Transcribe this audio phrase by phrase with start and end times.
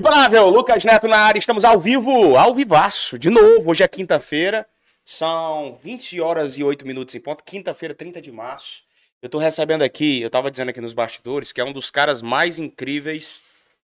[0.00, 3.70] Imparável, Lucas Neto na área, estamos ao vivo, ao vivaço, de novo.
[3.70, 4.66] Hoje é quinta-feira,
[5.04, 8.82] são 20 horas e 8 minutos em ponto, quinta-feira, 30 de março.
[9.20, 12.22] Eu tô recebendo aqui, eu tava dizendo aqui nos bastidores, que é um dos caras
[12.22, 13.42] mais incríveis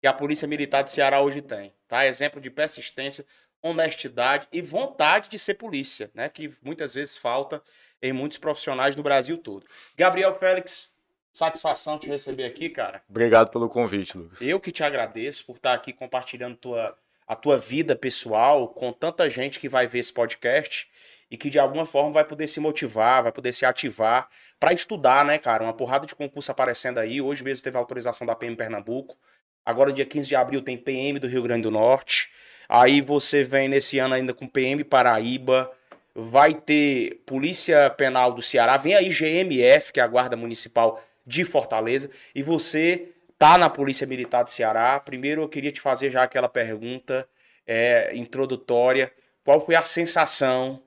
[0.02, 2.08] que a Polícia Militar de Ceará hoje tem, tá?
[2.08, 3.24] Exemplo de persistência,
[3.62, 6.28] honestidade e vontade de ser polícia, né?
[6.28, 7.62] Que muitas vezes falta
[8.02, 9.64] em muitos profissionais do Brasil todo.
[9.96, 10.90] Gabriel Félix,
[11.32, 13.02] satisfação te receber aqui, cara.
[13.10, 14.42] Obrigado pelo convite, Lucas.
[14.42, 19.30] Eu que te agradeço por estar aqui compartilhando tua, a tua vida pessoal com tanta
[19.30, 20.90] gente que vai ver esse podcast
[21.32, 24.28] e que de alguma forma vai poder se motivar, vai poder se ativar
[24.60, 25.64] para estudar, né, cara?
[25.64, 27.22] Uma porrada de concurso aparecendo aí.
[27.22, 29.16] Hoje mesmo teve a autorização da PM Pernambuco.
[29.64, 32.30] Agora, dia 15 de abril, tem PM do Rio Grande do Norte.
[32.68, 35.72] Aí você vem nesse ano ainda com PM Paraíba.
[36.16, 38.78] Vai ter Polícia Penal do Ceará.
[38.78, 42.10] Vem aí GMF, que é a Guarda Municipal de Fortaleza.
[42.34, 45.00] E você tá na Polícia Militar do Ceará.
[45.00, 47.30] Primeiro, eu queria te fazer já aquela pergunta
[47.68, 49.14] é, introdutória.
[49.46, 50.82] Qual foi a sensação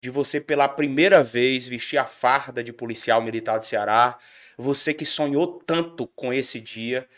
[0.00, 4.18] de você, pela primeira vez, vestir a farda de policial militar do Ceará?
[4.58, 7.08] Você que sonhou tanto com esse dia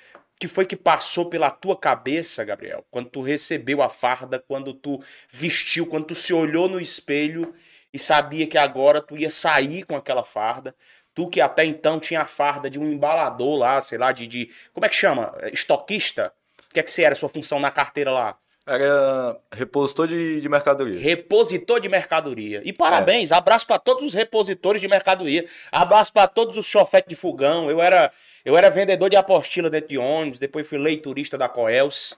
[0.40, 5.02] que foi que passou pela tua cabeça, Gabriel, quando tu recebeu a farda, quando tu
[5.28, 7.52] vestiu, quando tu se olhou no espelho
[7.92, 10.76] e sabia que agora tu ia sair com aquela farda?
[11.18, 14.24] Tu que até então tinha a farda de um embalador lá, sei lá, de.
[14.24, 15.34] de como é que chama?
[15.52, 16.32] Estoquista?
[16.70, 18.38] O que é que você era, sua função na carteira lá?
[18.64, 21.00] Era repositor de, de mercadoria.
[21.00, 22.62] Repositor de mercadoria.
[22.64, 23.34] E parabéns, é.
[23.34, 25.44] abraço para todos os repositores de mercadoria.
[25.72, 27.68] Abraço para todos os chofetes de fogão.
[27.68, 28.12] Eu era,
[28.44, 32.16] eu era vendedor de apostila dentro de ônibus, depois fui leiturista da Coels,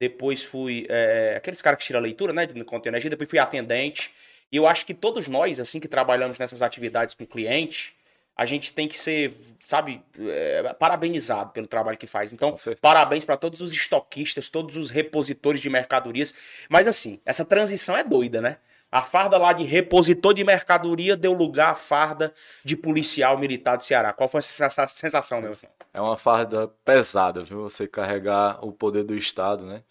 [0.00, 0.86] depois fui.
[0.88, 2.46] É, aqueles caras que tiram leitura, né?
[2.46, 4.10] De conta energia, depois fui atendente.
[4.50, 7.97] E eu acho que todos nós, assim, que trabalhamos nessas atividades com cliente,
[8.38, 12.32] a gente tem que ser, sabe, é, parabenizado pelo trabalho que faz.
[12.32, 16.32] Então, parabéns para todos os estoquistas, todos os repositores de mercadorias.
[16.68, 18.58] Mas assim, essa transição é doida, né?
[18.92, 22.32] A farda lá de repositor de mercadoria deu lugar à farda
[22.64, 24.12] de policial militar do Ceará.
[24.12, 25.50] Qual foi essa sensação, meu?
[25.92, 27.64] É uma farda pesada, viu?
[27.64, 29.82] Você carregar o poder do Estado, né?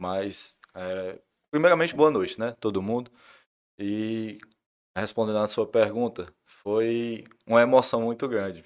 [0.00, 1.18] Mas, é...
[1.50, 2.54] primeiramente, boa noite, né?
[2.60, 3.10] Todo mundo.
[3.78, 4.38] E
[4.96, 6.32] respondendo à sua pergunta,
[6.66, 8.64] foi uma emoção muito grande.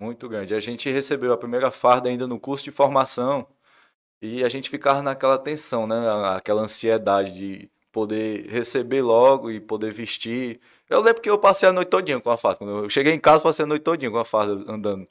[0.00, 0.54] Muito grande.
[0.54, 3.46] A gente recebeu a primeira farda ainda no curso de formação
[4.22, 5.94] e a gente ficava naquela tensão, né?
[6.34, 10.58] Aquela ansiedade de poder receber logo e poder vestir.
[10.88, 12.60] Eu lembro que eu passei a noite todinha com a farda.
[12.60, 15.06] Quando eu cheguei em casa, passei a noite todinha com a farda andando.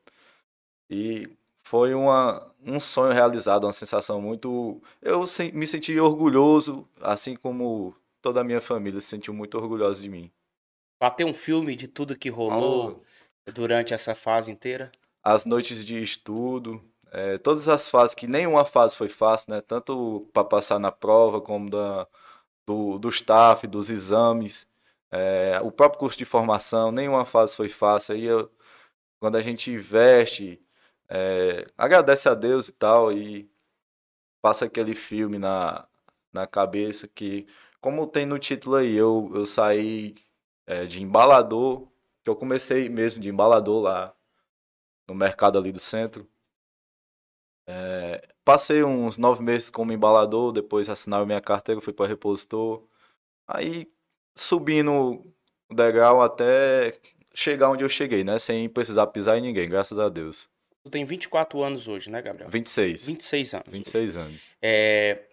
[0.89, 1.29] E
[1.63, 4.81] foi uma, um sonho realizado, uma sensação muito.
[5.03, 10.09] Eu me senti orgulhoso, assim como toda a minha família se sentiu muito orgulhosa de
[10.09, 10.31] mim.
[10.99, 13.03] Bater um filme de tudo que rolou
[13.47, 13.51] oh.
[13.51, 14.91] durante essa fase inteira?
[15.23, 19.61] As noites de estudo, é, todas as fases, que nenhuma fase foi fácil, né?
[19.61, 22.07] Tanto para passar na prova, como da,
[22.65, 24.67] do, do staff, dos exames,
[25.11, 28.15] é, o próprio curso de formação, nenhuma fase foi fácil.
[28.15, 28.51] Aí eu,
[29.19, 30.59] quando a gente veste,
[31.07, 33.47] é, agradece a Deus e tal, e
[34.41, 35.87] passa aquele filme na,
[36.33, 37.47] na cabeça que,
[37.79, 40.15] como tem no título aí, eu, eu saí
[40.65, 41.87] é, de embalador,
[42.23, 44.15] que eu comecei mesmo de embalador lá
[45.07, 46.27] no mercado ali do centro.
[47.67, 52.85] É, passei uns nove meses como embalador, depois assinaram minha carteira, fui para repositor.
[53.47, 53.91] Aí
[54.35, 55.23] subindo
[55.69, 56.97] o degrau até
[57.33, 58.37] chegar onde eu cheguei, né?
[58.39, 60.49] Sem precisar pisar em ninguém, graças a Deus.
[60.83, 62.49] Tu tem 24 anos hoje, né, Gabriel?
[62.49, 63.07] 26.
[63.07, 63.67] 26 anos.
[63.69, 64.19] 26 hoje.
[64.19, 64.41] anos.
[64.61, 65.23] É,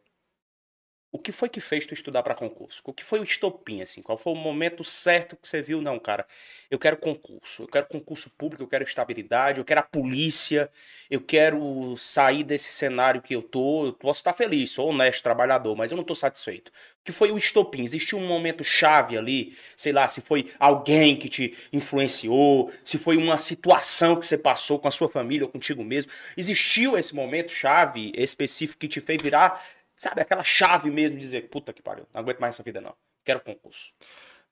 [1.12, 2.81] o que foi que fez tu estudar para concurso?
[2.84, 4.00] O que foi o estopim, assim?
[4.00, 5.82] Qual foi o momento certo que você viu?
[5.82, 6.25] Não, cara,
[6.71, 10.71] eu quero concurso, eu quero concurso público, eu quero estabilidade, eu quero a polícia,
[11.10, 13.87] eu quero sair desse cenário que eu tô.
[13.87, 16.69] Eu posso estar feliz, sou honesto, trabalhador, mas eu não tô satisfeito.
[16.69, 17.82] O que foi o estopim?
[17.82, 23.16] Existiu um momento chave ali, sei lá, se foi alguém que te influenciou, se foi
[23.16, 26.12] uma situação que você passou com a sua família ou contigo mesmo.
[26.37, 29.60] Existiu esse momento chave específico que te fez virar
[30.00, 32.97] Sabe, aquela chave mesmo de dizer, puta que pariu, não aguento mais essa vida não,
[33.22, 33.92] quero concurso.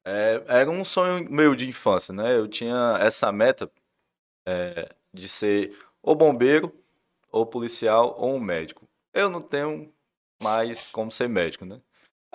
[0.05, 2.37] É, era um sonho meu de infância, né?
[2.37, 3.71] Eu tinha essa meta
[4.47, 6.73] é, de ser ou bombeiro,
[7.33, 8.87] ou policial, ou um médico.
[9.15, 9.91] Eu não tenho
[10.43, 11.81] mais como ser médico, né?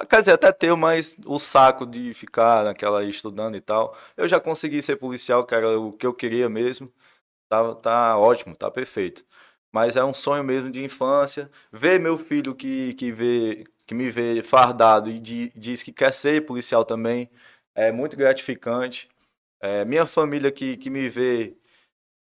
[0.09, 3.95] Quer dizer, até tenho, mas o saco de ficar naquela estudando e tal.
[4.17, 6.91] Eu já consegui ser policial, que era o que eu queria mesmo.
[7.49, 9.25] Tá, tá ótimo, tá perfeito
[9.73, 11.51] mas é um sonho mesmo de infância.
[11.71, 16.13] Ver meu filho que, que, vê, que me vê fardado e de, diz que quer
[16.13, 17.29] ser policial também
[17.75, 19.09] é muito gratificante.
[19.61, 21.57] É, minha família que, que me vê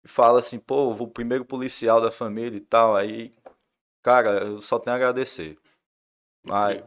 [0.06, 3.32] fala assim, pô, o primeiro policial da família e tal, aí
[4.04, 5.56] Cara, eu só tenho a agradecer.
[6.44, 6.82] Mas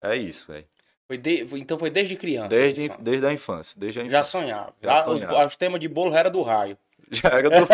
[0.00, 0.66] é isso, velho.
[1.08, 2.48] Foi de- então foi desde criança.
[2.48, 3.78] Desde, desde a infância.
[3.78, 4.30] Desde a Já infância.
[4.30, 4.74] sonhava.
[4.80, 5.46] Já Já os, sonhava.
[5.46, 6.78] os temas de bolo já era do raio.
[7.12, 7.66] Já era do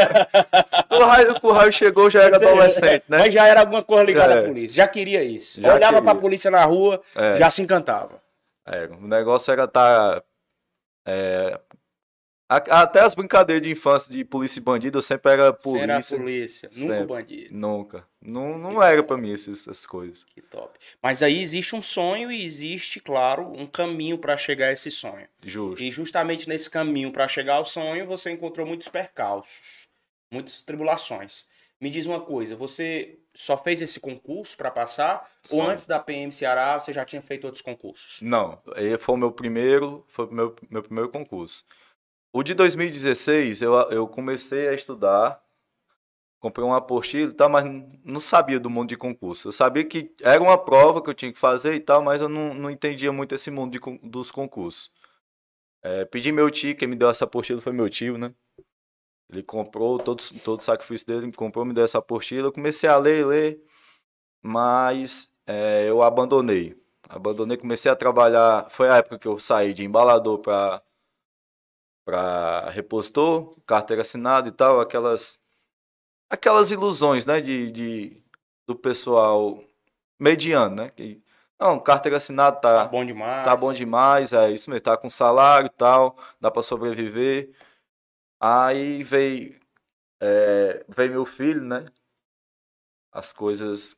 [0.99, 3.19] do raio, o raio chegou, já era adolescente, né?
[3.19, 4.39] Mas já era alguma coisa ligada É.
[4.41, 4.75] à polícia.
[4.77, 5.61] Já queria isso.
[5.61, 6.13] Já Olhava queria.
[6.13, 7.37] pra polícia na rua, É.
[7.37, 8.21] já se encantava.
[8.67, 10.23] É, o negócio era estar.
[12.49, 16.17] Até as brincadeiras de infância de polícia e bandido, eu sempre era Você era polícia.
[16.17, 17.07] polícia, nunca Sempre.
[17.07, 17.55] bandido.
[17.55, 18.07] Nunca.
[18.23, 20.25] Não, não era pra mim essas, essas coisas.
[20.25, 20.79] Que top.
[21.03, 25.29] Mas aí existe um sonho e existe, claro, um caminho pra chegar a esse sonho.
[25.43, 25.83] Justo.
[25.83, 29.87] E justamente nesse caminho pra chegar ao sonho, você encontrou muitos percalços,
[30.33, 31.47] muitas tribulações.
[31.81, 35.71] Me diz uma coisa, você só fez esse concurso pra passar ou Só.
[35.71, 38.19] antes da PM Ceará você já tinha feito outros concursos?
[38.21, 38.61] Não,
[38.99, 41.65] foi o meu primeiro, foi o meu, meu primeiro concurso.
[42.33, 45.43] O de 2016, eu, eu comecei a estudar,
[46.39, 47.65] comprei uma apostila e tal, mas
[48.05, 49.49] não sabia do mundo de concurso.
[49.49, 52.29] Eu sabia que era uma prova que eu tinha que fazer e tal, mas eu
[52.29, 54.91] não, não entendia muito esse mundo de dos concursos.
[55.83, 58.35] É, pedi meu tio, quem me deu essa apostila foi meu tio, né?
[59.31, 62.49] Ele comprou, todo, todo o sacrifício dele, me comprou, me deu essa apostila.
[62.49, 63.63] Eu comecei a ler, ler,
[64.43, 66.77] mas é, eu abandonei.
[67.09, 68.69] Abandonei, comecei a trabalhar.
[68.71, 70.83] Foi a época que eu saí de embalador para
[72.09, 75.39] para repostor, carteira assinada e tal, aquelas
[76.31, 78.23] aquelas ilusões, né, de, de
[78.67, 79.63] do pessoal
[80.19, 80.89] mediano, né?
[80.89, 81.23] Que,
[81.61, 83.45] não, carteira assinada Tá tá bom demais.
[83.45, 87.55] tá bom demais, é isso mesmo, tá com salário e tal, dá para sobreviver.
[88.41, 89.61] Aí veio
[90.19, 91.85] é, veio meu filho, né?
[93.13, 93.98] As coisas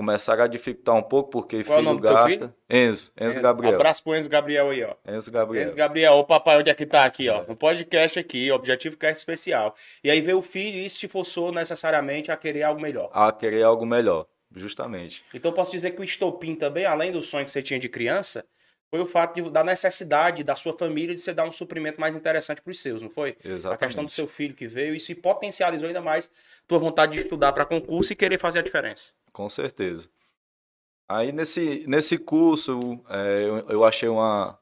[0.00, 2.54] começaram a dificultar um pouco porque Qual é filho nome do teu gasta.
[2.70, 3.74] Enzo, Enzo Gabriel.
[3.74, 4.94] Abraço pro Enzo Gabriel aí, ó.
[5.06, 5.66] Enzo Gabriel.
[5.66, 7.42] Enzo Gabriel, o papai, onde é que tá aqui, ó?
[7.42, 7.46] É.
[7.46, 9.74] No podcast aqui, Objetivo Cast Especial.
[10.02, 13.10] E aí veio o filho e isso te forçou necessariamente a querer algo melhor.
[13.12, 14.26] A querer algo melhor,
[14.56, 15.22] justamente.
[15.34, 18.42] Então posso dizer que o estopim também, além do sonho que você tinha de criança,
[18.90, 22.16] foi o fato de, da necessidade da sua família de você dar um suprimento mais
[22.16, 23.36] interessante para os seus, não foi?
[23.44, 23.78] A Exatamente.
[23.78, 26.30] questão do seu filho que veio, isso potencializou ainda mais
[26.66, 29.12] tua vontade de estudar para concurso e querer fazer a diferença.
[29.32, 30.08] Com certeza.
[31.08, 34.56] Aí nesse, nesse curso, é, eu, eu achei uma,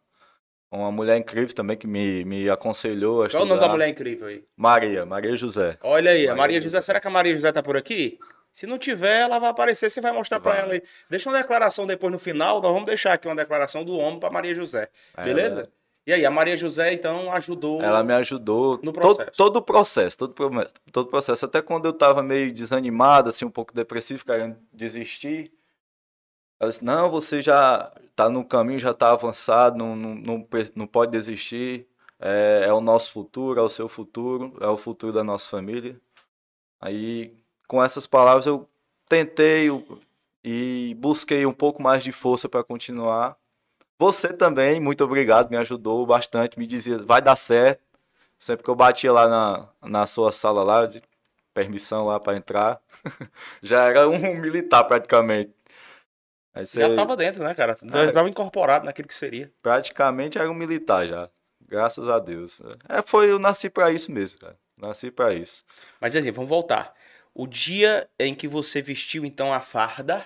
[0.71, 3.73] uma mulher incrível também que me, me aconselhou a Qual é o nome da estudar.
[3.73, 4.45] mulher incrível aí?
[4.57, 5.79] Maria, Maria José.
[5.83, 6.77] Olha aí, a Maria Maria José.
[6.79, 6.81] José.
[6.87, 8.19] Será que a Maria José tá por aqui?
[8.55, 10.61] Se não tiver, ela vai aparecer, você vai mostrar pra Vai.
[10.63, 10.83] ela aí.
[11.09, 14.31] Deixa uma declaração depois no final, nós vamos deixar aqui uma declaração do homem pra
[14.31, 14.89] Maria José.
[15.17, 15.71] Beleza?
[16.09, 17.83] E aí, a Maria José, então, ajudou.
[17.83, 19.31] ela me ajudou No processo.
[19.37, 20.35] todo o processo, todo,
[20.91, 21.45] todo o processo.
[21.45, 25.53] Até quando eu tava meio desanimado, assim, um pouco depressivo, querendo desistir.
[26.59, 30.87] Ela disse, não, você já tá no caminho, já tá avançado, não, não, não, não
[30.87, 31.87] pode desistir.
[32.19, 36.01] É, é o nosso futuro, é o seu futuro, é o futuro da nossa família.
[36.81, 37.37] Aí,
[37.69, 38.67] com essas palavras, eu
[39.11, 39.69] tentei
[40.43, 43.37] e busquei um pouco mais de força para continuar.
[43.99, 47.83] Você também, muito obrigado, me ajudou bastante, me dizia, vai dar certo.
[48.39, 51.03] Sempre que eu batia lá na, na sua sala lá, de
[51.53, 52.81] permissão lá para entrar,
[53.61, 55.53] já era um militar praticamente.
[56.55, 57.77] Aí você Já tava dentro, né, cara?
[57.83, 59.53] Já Ah, estava incorporado naquilo que seria.
[59.61, 61.29] praticamente era um militar já.
[61.67, 62.61] Graças a Deus.
[62.89, 64.57] É, foi, eu nasci para isso mesmo, cara.
[64.81, 65.65] Nasci para isso.
[66.01, 66.95] Mas assim, vamos voltar.
[67.35, 70.25] O dia em que você vestiu, então, a farda,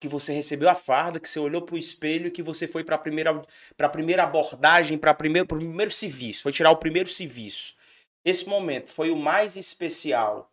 [0.00, 3.42] que você recebeu a farda, que você olhou pro espelho, que você foi pra primeira,
[3.76, 7.74] pra primeira abordagem, para primeiro, pro primeiro serviço, foi tirar o primeiro serviço.
[8.24, 10.50] Esse momento foi o mais especial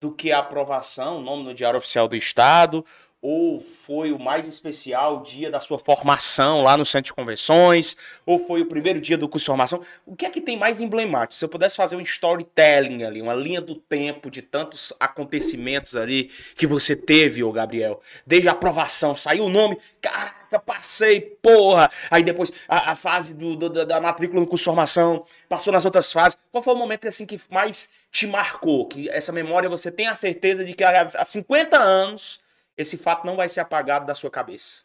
[0.00, 2.84] do que a aprovação, nome no Diário Oficial do Estado,
[3.20, 8.46] ou foi o mais especial dia da sua formação lá no Centro de Convenções, ou
[8.46, 9.82] foi o primeiro dia do curso de formação?
[10.06, 11.34] O que é que tem mais emblemático?
[11.34, 16.30] Se eu pudesse fazer um storytelling ali, uma linha do tempo de tantos acontecimentos ali
[16.56, 21.90] que você teve, ô Gabriel, desde a aprovação, saiu o nome, caraca, passei, porra!
[22.10, 25.84] Aí depois a, a fase do, do- da, matrícula no curso de formação, passou nas
[25.84, 26.38] outras fases.
[26.52, 28.86] Qual foi o momento assim que mais te marcou?
[28.86, 32.38] Que essa memória você tem a certeza de que há 50 anos
[32.78, 34.82] esse fato não vai ser apagado da sua cabeça?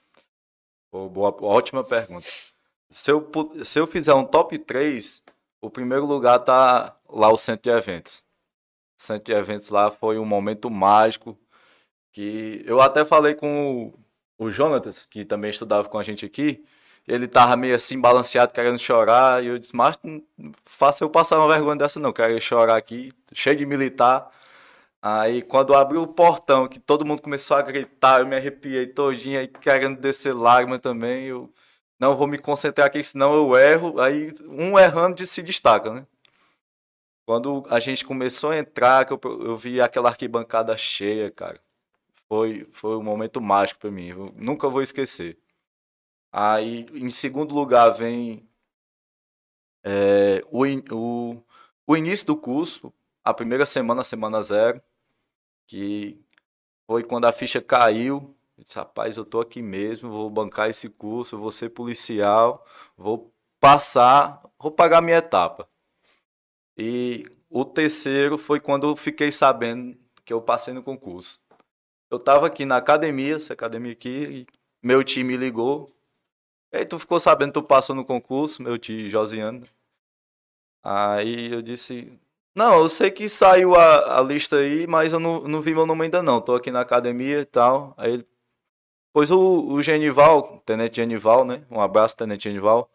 [0.91, 2.27] Pô, boa, ótima pergunta.
[2.89, 3.31] Se eu,
[3.63, 5.23] se eu fizer um top 3,
[5.61, 8.23] o primeiro lugar tá lá o centro de eventos.
[8.99, 11.37] O centro de eventos lá foi um momento mágico
[12.11, 13.93] que eu até falei com
[14.37, 16.63] o, o Jonatas, que também estudava com a gente aqui.
[17.07, 20.23] Ele tava meio assim balanceado, querendo chorar, e eu disse, mas não
[20.65, 24.31] faça eu passar uma vergonha dessa não, quero chorar aqui, cheio de militar.
[25.05, 29.37] Aí quando abriu o portão, que todo mundo começou a gritar, eu me arrepiei todinho,
[29.37, 31.53] aí querendo descer lágrima também, eu
[31.99, 33.99] não vou me concentrar aqui, senão eu erro.
[33.99, 36.07] Aí um errando de se destaca, né?
[37.25, 41.59] Quando a gente começou a entrar, que eu, eu vi aquela arquibancada cheia, cara.
[42.29, 44.07] Foi, foi um momento mágico para mim.
[44.09, 45.37] Eu nunca vou esquecer.
[46.31, 48.47] Aí, em segundo lugar, vem
[49.83, 50.63] é, o,
[50.95, 51.43] o,
[51.87, 52.93] o início do curso,
[53.23, 54.81] a primeira semana, semana zero,
[55.67, 56.19] que
[56.87, 58.35] foi quando a ficha caiu.
[58.57, 62.65] Eu disse, rapaz, eu tô aqui mesmo, vou bancar esse curso, vou ser policial,
[62.97, 65.67] vou passar, vou pagar minha etapa.
[66.77, 71.39] E o terceiro foi quando eu fiquei sabendo que eu passei no concurso.
[72.09, 74.45] Eu tava aqui na academia, essa academia aqui,
[74.81, 75.95] meu time me ligou.
[76.71, 79.63] Aí tu ficou sabendo que tu passou no concurso, meu tio Josiano.
[80.83, 82.19] Aí eu disse,
[82.55, 85.85] não, eu sei que saiu a, a lista aí, mas eu não, não vi meu
[85.85, 86.39] nome ainda não.
[86.41, 87.93] Tô aqui na academia e tal.
[87.97, 88.25] Aí ele...
[89.13, 91.65] Pois o, o Genival, Tenente Genival, né?
[91.69, 92.89] Um abraço, Tenente Genival.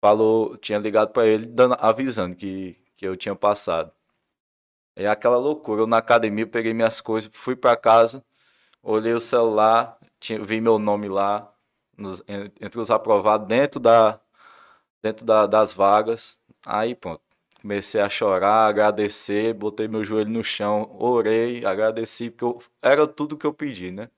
[0.00, 3.92] Falou, tinha ligado para ele dando, avisando que, que eu tinha passado.
[4.96, 5.82] É aquela loucura.
[5.82, 8.24] Eu na academia peguei minhas coisas, fui para casa,
[8.82, 11.52] olhei o celular, tinha, vi meu nome lá,
[11.96, 12.22] nos,
[12.60, 14.20] entre os aprovados, dentro, da,
[15.02, 16.38] dentro da, das vagas.
[16.66, 17.27] Aí pronto.
[17.68, 23.36] Comecei a chorar, agradecer, botei meu joelho no chão, orei, agradeci, porque eu, era tudo
[23.36, 24.10] que eu pedi, né?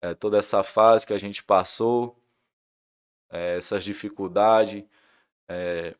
[0.00, 2.16] É, toda essa fase que a gente passou,
[3.28, 4.84] é, essas dificuldades,
[5.48, 5.96] é,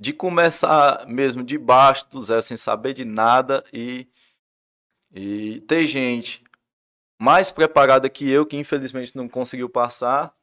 [0.00, 4.08] de começar mesmo de baixo do zero, sem saber de nada e,
[5.12, 6.42] e ter gente
[7.22, 10.34] mais preparada que eu, que infelizmente não conseguiu passar,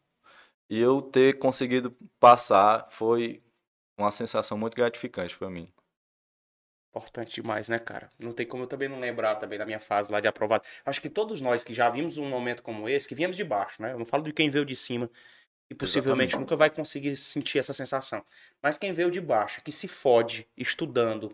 [0.69, 3.43] e eu ter conseguido passar foi
[4.01, 5.71] uma sensação muito gratificante para mim.
[6.89, 8.11] Importante demais, né, cara?
[8.19, 10.65] Não tem como eu também não lembrar também da minha fase lá de aprovado.
[10.85, 13.81] Acho que todos nós que já vimos um momento como esse, que viemos de baixo,
[13.81, 13.93] né?
[13.93, 15.09] Eu não falo de quem veio de cima,
[15.71, 16.41] e possivelmente Exatamente.
[16.41, 18.21] nunca vai conseguir sentir essa sensação.
[18.61, 21.33] Mas quem veio de baixo, que se fode estudando,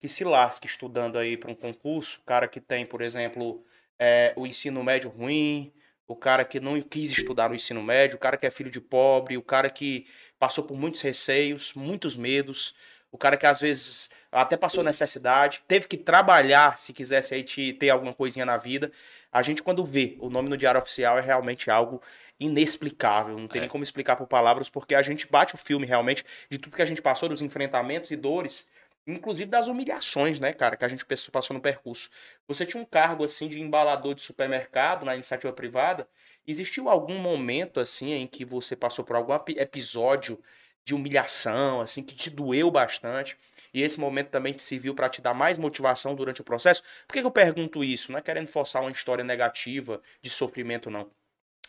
[0.00, 3.62] que se lasque estudando aí para um concurso, cara que tem, por exemplo,
[3.98, 5.70] é, o ensino médio ruim,
[6.06, 8.80] o cara que não quis estudar no ensino médio, o cara que é filho de
[8.80, 10.06] pobre, o cara que
[10.38, 12.74] passou por muitos receios, muitos medos,
[13.10, 17.72] o cara que às vezes até passou necessidade, teve que trabalhar se quisesse aí te,
[17.72, 18.90] ter alguma coisinha na vida.
[19.32, 22.02] A gente, quando vê o nome no Diário Oficial, é realmente algo
[22.38, 23.38] inexplicável.
[23.38, 23.62] Não tem é.
[23.62, 26.82] nem como explicar por palavras, porque a gente bate o filme realmente de tudo que
[26.82, 28.68] a gente passou, dos enfrentamentos e dores,
[29.06, 32.10] inclusive das humilhações, né, cara, que a gente passou no percurso.
[32.48, 36.08] Você tinha um cargo assim de embalador de supermercado na iniciativa privada.
[36.46, 40.38] Existiu algum momento assim em que você passou por algum episódio
[40.84, 43.36] de humilhação, assim, que te doeu bastante?
[43.72, 46.82] E esse momento também te serviu para te dar mais motivação durante o processo?
[47.06, 48.12] Por que, que eu pergunto isso?
[48.12, 51.10] Não é querendo forçar uma história negativa de sofrimento, não.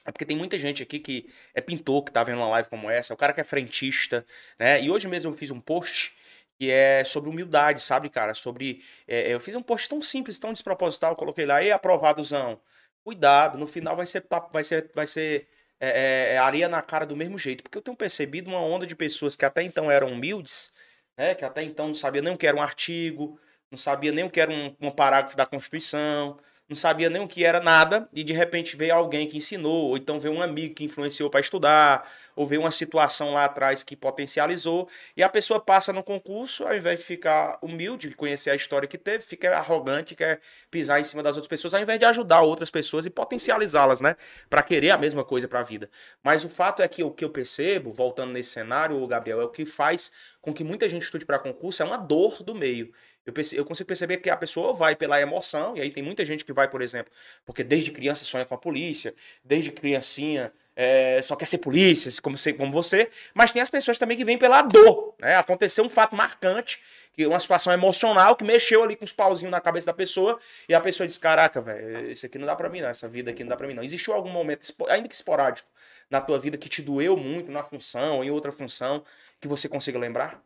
[0.06, 2.92] É porque tem muita gente aqui que é pintor, que tá vendo uma live como
[2.92, 4.24] essa, o cara que é frentista,
[4.60, 4.80] né?
[4.82, 6.14] E hoje mesmo eu fiz um post
[6.60, 8.34] que é sobre humildade, sabe, cara?
[8.34, 8.84] Sobre.
[9.08, 12.60] É, eu fiz um post tão simples, tão desproposital, coloquei lá, e aprovadozão.
[13.04, 15.48] Cuidado, no final vai ser vai ser, vai ser
[15.80, 17.64] é, é, areia na cara do mesmo jeito.
[17.64, 20.72] Porque eu tenho percebido uma onda de pessoas que até então eram humildes,
[21.18, 21.36] né?
[21.36, 23.40] Que até então não sabia nem o que era um artigo,
[23.72, 27.28] não sabia nem o que era um, um parágrafo da Constituição, não sabia nem o
[27.28, 30.74] que era nada, e de repente veio alguém que ensinou, ou então veio um amigo
[30.74, 35.60] que influenciou para estudar, ou veio uma situação lá atrás que potencializou, e a pessoa
[35.60, 40.16] passa no concurso, ao invés de ficar humilde, conhecer a história que teve, fica arrogante,
[40.16, 40.42] quer
[40.72, 44.16] pisar em cima das outras pessoas, ao invés de ajudar outras pessoas e potencializá-las, né,
[44.50, 45.90] para querer a mesma coisa para a vida.
[46.24, 49.50] Mas o fato é que o que eu percebo, voltando nesse cenário, Gabriel, é o
[49.50, 52.92] que faz com que muita gente estude para concurso é uma dor do meio.
[53.26, 56.46] Eu, eu consigo perceber que a pessoa vai pela emoção, e aí tem muita gente
[56.46, 57.12] que vai, por exemplo,
[57.46, 62.38] porque desde criança sonha com a polícia, desde criancinha é, só quer ser polícia, como,
[62.38, 65.16] você, como você, mas tem as pessoas também que vêm pela dor.
[65.20, 65.36] Né?
[65.36, 66.82] Aconteceu um fato marcante,
[67.14, 70.74] que uma situação emocional que mexeu ali com os pauzinhos na cabeça da pessoa, e
[70.74, 73.44] a pessoa diz: Caraca, velho, isso aqui não dá pra mim, não, essa vida aqui
[73.44, 73.84] não dá pra mim, não.
[73.84, 75.70] Existiu algum momento, ainda que esporádico,
[76.10, 79.04] na tua vida que te doeu muito na função, em outra função,
[79.40, 80.44] que você consiga lembrar?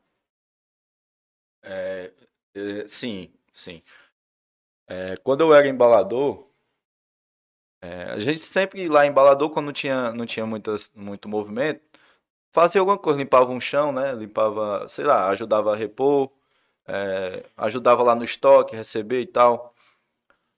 [1.64, 2.12] É,
[2.56, 3.82] é, sim, sim.
[4.88, 6.48] É, quando eu era embalador,
[7.82, 11.82] é, a gente sempre lá em embalador, quando não tinha, não tinha muitas, muito movimento,
[12.52, 14.14] fazia alguma coisa, limpava um chão, né?
[14.14, 16.32] Limpava, sei lá, ajudava a repor,
[16.88, 19.76] é, ajudava lá no estoque, receber e tal.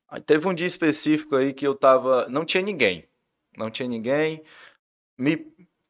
[0.10, 2.28] Aí teve um dia específico aí que eu tava.
[2.30, 3.08] Não tinha ninguém.
[3.58, 4.44] Não tinha ninguém.
[5.18, 5.38] Me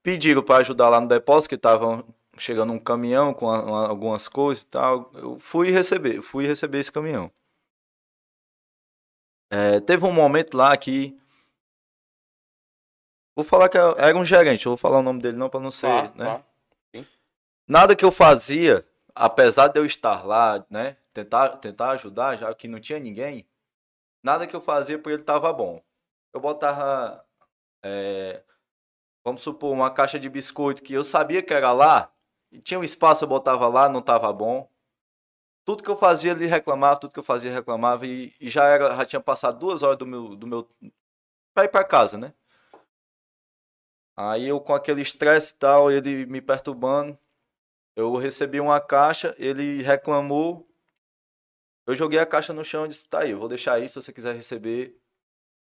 [0.03, 2.05] pediram para ajudar lá no depósito, que estavam
[2.38, 5.11] chegando um caminhão com a, algumas coisas e tal.
[5.13, 7.31] Eu fui receber, fui receber esse caminhão.
[9.51, 11.17] É, teve um momento lá que.
[13.35, 15.71] Vou falar que era um gerente, eu vou falar o nome dele não para não
[15.71, 16.13] ser.
[16.15, 16.43] né?
[17.67, 18.85] Nada que eu fazia
[19.15, 23.47] apesar de eu estar lá, né, tentar, tentar ajudar, já que não tinha ninguém,
[24.23, 25.83] nada que eu fazia por ele estava bom.
[26.33, 27.25] Eu botava,
[27.83, 28.43] é,
[29.23, 32.13] vamos supor, uma caixa de biscoito que eu sabia que era lá,
[32.63, 34.70] tinha um espaço, eu botava lá, não estava bom.
[35.65, 38.96] Tudo que eu fazia ele reclamava, tudo que eu fazia reclamava e, e já era,
[38.96, 40.67] já tinha passado duas horas do meu, do meu
[41.53, 42.34] para ir para casa, né?
[44.15, 47.17] Aí eu com aquele estresse e tal, ele me perturbando,
[47.96, 50.67] eu recebi uma caixa, ele reclamou,
[51.88, 54.05] eu joguei a caixa no chão e disse, tá aí, eu vou deixar isso, se
[54.05, 54.98] você quiser receber,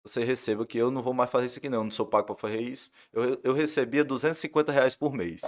[0.03, 2.27] você receba, que eu não vou mais fazer isso aqui não, eu não sou pago
[2.27, 2.91] para fazer isso.
[3.13, 5.43] Eu, eu recebia 250 reais por mês.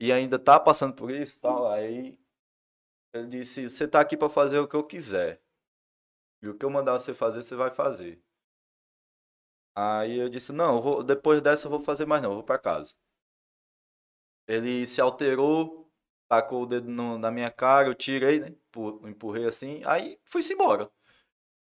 [0.00, 2.18] E ainda tá passando por isso tal, aí
[3.12, 5.40] ele disse, você tá aqui para fazer o que eu quiser.
[6.42, 8.20] E o que eu mandar você fazer, você vai fazer.
[9.74, 12.44] Aí eu disse, não, eu vou, depois dessa eu vou fazer mais não, eu vou
[12.44, 12.94] para casa.
[14.46, 15.90] Ele se alterou,
[16.28, 18.54] tacou o dedo no, na minha cara, eu tirei, né?
[19.04, 20.90] Empurrei assim, aí fui-se embora.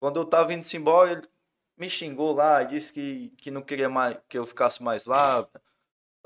[0.00, 1.28] Quando eu tava indo embora, ele
[1.76, 5.49] me xingou lá, disse que, que não queria mais que eu ficasse mais lá.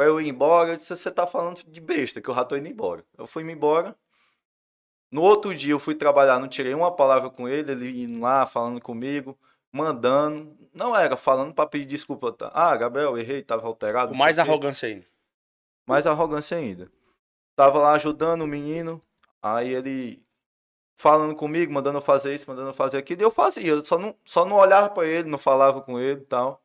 [0.01, 2.57] Pra eu ir embora, eu disse, você tá falando de besta, que eu já tô
[2.57, 3.05] indo embora.
[3.19, 3.95] Eu fui me embora.
[5.13, 8.47] No outro dia eu fui trabalhar, não tirei uma palavra com ele, ele indo lá,
[8.47, 9.39] falando comigo,
[9.71, 10.57] mandando.
[10.73, 12.33] Não era falando para pedir desculpa.
[12.33, 12.51] Tá?
[12.55, 14.13] Ah, Gabriel, errei, tava alterado.
[14.13, 15.07] Com mais arrogância ainda.
[15.87, 16.91] Mais arrogância ainda.
[17.55, 19.03] Tava lá ajudando o menino,
[19.43, 20.25] aí ele
[20.97, 23.99] falando comigo, mandando eu fazer isso, mandando eu fazer aquilo, e eu fazia, eu só
[23.99, 26.60] não, só não olhava para ele, não falava com ele e tal.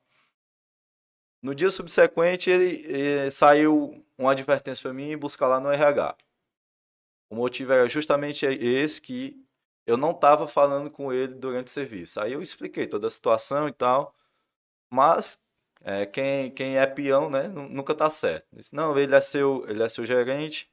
[1.45, 6.17] No dia subsequente, ele, ele saiu uma advertência para mim e buscar lá no RH.
[7.29, 9.39] O motivo era justamente esse que
[9.85, 12.19] eu não estava falando com ele durante o serviço.
[12.19, 14.15] Aí eu expliquei toda a situação e tal,
[14.89, 15.39] mas
[15.83, 18.47] é, quem, quem é peão, né, nunca tá certo.
[18.51, 20.67] Disse, não, ele é seu, ele é seu gerente,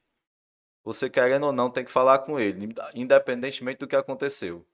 [0.83, 4.65] você querendo ou não tem que falar com ele, independentemente do que aconteceu.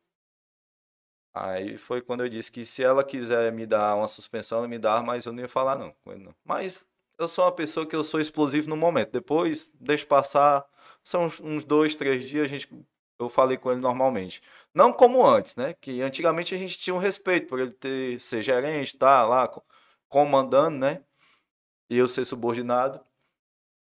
[1.33, 4.79] Aí foi quando eu disse que se ela quiser me dar uma suspensão, ela me
[4.79, 5.95] dá, mas eu não ia falar não.
[6.43, 9.11] Mas eu sou uma pessoa que eu sou explosivo no momento.
[9.11, 10.65] Depois, deixa passar,
[11.03, 12.67] são uns, uns dois, três dias, a gente,
[13.19, 14.41] eu falei com ele normalmente.
[14.73, 15.73] Não como antes, né?
[15.73, 19.49] Que antigamente a gente tinha um respeito por ele ter ser gerente, tá lá
[20.07, 21.03] comandando, né?
[21.89, 23.01] E eu ser subordinado.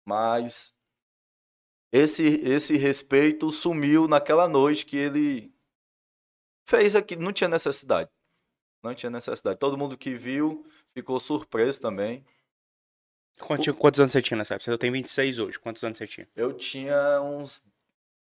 [0.04, 0.74] Mas
[1.92, 5.53] esse, esse respeito sumiu naquela noite que ele
[6.64, 7.22] fez aquilo.
[7.22, 8.10] Não tinha necessidade.
[8.82, 9.58] Não tinha necessidade.
[9.58, 12.24] Todo mundo que viu ficou surpreso também.
[13.40, 14.70] Quantos, quantos anos você tinha nessa época?
[14.70, 15.58] Eu tenho 26 hoje.
[15.58, 16.28] Quantos anos você tinha?
[16.36, 17.62] Eu tinha uns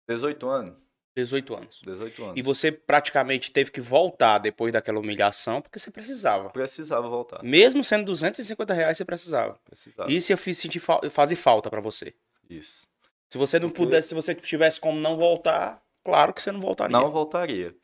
[0.08, 0.84] 18 anos.
[1.16, 1.82] 18 anos.
[1.84, 2.38] 18 anos.
[2.38, 6.50] E você praticamente teve que voltar depois daquela humilhação, porque você precisava.
[6.50, 7.44] Precisava voltar.
[7.44, 9.60] Mesmo sendo 250 reais, você precisava.
[9.64, 10.12] Precisava.
[10.12, 12.16] Isso eu fiz sentir fa fazer falta para você.
[12.50, 12.88] Isso.
[13.30, 16.92] Se você não pudesse, se você tivesse como não voltar, claro que você não voltaria.
[16.92, 17.76] Não voltaria.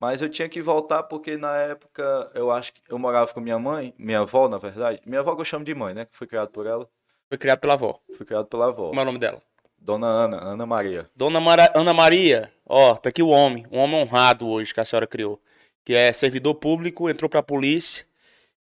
[0.00, 3.58] Mas eu tinha que voltar porque na época eu acho que eu morava com minha
[3.58, 5.00] mãe, minha avó, na verdade.
[5.06, 6.04] Minha avó que eu chamo de mãe, né?
[6.04, 6.88] Que fui criado por ela.
[7.28, 7.98] Foi criado pela avó.
[8.16, 8.88] Fui criado pela avó.
[8.88, 9.42] Como é o nome dela?
[9.78, 11.08] Dona Ana, Ana Maria.
[11.14, 11.72] Dona Mara...
[11.74, 15.40] Ana Maria, ó, tá aqui o homem, um homem honrado hoje que a senhora criou.
[15.84, 18.04] Que é servidor público, entrou pra polícia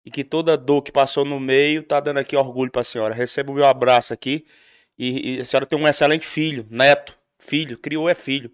[0.06, 3.14] e que toda dor que passou no meio tá dando aqui orgulho pra senhora.
[3.14, 4.46] Receba o meu abraço aqui.
[4.98, 8.52] E, e, a senhora tem um excelente filho, neto, filho, criou é filho.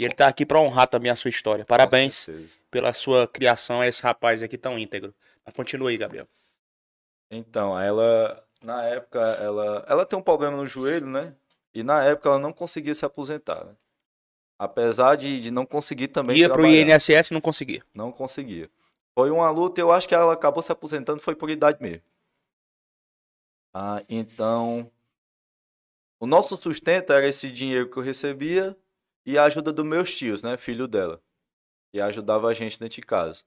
[0.00, 1.62] E ele tá aqui para honrar também a sua história.
[1.62, 2.26] Parabéns
[2.70, 5.14] pela sua criação a esse rapaz aqui tão íntegro.
[5.44, 6.26] Mas continua aí, Gabriel.
[7.30, 11.34] Então, ela, na época, ela, ela tem um problema no joelho, né?
[11.74, 13.62] E na época ela não conseguia se aposentar.
[13.62, 13.76] Né?
[14.58, 16.38] Apesar de, de não conseguir também.
[16.38, 16.86] Ia trabalhar.
[16.86, 17.84] pro INSS e não conseguia.
[17.92, 18.70] Não conseguia.
[19.14, 22.02] Foi uma luta, eu acho que ela acabou se aposentando, foi por idade mesmo.
[23.74, 24.90] Ah, então,
[26.18, 28.74] o nosso sustento era esse dinheiro que eu recebia
[29.24, 30.56] e a ajuda dos meus tios, né?
[30.56, 31.22] Filho dela.
[31.92, 33.42] E ajudava a gente dentro de casa.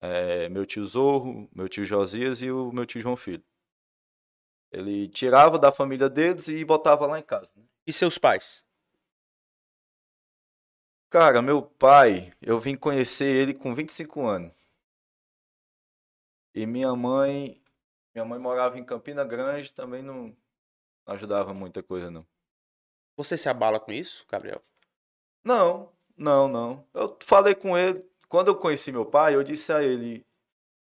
[0.00, 3.44] É, meu tio Zorro, meu tio Josias e o meu tio João Filho.
[4.70, 7.50] Ele tirava da família deles e botava lá em casa.
[7.56, 7.64] Né?
[7.86, 8.64] E seus pais?
[11.08, 14.52] Cara, meu pai, eu vim conhecer ele com 25 anos.
[16.54, 17.62] E minha mãe,
[18.14, 20.36] minha mãe morava em Campina Grande, também não,
[21.06, 22.26] não ajudava muita coisa, não.
[23.16, 24.62] Você se abala com isso, Gabriel?
[25.46, 26.84] Não, não, não.
[26.92, 30.26] Eu falei com ele, quando eu conheci meu pai, eu disse a ele,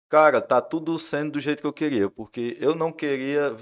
[0.08, 3.58] cara, tá tudo sendo do jeito que eu queria, porque eu não queria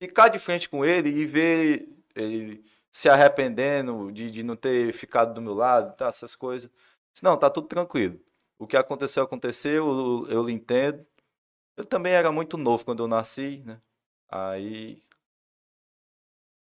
[0.00, 5.34] ficar de frente com ele e ver ele se arrependendo de, de não ter ficado
[5.34, 6.70] do meu lado, tá, essas coisas.
[7.12, 8.20] Disse, não, tá tudo tranquilo.
[8.60, 11.04] O que aconteceu, aconteceu, eu, eu lhe entendo.
[11.76, 13.80] Eu também era muito novo quando eu nasci, né?
[14.28, 15.02] Aí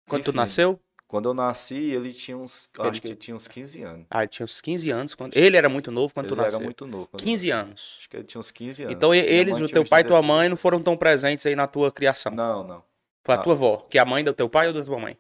[0.10, 0.80] Quando tu nasceu?
[1.08, 2.68] Quando eu nasci, ele tinha uns.
[2.78, 4.06] Ele acho que tinha- ele tinha uns 15 anos.
[4.10, 5.14] Ah, ele tinha uns 15 anos.
[5.14, 5.38] Quando...
[5.38, 6.58] Ele era muito novo quando ele tu nasceu.
[6.58, 7.08] era muito novo.
[7.08, 7.62] quando eu 15 nasci.
[7.68, 7.96] anos.
[8.00, 8.96] Acho que ele tinha uns 15 anos.
[8.96, 10.26] Então Minha eles, o teu pai e tua 16.
[10.28, 12.34] mãe, não foram tão presentes aí na tua criação.
[12.34, 12.84] Não, não.
[13.24, 13.42] Foi a Ah.
[13.42, 15.18] tua avó, que é a mãe do teu pai ou da tua mãe?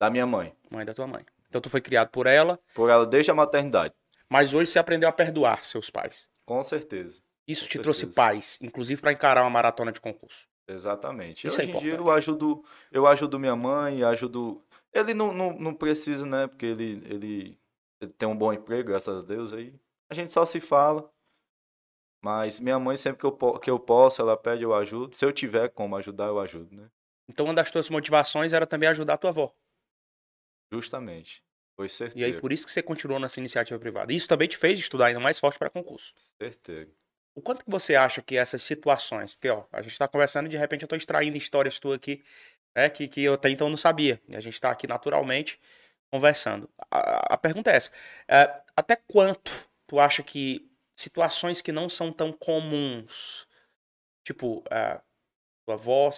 [0.00, 0.54] Da minha mãe.
[0.70, 1.24] Mãe da tua mãe.
[1.48, 3.94] Então tu foi criado por ela, Por ela desde a maternidade.
[4.28, 6.28] mas hoje você aprendeu a perdoar seus pais.
[6.44, 7.20] Com certeza.
[7.46, 8.16] Isso Com te trouxe certeza.
[8.16, 10.46] paz, inclusive para encarar uma maratona de concurso.
[10.68, 11.46] Exatamente.
[11.46, 12.62] Isso é Hoje em dia eu ajudo,
[12.92, 14.62] eu ajudo minha mãe, ajudo.
[14.92, 16.46] Ele não, não, não precisa, né?
[16.46, 17.58] Porque ele, ele,
[18.00, 19.52] ele tem um bom emprego, graças a Deus.
[19.52, 19.74] Aí
[20.10, 21.10] a gente só se fala.
[22.24, 25.14] Mas minha mãe, sempre que eu, que eu posso, ela pede, eu ajudo.
[25.14, 26.90] Se eu tiver como ajudar, eu ajudo, né?
[27.28, 29.54] Então uma das tuas motivações era também ajudar a tua avó.
[30.72, 31.42] Justamente.
[31.76, 32.34] Foi E certeiro.
[32.34, 34.12] aí por isso que você continuou nessa iniciativa privada.
[34.12, 36.12] Isso também te fez estudar ainda mais forte para concurso.
[36.42, 36.90] Certeiro.
[37.36, 40.48] O quanto que você acha que essas situações, porque ó, a gente tá conversando e
[40.48, 42.20] de repente eu tô extraindo histórias tuas aqui,
[42.74, 44.20] né, que, que eu até então não sabia.
[44.28, 45.60] E a gente tá aqui naturalmente
[46.10, 46.68] conversando.
[46.90, 47.90] A, a pergunta é essa:
[48.28, 49.52] é, até quanto
[49.86, 53.46] tu acha que situações que não são tão comuns,
[54.24, 55.00] tipo, é,
[55.64, 56.10] tua avó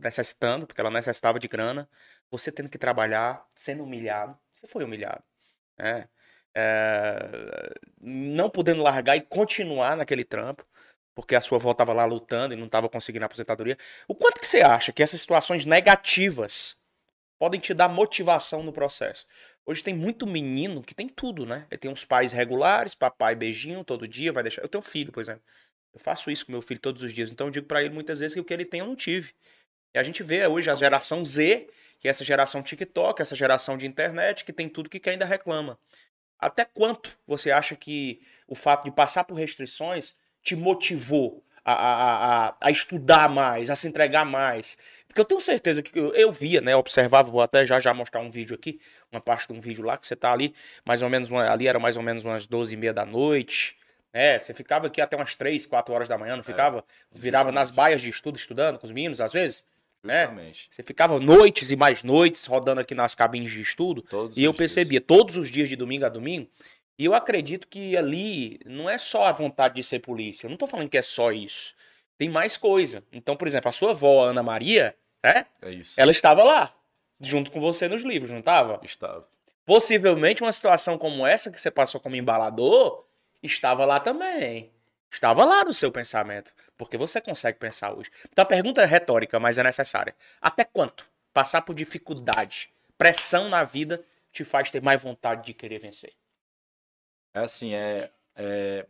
[0.00, 1.88] necessitando, porque ela necessitava de grana,
[2.30, 5.22] você tendo que trabalhar, sendo humilhado, você foi humilhado,
[5.78, 6.08] né?
[6.56, 10.64] É, não podendo largar e continuar naquele trampo,
[11.14, 13.78] porque a sua avó estava lá lutando e não estava conseguindo a aposentadoria.
[14.08, 16.76] O quanto que você acha que essas situações negativas
[17.38, 19.26] podem te dar motivação no processo?
[19.66, 21.66] Hoje tem muito menino que tem tudo, né?
[21.70, 24.62] Ele tem uns pais regulares, papai beijinho todo dia, vai deixar.
[24.62, 25.42] Eu tenho filho, por exemplo.
[25.92, 28.18] Eu faço isso com meu filho todos os dias, então eu digo pra ele muitas
[28.18, 29.32] vezes que o que ele tem eu não tive.
[29.94, 31.68] E a gente vê hoje a geração Z,
[32.00, 35.78] que é essa geração TikTok, essa geração de internet, que tem tudo que ainda reclama.
[36.36, 42.46] Até quanto você acha que o fato de passar por restrições te motivou a, a,
[42.48, 44.76] a, a estudar mais, a se entregar mais?
[45.08, 46.76] Porque eu tenho certeza que eu, eu via, né?
[46.76, 48.78] Observava, vou até já já mostrar um vídeo aqui,
[49.10, 50.54] uma parte de um vídeo lá, que você tá ali,
[50.84, 53.76] mais ou menos, uma- ali era mais ou menos umas 12 e meia da noite.
[54.12, 56.84] É, você ficava aqui até umas 3, 4 horas da manhã, não ficava?
[57.12, 59.64] Virava nas baias de estudo, estudando com os meninos, às vezes?
[60.04, 60.24] né?
[60.26, 60.66] Justamente.
[60.70, 64.02] Você ficava noites e mais noites rodando aqui nas cabines de estudo.
[64.02, 64.74] Todos E eu os dias.
[64.74, 66.46] percebia todos os dias de domingo a domingo.
[66.98, 70.46] E eu acredito que ali não é só a vontade de ser polícia.
[70.46, 71.74] Eu não tô falando que é só isso.
[72.16, 73.02] Tem mais coisa.
[73.12, 75.46] Então, por exemplo, a sua avó, Ana Maria, né?
[75.60, 76.00] É isso.
[76.00, 76.72] Ela estava lá,
[77.20, 78.80] junto com você nos livros, não estava?
[78.84, 79.26] Estava.
[79.66, 83.04] Possivelmente uma situação como essa que você passou como embalador
[83.42, 84.70] estava lá também.
[85.10, 86.52] Estava lá no seu pensamento.
[86.76, 88.10] Porque você consegue pensar hoje.
[88.30, 90.14] Então a pergunta é retórica, mas é necessária.
[90.40, 95.78] Até quanto passar por dificuldade, pressão na vida, te faz ter mais vontade de querer
[95.78, 96.12] vencer?
[97.34, 98.86] É assim, é, é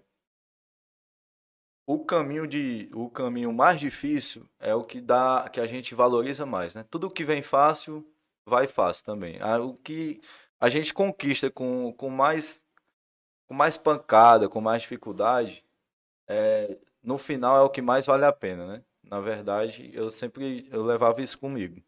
[1.86, 6.46] o caminho de o caminho mais difícil é o que dá que a gente valoriza
[6.46, 6.84] mais, né?
[6.90, 8.06] Tudo que vem fácil
[8.46, 9.38] vai fácil também.
[9.40, 10.20] Ah, O que
[10.60, 12.64] a gente conquista com, com mais
[13.48, 15.64] com mais pancada, com mais dificuldade,
[16.28, 18.84] é, no final é o que mais vale a pena, né?
[19.04, 21.82] Na verdade, eu sempre eu levava isso comigo.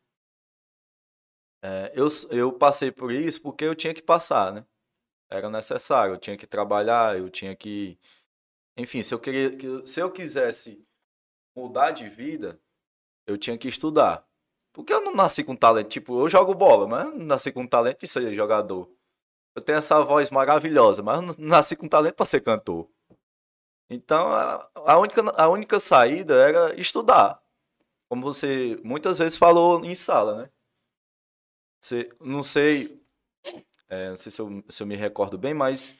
[1.62, 4.64] É, eu, eu passei por isso porque eu tinha que passar, né?
[5.30, 6.14] Era necessário.
[6.14, 7.98] Eu tinha que trabalhar, eu tinha que.
[8.76, 10.84] Enfim, se eu queria, que- se eu quisesse
[11.56, 12.60] mudar de vida,
[13.26, 14.26] eu tinha que estudar.
[14.74, 15.88] Porque eu não nasci com talento.
[15.88, 18.90] Tipo, eu jogo bola, mas eu não nasci com talento de ser jogador.
[19.56, 22.88] Eu tenho essa voz maravilhosa, mas eu não nasci com talento para ser cantor.
[23.88, 27.42] Então, a, a única, a única saída era estudar.
[28.08, 30.50] Como você muitas vezes falou em sala, né?
[31.80, 33.00] Você, não sei
[33.88, 35.94] é, não sei se eu, se eu me recordo bem, mas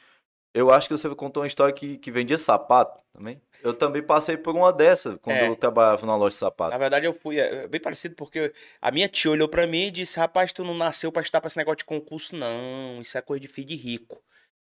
[0.55, 3.41] eu acho que você contou uma história que, que vendia sapato também.
[3.63, 5.49] Eu também passei por uma dessa quando É.
[5.49, 6.71] eu trabalhava numa loja de sapato.
[6.71, 9.91] Na verdade, eu fui é, bem parecido porque a minha tia olhou pra mim e
[9.91, 13.01] disse: Rapaz, tu não nasceu pra estar pra esse negócio de concurso, não.
[13.01, 14.23] Isso é coisa de filho de rico.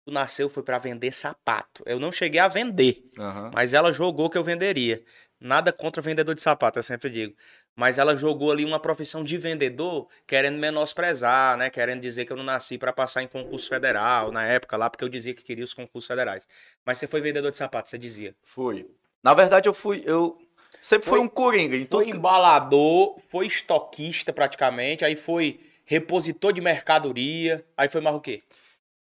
[0.06, 1.82] Tu nasceu foi pra vender sapato.
[1.86, 3.04] Eu não cheguei a vender.
[3.18, 3.50] Aham.
[3.54, 5.02] Mas ela jogou que eu venderia.
[5.40, 7.34] Nada contra vendedor de sapato, eu sempre digo.
[7.76, 11.70] Mas ela jogou ali uma profissão de vendedor, querendo menosprezar, né?
[11.70, 15.04] Querendo dizer que eu não nasci para passar em concurso federal na época lá, porque
[15.04, 16.46] eu dizia que queria os concursos federais.
[16.84, 18.34] Mas você foi vendedor de sapato, você dizia.
[18.44, 18.86] Fui.
[19.22, 20.02] Na verdade, eu fui.
[20.04, 20.36] Eu
[20.82, 21.86] sempre fui Foi- um coringa em.
[21.86, 28.42] Foi embalador, foi estoquista praticamente, aí foi repositor de mercadoria, aí foi mais o quê?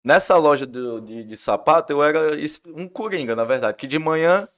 [0.02, 2.20] Nessa loja do- de, de sapato, eu era
[2.66, 3.76] um coringa, na verdade.
[3.76, 4.48] Que de manhã.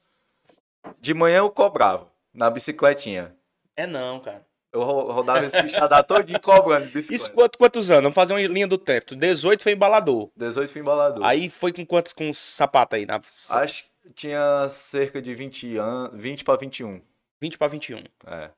[1.00, 3.35] De manhã eu cobrava na bicicletinha.
[3.76, 4.44] É não, cara.
[4.72, 7.14] Eu ro- rodava esse bichadar todinho cobrando bicicleta.
[7.14, 8.02] Isso quanto, quantos anos?
[8.02, 9.14] Vamos fazer uma linha do tempo.
[9.14, 10.30] 18 foi embalador.
[10.36, 11.24] 18 fui embalador.
[11.24, 13.06] Aí foi com quantos com sapato aí?
[13.06, 13.20] Na...
[13.50, 16.20] Acho que tinha cerca de 20 anos.
[16.20, 17.00] 20 para 21.
[17.40, 18.04] 20 para 21.
[18.26, 18.50] É.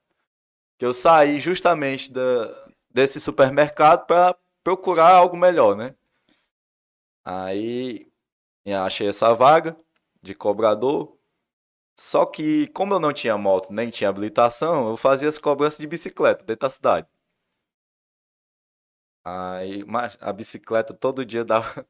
[0.79, 2.21] Que eu saí justamente da.
[2.91, 5.95] desse supermercado para procurar algo melhor, né?
[7.25, 8.07] Aí
[8.85, 9.77] achei essa vaga
[10.23, 11.17] de cobrador.
[11.99, 15.87] Só que, como eu não tinha moto nem tinha habilitação, eu fazia as cobranças de
[15.87, 17.09] bicicleta dentro da cidade.
[19.25, 21.85] Aí, mas a bicicleta todo dia dava,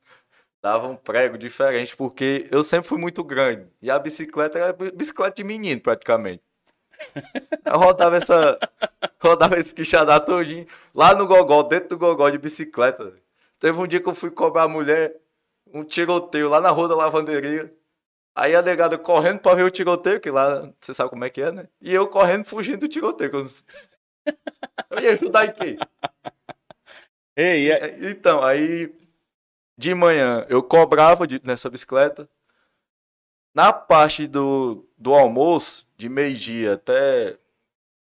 [0.63, 3.69] dava um prego diferente, porque eu sempre fui muito grande.
[3.83, 6.43] E a bicicleta era bicicleta de menino, praticamente.
[7.65, 8.59] Eu rodava essa.
[9.21, 10.67] Rodava esse quixadá todinho.
[10.95, 13.15] Lá no Gogol, dentro do Gogol de bicicleta.
[13.61, 15.17] Teve um dia que eu fui cobrar a mulher
[15.73, 17.78] um tiroteio lá na rua da lavanderia.
[18.39, 21.43] Aí a negada correndo pra ver o tiroteio, que lá você sabe como é que
[21.43, 21.69] é, né?
[21.81, 23.33] E eu correndo fugindo do tiroteio.
[23.33, 23.51] Eu, não...
[24.91, 25.77] eu ia ajudar em quê?
[27.35, 27.99] Ei, é...
[28.09, 28.95] Então, aí
[29.77, 32.29] de manhã eu cobrava de, nessa bicicleta.
[33.53, 37.37] Na parte do, do almoço, de meio-dia até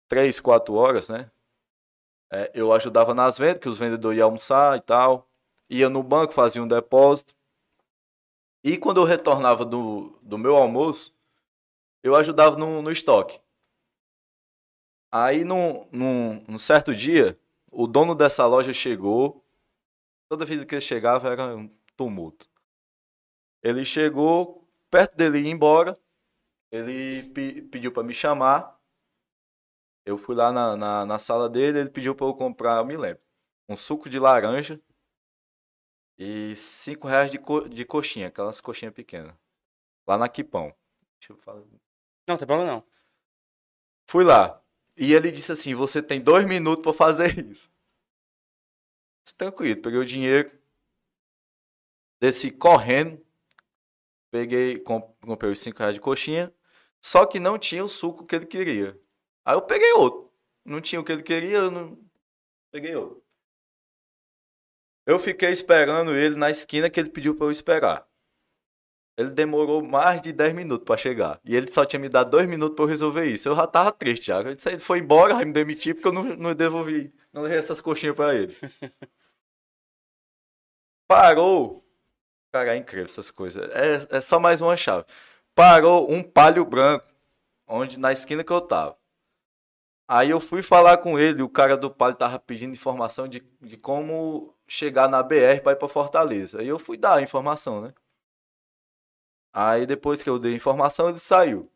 [0.06, 1.28] 3, 4 horas, né?
[2.30, 5.28] É, eu ajudava nas vendas, que os vendedores iam almoçar e tal.
[5.68, 7.34] Ia no banco, fazia um depósito.
[8.68, 11.18] E quando eu retornava do, do meu almoço,
[12.02, 13.40] eu ajudava no, no estoque.
[15.10, 17.40] Aí, num, num, num certo dia,
[17.72, 19.42] o dono dessa loja chegou.
[20.28, 22.46] Toda vez que ele chegava era um tumulto.
[23.62, 25.98] Ele chegou, perto dele ir embora,
[26.70, 28.78] ele pe pediu para me chamar.
[30.04, 32.98] Eu fui lá na, na, na, sala dele, ele pediu para eu comprar, eu me
[32.98, 33.22] lembro,
[33.66, 34.78] um suco de laranja
[36.18, 39.34] e cinco reais de, co de coxinha, aquelas coxinhas pequenas.
[40.06, 40.74] Lá na Quipão.
[41.20, 41.62] Deixa eu falar.
[42.26, 42.84] Não, tem problema não.
[44.08, 44.60] Fui lá.
[44.96, 47.70] E ele disse assim: você tem dois minutos para fazer isso.
[49.36, 50.58] Tranquilo, peguei o dinheiro,
[52.18, 53.22] desci correndo,
[54.30, 56.52] peguei, comprei os cinco reais de coxinha,
[57.00, 58.98] só que não tinha o suco que ele queria.
[59.44, 60.32] Aí eu peguei outro.
[60.64, 61.98] Não tinha o que ele queria, eu não.
[62.70, 63.22] Peguei outro.
[65.08, 68.06] Eu fiquei esperando ele na esquina que ele pediu para eu esperar.
[69.16, 71.40] Ele demorou mais de 10 minutos para chegar.
[71.46, 73.48] E ele só tinha me dado 2 minutos para eu resolver isso.
[73.48, 74.40] Eu já tava triste já.
[74.42, 78.34] Ele foi embora, me demiti porque eu não, não devolvi, não levei essas coxinhas para
[78.34, 78.54] ele.
[81.08, 81.82] Parou.
[82.52, 83.66] Cara, é incrível essas coisas.
[83.70, 85.06] É, é só mais uma chave.
[85.54, 87.06] Parou um palio branco,
[87.66, 88.98] onde na esquina que eu tava.
[90.06, 93.78] Aí eu fui falar com ele, o cara do palio tava pedindo informação de, de
[93.78, 96.60] como chegar na BR para ir para Fortaleza.
[96.60, 97.94] Aí eu fui dar a informação, né?
[99.52, 101.72] Aí depois que eu dei a informação, ele saiu.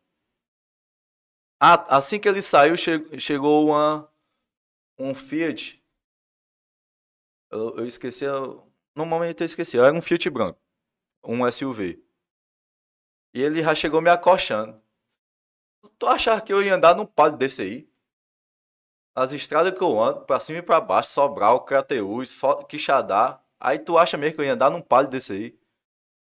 [1.58, 4.12] Assim que ele saiu, che chegou uma,
[4.98, 5.82] um Fiat.
[7.50, 8.24] Eu, eu esqueci.
[8.94, 9.78] No momento eu esqueci.
[9.78, 10.60] Era um Fiat branco.
[11.24, 12.02] Um SUV.
[13.34, 14.80] E ele já chegou me acochando.
[15.98, 17.91] Tu achava que eu ia andar num palio desse aí?
[19.14, 22.34] As estradas que eu ando, pra cima e pra baixo, Sobral, Crateús,
[22.68, 23.42] Quixadá.
[23.60, 25.58] Aí tu acha mesmo que eu ia andar num palio desse aí?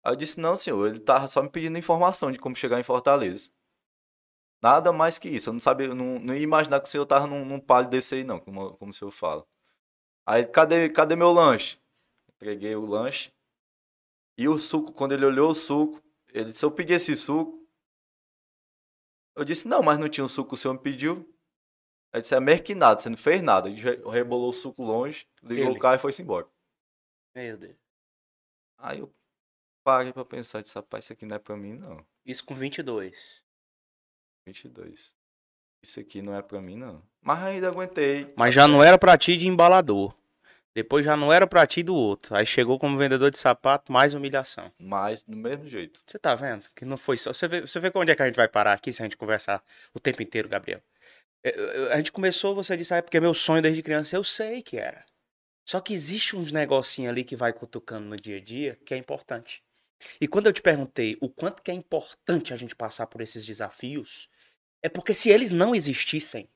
[0.05, 2.83] Aí eu disse, não, senhor, ele tava só me pedindo informação de como chegar em
[2.83, 3.51] Fortaleza.
[4.61, 5.51] Nada mais que isso.
[5.51, 8.15] Eu não sabia, não, não ia imaginar que o senhor tava num, num palio desse
[8.15, 9.47] aí, não, como, como o senhor fala.
[10.27, 11.79] Aí, cadê, cadê meu lanche?
[12.37, 13.33] Entreguei o lanche.
[14.37, 17.61] E o suco, quando ele olhou o suco, ele disse, eu pedi esse suco.
[19.37, 21.32] Eu disse, não, mas não tinha o suco que o senhor me pediu.
[22.13, 23.69] Aí disse, é merquinado, você não fez nada.
[23.69, 25.79] Ele rebolou o suco longe, ligou Ele.
[25.79, 26.47] o carro e foi-se embora.
[27.35, 27.77] Meu Deus.
[28.79, 29.13] Aí eu
[29.83, 32.05] parei pra pensar, disse, rapaz, isso aqui não é pra mim, não.
[32.27, 33.43] Isso com 22.
[34.47, 35.15] 22.
[35.83, 37.03] Isso aqui não é pra mim, não.
[37.21, 38.33] Mas ainda aguentei.
[38.37, 40.15] Mas já não era pra ti de embalador.
[40.75, 42.35] Depois já não era pra ti do outro.
[42.35, 44.73] Aí chegou como vendedor de sapato, mais humilhação.
[44.79, 46.03] Mas do mesmo jeito.
[46.07, 46.67] Você tá vendo?
[46.75, 47.33] Que não foi só.
[47.33, 49.17] Você vê, você vê onde é que a gente vai parar aqui se a gente
[49.17, 50.83] conversar o tempo inteiro, Gabriel.
[51.45, 54.17] É, a gente começou, você disse, ah, é porque é meu sonho desde criança.
[54.17, 55.05] Eu sei que era.
[55.65, 58.97] Só que existe uns negocinhos ali que vai cutucando no dia a dia que é
[58.97, 59.63] importante.
[60.21, 63.47] E quando eu te perguntei o quanto que é importante a gente passar por esses
[63.47, 64.29] desafios,
[64.83, 66.49] é porque se eles não existissem,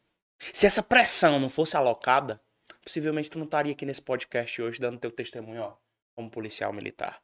[0.53, 2.41] se essa pressão não fosse alocada,
[2.83, 5.77] possivelmente tu não estaria aqui nesse podcast hoje dando teu testemunho, ó,
[6.15, 7.23] como policial militar.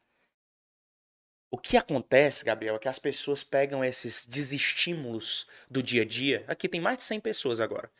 [1.54, 6.42] O que acontece, Gabriel, é que as pessoas pegam esses desestímulos do dia a dia.
[6.48, 7.90] Aqui tem mais de 100 pessoas agora.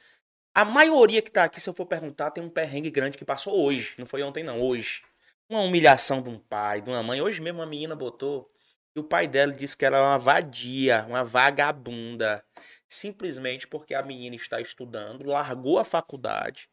[0.55, 3.63] A maioria que tá aqui, se eu for perguntar, tem um perrengue grande que passou
[3.63, 3.95] hoje.
[3.99, 5.03] Não foi ontem, não, hoje.
[5.51, 7.21] Uma humilhação de um pai, de uma mãe.
[7.21, 8.51] Hoje mesmo uma menina botou.
[8.97, 12.43] E o pai dela disse que ela é uma vadia, uma vagabunda.
[12.89, 16.71] Simplesmente porque a menina está estudando, largou a faculdade.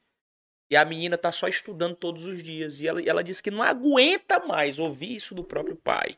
[0.72, 2.80] E a menina tá só estudando todos os dias.
[2.80, 6.18] E ela, ela disse que não aguenta mais ouvir isso do próprio pai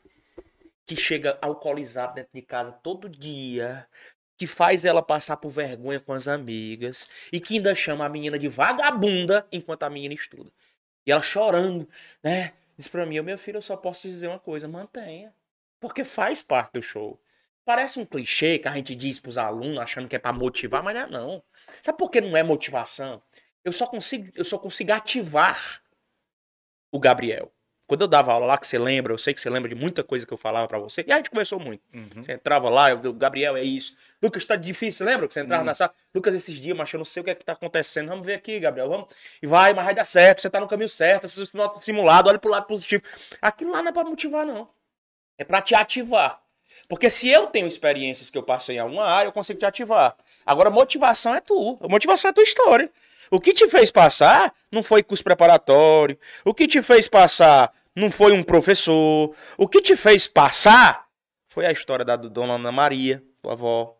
[0.86, 3.86] que chega alcoolizado dentro de casa todo dia,
[4.36, 8.38] que faz ela passar por vergonha com as amigas e que ainda chama a menina
[8.38, 10.50] de vagabunda enquanto a menina estuda.
[11.06, 11.88] E ela chorando,
[12.22, 12.52] né?
[12.76, 15.32] Diz pra mim, meu filho, eu só posso te dizer uma coisa, mantenha.
[15.80, 17.20] Porque faz parte do show.
[17.64, 20.94] Parece um clichê que a gente diz pros alunos achando que é para motivar, mas
[20.94, 21.44] não é não.
[21.80, 23.22] Sabe por que não é motivação?
[23.64, 25.82] Eu só consigo, eu só consigo ativar
[26.90, 27.52] o Gabriel.
[27.86, 30.02] Quando eu dava aula lá, que você lembra, eu sei que você lembra de muita
[30.02, 31.82] coisa que eu falava para você, e a gente conversou muito.
[31.92, 32.22] Uhum.
[32.22, 33.94] Você entrava lá, eu, Gabriel, é isso.
[34.22, 35.66] Lucas, tá difícil, lembra que você entrava uhum.
[35.66, 35.92] na sala?
[36.14, 38.08] Lucas, esses dias, mas eu não sei o que é que tá acontecendo.
[38.08, 39.08] Vamos ver aqui, Gabriel, vamos.
[39.42, 42.38] E vai, mas vai dar certo, você tá no caminho certo, você está simulado, olha
[42.38, 43.02] pro lado positivo.
[43.40, 44.68] Aquilo lá não é pra motivar, não.
[45.36, 46.40] É pra te ativar.
[46.88, 50.16] Porque se eu tenho experiências que eu passei em alguma área, eu consigo te ativar.
[50.44, 51.78] Agora, motivação é tu.
[51.80, 52.90] A motivação é tua história.
[53.32, 56.18] O que te fez passar não foi curso preparatório.
[56.44, 59.34] O que te fez passar não foi um professor.
[59.56, 61.06] O que te fez passar
[61.48, 63.96] foi a história da dona Ana Maria, tua avó.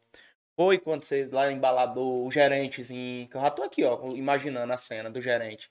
[0.55, 3.27] Foi quando você lá embalador, o gerentezinho.
[3.27, 5.71] Que eu já tô aqui, ó, imaginando a cena do gerente.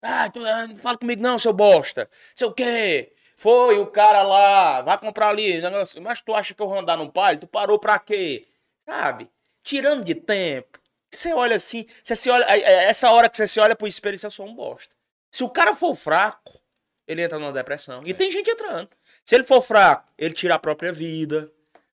[0.00, 2.08] Ah, tu, ah, não fala comigo não, seu bosta.
[2.34, 3.12] Sei o quê?
[3.36, 5.60] Foi o cara lá, vai comprar ali.
[6.00, 7.40] Mas tu acha que eu vou andar no palio?
[7.40, 8.46] Tu parou pra quê?
[8.88, 9.28] Sabe?
[9.62, 10.81] Tirando de tempo.
[11.12, 14.26] Você olha assim, você se olha, essa hora que você se olha pro espelho, você
[14.26, 14.94] é só um bosta.
[15.30, 16.58] Se o cara for fraco,
[17.06, 18.02] ele entra numa depressão.
[18.04, 18.14] E é.
[18.14, 18.88] tem gente entrando.
[19.24, 21.52] Se ele for fraco, ele tira a própria vida.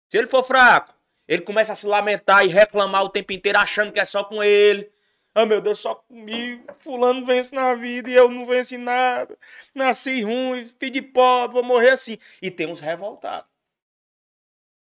[0.10, 0.94] Se ele for fraco,
[1.28, 4.44] ele começa a se lamentar e reclamar o tempo inteiro, achando que é só com
[4.44, 4.92] ele.
[5.34, 6.66] Ah, meu Deus, só comigo.
[6.78, 9.38] Fulano vence na vida e eu não venci nada.
[9.74, 12.18] Nasci ruim, filho de pobre, vou morrer assim.
[12.42, 13.50] E tem uns revoltados.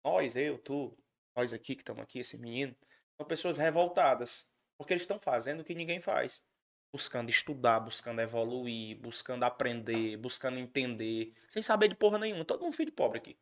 [0.03, 0.95] Nós, eu, tu,
[1.35, 2.75] nós aqui que estamos aqui, esse menino.
[3.17, 6.43] São pessoas revoltadas, porque eles estão fazendo o que ninguém faz.
[6.91, 12.45] Buscando estudar, buscando evoluir, buscando aprender, buscando entender, sem saber de porra nenhuma.
[12.45, 13.37] Todo mundo filho de pobre aqui.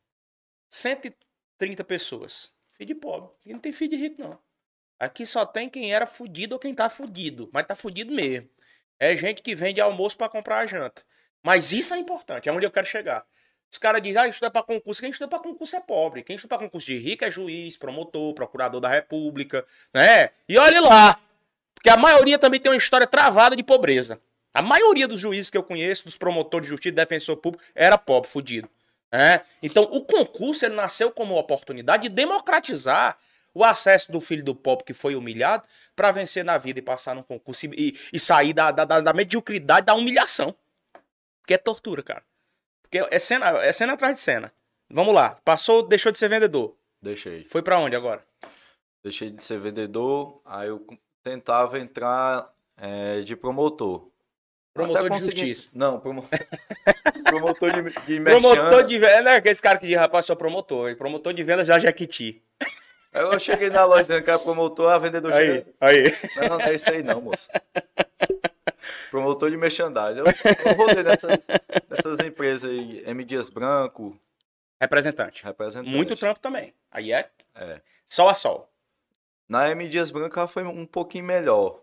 [0.70, 2.52] 130 pessoas.
[2.74, 3.30] Filho de pobre.
[3.46, 4.40] E não tem filho de rico, não.
[4.98, 7.50] Aqui só tem quem era fudido ou quem tá fudido.
[7.54, 8.50] Mas tá fudido mesmo.
[8.98, 11.04] É gente que vende almoço para comprar a janta.
[11.44, 13.28] Mas isso é importante, é onde eu quero chegar.
[13.76, 15.02] Os caras dizem, ah, estuda para concurso.
[15.02, 16.24] Quem estuda para concurso é pobre.
[16.24, 20.30] Quem estuda para concurso de rico é juiz, promotor, procurador da república, né?
[20.48, 21.20] E olhe lá,
[21.74, 24.22] porque a maioria também tem uma história travada de pobreza.
[24.54, 28.30] A maioria dos juízes que eu conheço, dos promotores de justiça, defensor público, era pobre,
[28.30, 28.70] fudido.
[29.12, 29.42] Né?
[29.62, 33.18] Então, o concurso ele nasceu como oportunidade de democratizar
[33.54, 37.14] o acesso do filho do pobre que foi humilhado para vencer na vida e passar
[37.14, 40.56] no concurso e, e sair da, da, da, mediocridade, da humilhação.
[41.46, 42.24] Que é tortura, cara.
[42.96, 44.52] Porque é cena, é cena atrás de cena.
[44.90, 45.36] Vamos lá.
[45.44, 46.78] Passou, deixou de ser vendedor.
[47.02, 47.44] Deixei.
[47.44, 48.24] Foi para onde agora?
[49.04, 50.86] Deixei de ser vendedor, aí eu
[51.22, 54.10] tentava entrar é, de promotor.
[54.74, 55.70] Promotor de justiça.
[55.74, 56.28] Não, promo...
[57.26, 59.36] promotor de, de Promotor de venda, né?
[59.36, 60.90] Aquele cara que diz, rapaz, sou promotor.
[60.90, 62.44] E promotor de venda já Jequiti.
[63.14, 65.74] Aí eu cheguei na loja dizendo que era promotor, a vendedor aí, chega...
[65.80, 66.16] aí.
[66.36, 67.50] Não, não, não é isso aí não, moça.
[69.12, 70.19] Promotor de merchandising.
[70.19, 71.39] Eu, eu rodei nessas,
[71.89, 73.24] nessas empresas aí, M.
[73.24, 74.17] Dias Branco.
[74.80, 75.43] Representante.
[75.43, 75.89] Representante.
[75.89, 76.74] Muito trampo também.
[76.91, 77.82] Aí é, é.
[78.08, 78.69] sol a sol.
[79.48, 79.88] Na M.
[79.88, 81.82] Dias Branco ela foi um pouquinho melhor.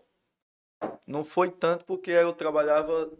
[1.07, 3.11] Não foi tanto porque eu trabalhava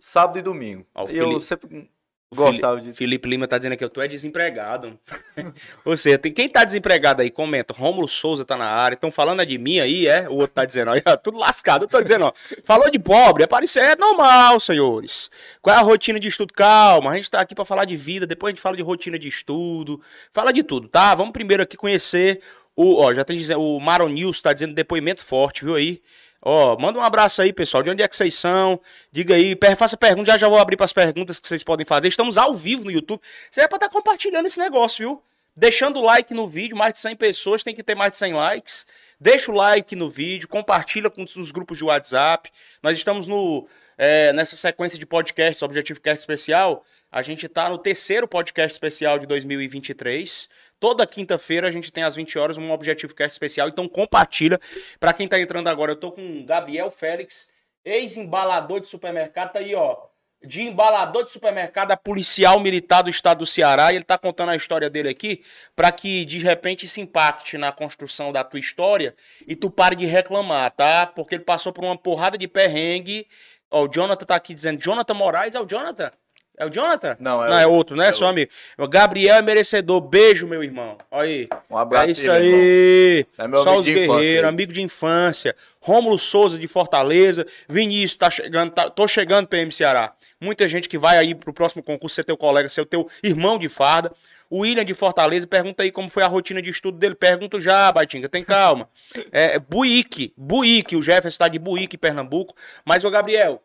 [0.00, 0.86] sábado e domingo.
[0.94, 1.90] Ó, eu Felipe, sempre
[2.34, 2.92] gostava de.
[2.92, 4.98] Felipe Lima tá dizendo aqui, eu tô é desempregado.
[5.84, 7.72] Ou seja, tem quem tá desempregado aí, comenta.
[7.72, 8.94] Rômulo Souza tá na área.
[8.94, 10.28] Estão falando é de mim aí, é?
[10.28, 11.84] O outro tá dizendo, ó, tudo lascado.
[11.84, 12.32] Eu tô dizendo, ó.
[12.64, 15.30] Falou de pobre, aparecer é normal, senhores.
[15.62, 16.52] Qual é a rotina de estudo?
[16.52, 19.18] Calma, a gente tá aqui para falar de vida, depois a gente fala de rotina
[19.18, 20.00] de estudo,
[20.32, 21.14] fala de tudo, tá?
[21.14, 22.40] Vamos primeiro aqui conhecer
[22.76, 26.02] o, ó, já tem dizendo, o Maron News tá dizendo depoimento forte, viu aí?
[26.42, 27.82] Ó, manda um abraço aí, pessoal.
[27.82, 28.80] De onde é que vocês são?
[29.10, 32.08] Diga aí, faça pergunta, já já vou abrir para as perguntas que vocês podem fazer.
[32.08, 33.20] Estamos ao vivo no YouTube.
[33.50, 35.22] Você é para estar tá compartilhando esse negócio, viu?
[35.56, 38.34] Deixando o like no vídeo, mais de 100 pessoas, tem que ter mais de 100
[38.34, 38.86] likes.
[39.18, 42.50] Deixa o like no vídeo, compartilha com os grupos de WhatsApp.
[42.82, 46.84] Nós estamos no é, nessa sequência de podcasts, Objetivo Cast Especial.
[47.10, 50.48] A gente está no terceiro podcast especial de 2023.
[50.78, 54.60] Toda quinta-feira a gente tem às 20 horas um Objetivo Cast especial, então compartilha.
[55.00, 57.48] Para quem tá entrando agora, eu tô com Gabriel Félix,
[57.84, 59.96] ex-embalador de supermercado, tá aí, ó.
[60.44, 64.50] De embalador de supermercado a policial militar do estado do Ceará, e ele tá contando
[64.50, 65.42] a história dele aqui,
[65.74, 69.14] para que de repente se impacte na construção da tua história
[69.46, 71.06] e tu pare de reclamar, tá?
[71.06, 73.26] Porque ele passou por uma porrada de perrengue.
[73.70, 76.12] Ó, o Jonathan tá aqui dizendo, Jonathan Moraes, é o Jonathan?
[76.58, 77.16] É o Jonathan?
[77.20, 78.08] Não, é, Não, é outro, né?
[78.08, 78.50] É Seu amigo.
[78.78, 80.00] O Gabriel é merecedor.
[80.00, 80.96] Beijo, meu irmão.
[81.10, 81.48] Olha aí.
[81.70, 82.08] Um abraço.
[82.08, 83.26] É isso aí.
[83.36, 85.54] É meu Só amigo os guerreiros, amigo de infância.
[85.80, 87.46] Rômulo Souza de Fortaleza.
[87.68, 90.14] Vinícius, tá chegando, tá, tô chegando PM Ceará.
[90.40, 93.68] Muita gente que vai aí pro próximo concurso ser teu colega, ser teu irmão de
[93.68, 94.10] farda.
[94.48, 97.14] O William de Fortaleza pergunta aí como foi a rotina de estudo dele.
[97.14, 98.88] Pergunto já, Batinga, tem calma.
[99.30, 102.54] É, Buíque, Buíque, o Jefferson está de Buíque, Pernambuco.
[102.84, 103.62] Mas, ô Gabriel,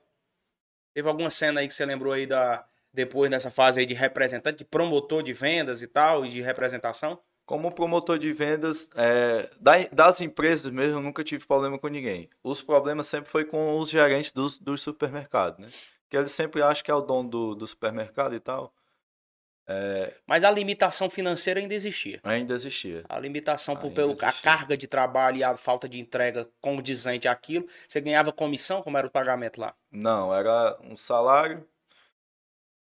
[0.94, 4.60] teve alguma cena aí que você lembrou aí da, depois dessa fase aí de representante,
[4.60, 7.20] de promotor de vendas e tal, e de representação?
[7.46, 9.50] Como promotor de vendas, é,
[9.92, 12.30] das empresas mesmo, eu nunca tive problema com ninguém.
[12.44, 15.68] Os problemas sempre foi com os gerentes dos, dos supermercados, né?
[16.10, 18.74] Que eles sempre acham que é o dono do, do supermercado e tal.
[19.68, 20.14] É...
[20.28, 22.20] Mas a limitação financeira ainda existia.
[22.24, 23.04] Ainda existia.
[23.08, 24.30] A limitação por, pelo, existia.
[24.30, 27.68] a carga de trabalho e a falta de entrega condizente àquilo.
[27.88, 28.82] Você ganhava comissão?
[28.82, 29.74] Como era o pagamento lá?
[29.92, 31.66] Não, era um salário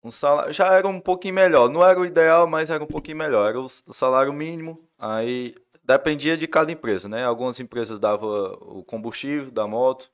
[0.08, 1.70] um salário já era um pouquinho melhor.
[1.70, 3.48] Não era o ideal, mas era um pouquinho melhor.
[3.50, 4.90] Era o salário mínimo.
[4.98, 5.54] Aí
[5.84, 7.24] dependia de cada empresa, né?
[7.24, 10.12] Algumas empresas davam o combustível da moto,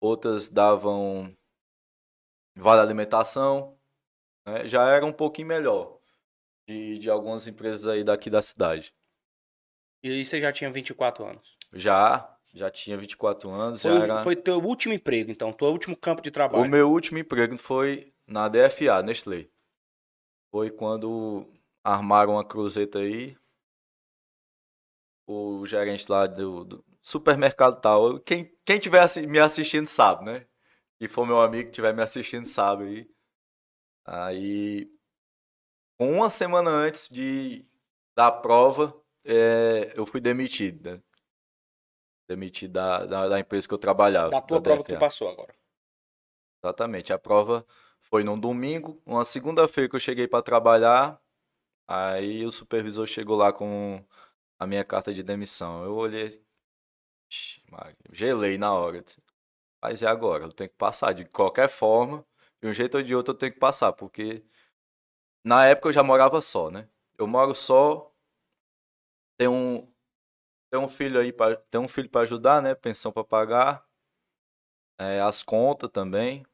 [0.00, 1.36] outras davam
[2.56, 3.76] vale alimentação.
[4.46, 4.68] Né?
[4.68, 5.98] Já era um pouquinho melhor
[6.66, 8.92] de, de algumas empresas aí daqui da cidade.
[10.02, 11.56] E aí você já tinha 24 anos?
[11.72, 13.82] Já, já tinha 24 anos.
[13.82, 14.22] Foi, era...
[14.22, 16.64] foi teu último emprego, então, teu último campo de trabalho?
[16.64, 19.48] O meu último emprego foi na DFA, Nestlé.
[20.50, 21.46] Foi quando
[21.82, 23.36] armaram uma cruzeta aí.
[25.26, 28.20] O gerente lá do, do supermercado tal.
[28.20, 30.46] Quem, quem tiver me assistindo sabe, né?
[31.00, 33.10] E for meu amigo que estiver me assistindo sabe aí.
[34.04, 34.90] Aí,
[35.98, 37.64] uma semana antes de
[38.16, 41.02] da prova, é, eu fui demitido, né?
[42.26, 44.30] Demitido da, da, da, empresa que eu trabalhava.
[44.30, 44.86] Da tua da prova DFA.
[44.86, 45.54] que tu passou agora.
[46.62, 47.12] Exatamente.
[47.12, 47.66] A prova
[48.10, 51.20] foi num domingo, uma segunda-feira que eu cheguei para trabalhar,
[51.88, 54.04] aí o supervisor chegou lá com
[54.58, 55.84] a minha carta de demissão.
[55.84, 56.42] Eu olhei,
[58.12, 59.04] gelei na hora.
[59.82, 62.24] Mas é agora, eu tenho que passar de qualquer forma,
[62.62, 64.44] de um jeito ou de outro eu tenho que passar, porque
[65.44, 66.88] na época eu já morava só, né?
[67.18, 68.12] Eu moro só,
[69.38, 69.94] tenho um,
[70.70, 71.32] tenho um filho aí
[71.70, 72.74] tenho um filho para ajudar, né?
[72.74, 73.86] Pensão para pagar,
[74.98, 76.44] é, as contas também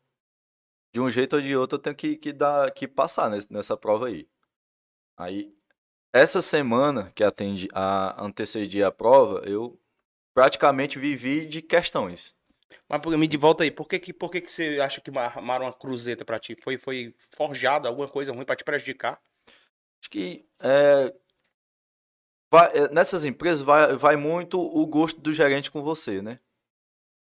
[0.95, 3.77] de um jeito ou de outro eu tenho que, que, dar, que passar nessa, nessa
[3.77, 4.29] prova aí.
[5.17, 5.53] Aí,
[6.13, 9.77] essa semana que atende a antecedia a prova, eu
[10.33, 12.37] praticamente vivi de questões.
[12.89, 15.67] Mas me de volta aí, por que, que, por que, que você acha que armaram
[15.67, 16.57] uma cruzeta para ti?
[16.63, 19.21] Foi, foi forjada alguma coisa ruim para te prejudicar?
[20.01, 21.13] Acho que é,
[22.53, 26.39] vai, é, nessas empresas vai, vai muito o gosto do gerente com você, né?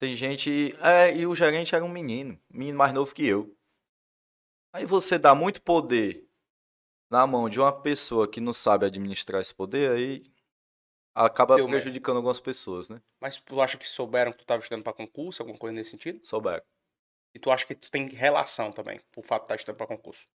[0.06, 0.76] Tem gente.
[0.84, 3.58] É, e o gerente era um menino, menino mais novo que eu.
[4.72, 6.30] Aí você dá muito poder
[7.10, 10.32] na mão de uma pessoa que não sabe administrar esse poder, aí
[11.16, 12.18] acaba Deu prejudicando mesmo.
[12.20, 13.02] algumas pessoas, né?
[13.20, 16.24] Mas tu acha que souberam que tu estava estudando para concurso, alguma coisa nesse sentido?
[16.24, 16.64] Souberam.
[17.34, 20.28] E tu acha que tu tem relação também, por fato de estar estudando para concurso?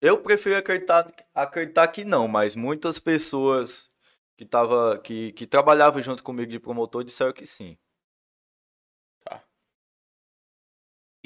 [0.00, 3.88] Eu prefiro acreditar, acreditar que não, mas muitas pessoas
[4.36, 7.78] que, tava, que, que trabalhavam junto comigo de promotor disseram que sim.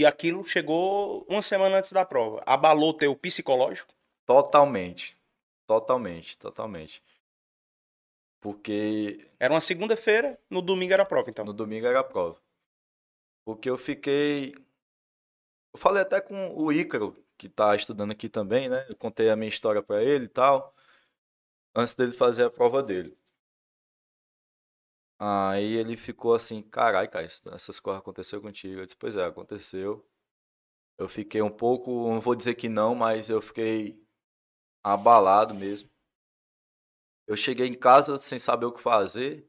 [0.00, 2.42] E aquilo chegou uma semana antes da prova.
[2.46, 3.94] Abalou teu psicológico?
[4.24, 5.14] Totalmente.
[5.66, 7.04] Totalmente, totalmente.
[8.40, 9.30] Porque.
[9.38, 11.44] Era uma segunda-feira, no domingo era a prova, então.
[11.44, 12.40] No domingo era a prova.
[13.44, 14.54] Porque eu fiquei.
[15.70, 18.86] Eu falei até com o Ícaro, que tá estudando aqui também, né?
[18.88, 20.74] Eu contei a minha história para ele e tal.
[21.76, 23.14] Antes dele fazer a prova dele.
[25.22, 28.80] Aí ele ficou assim, carai, cara, essas coisas aconteceram contigo.
[28.80, 30.08] Eu disse, pois é, aconteceu.
[30.96, 34.02] Eu fiquei um pouco, não vou dizer que não, mas eu fiquei
[34.82, 35.90] abalado mesmo.
[37.26, 39.46] Eu cheguei em casa sem saber o que fazer.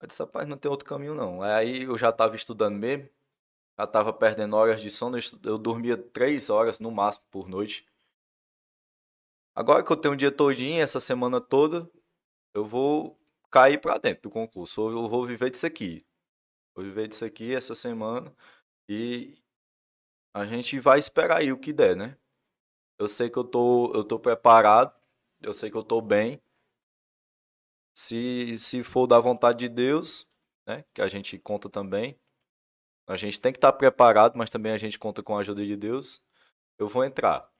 [0.00, 1.40] Eu disse, rapaz, não tem outro caminho não.
[1.40, 3.08] Aí eu já estava estudando mesmo,
[3.78, 7.86] já estava perdendo horas de sono, eu dormia três horas no máximo por noite.
[9.54, 11.88] Agora que eu tenho um dia todinho, essa semana toda,
[12.54, 13.21] eu vou
[13.52, 14.90] cair para dentro do concurso.
[14.90, 16.04] Eu vou viver disso aqui.
[16.74, 18.34] Vou viver disso aqui essa semana
[18.88, 19.38] e
[20.34, 22.16] a gente vai esperar aí o que der, né?
[22.98, 24.98] Eu sei que eu tô, eu tô preparado,
[25.42, 26.40] eu sei que eu tô bem.
[27.94, 30.26] Se, se for da vontade de Deus,
[30.66, 32.18] né, que a gente conta também,
[33.06, 35.64] a gente tem que estar tá preparado, mas também a gente conta com a ajuda
[35.66, 36.22] de Deus.
[36.78, 37.50] Eu vou entrar.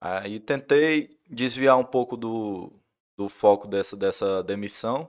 [0.00, 2.81] Aí tentei desviar um pouco do,
[3.22, 5.08] do foco dessa, dessa demissão,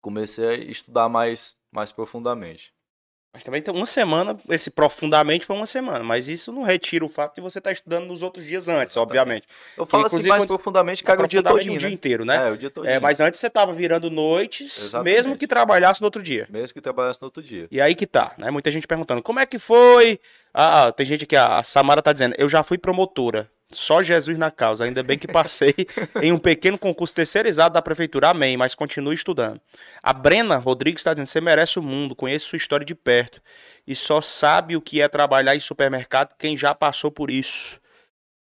[0.00, 2.72] comecei a estudar mais, mais profundamente.
[3.32, 7.08] Mas também tem uma semana, esse profundamente foi uma semana, mas isso não retira o
[7.08, 9.46] fato de você estar tá estudando nos outros dias antes, obviamente.
[9.78, 11.94] Eu falo que, assim mais profundamente, era o dia todinho, o dia né?
[11.94, 12.48] inteiro, né?
[12.48, 12.92] É, o dia todinho.
[12.92, 15.14] É, mas antes você estava virando noites, Exatamente.
[15.14, 16.48] mesmo que trabalhasse no outro dia.
[16.50, 17.68] Mesmo que trabalhasse no outro dia.
[17.70, 18.50] E aí que tá, né?
[18.50, 20.18] Muita gente perguntando, como é que foi?
[20.52, 24.50] Ah, tem gente que a Samara tá dizendo, eu já fui promotora, Só Jesus na
[24.50, 24.84] causa.
[24.84, 25.74] Ainda bem que passei
[26.22, 28.28] em um pequeno concurso terceirizado da prefeitura.
[28.30, 28.56] Amém.
[28.56, 29.60] Mas continue estudando.
[30.02, 33.40] A Brena Rodrigues está dizendo: você merece o mundo, conheço sua história de perto.
[33.86, 37.80] E só sabe o que é trabalhar em supermercado quem já passou por isso.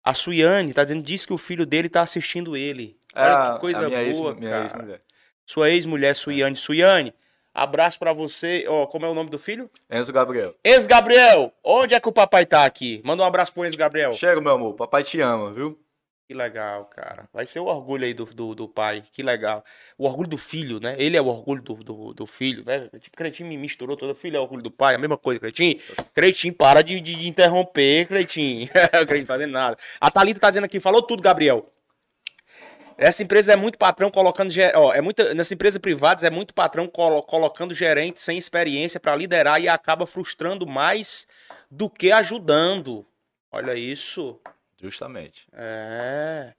[0.04, 2.98] A Suiane está dizendo: diz que o filho dele está assistindo ele.
[3.16, 4.64] Olha Ah, que coisa ex- boa, minha cara.
[4.66, 5.02] ex-mulher.
[5.48, 6.56] Sua ex-mulher, Suiane.
[6.56, 7.14] Suiane,
[7.56, 8.66] abraço pra você.
[8.68, 9.72] Ó, como é o nome do filho?
[9.90, 10.54] Enzo Gabriel.
[10.64, 13.02] Enzo Gabriel, onde é que o papai tá aqui?
[13.04, 14.14] Manda um abraço pro Enzo Gabriel.
[14.14, 14.74] Chega, meu amor.
[14.76, 15.80] Papai te ama, viu?
[16.28, 17.30] Que legal, cara.
[17.32, 19.04] Vai ser o orgulho aí do, do, do pai.
[19.12, 19.64] Que legal.
[19.96, 20.96] O orgulho do filho, né?
[20.98, 22.90] Ele é o orgulho do, do, do filho, né?
[23.16, 24.16] Cretinho me misturou todo.
[24.16, 24.96] Filho é o orgulho do pai.
[24.96, 25.80] A mesma coisa, Cretinho.
[26.16, 28.68] Cretinho, para de, de, de interromper, Cretinho.
[29.06, 29.78] Cretinho fazendo nada.
[30.02, 31.72] A Thalita tá dizendo aqui, falou tudo, Gabriel.
[32.98, 34.52] Essa empresa é muito patrão colocando.
[34.76, 39.16] Ó, é muita, nessa empresa privadas é muito patrão colo- colocando gerente sem experiência para
[39.16, 41.28] liderar e acaba frustrando mais
[41.70, 43.06] do que ajudando.
[43.52, 44.40] Olha isso.
[44.82, 45.46] Justamente.
[45.54, 46.54] É.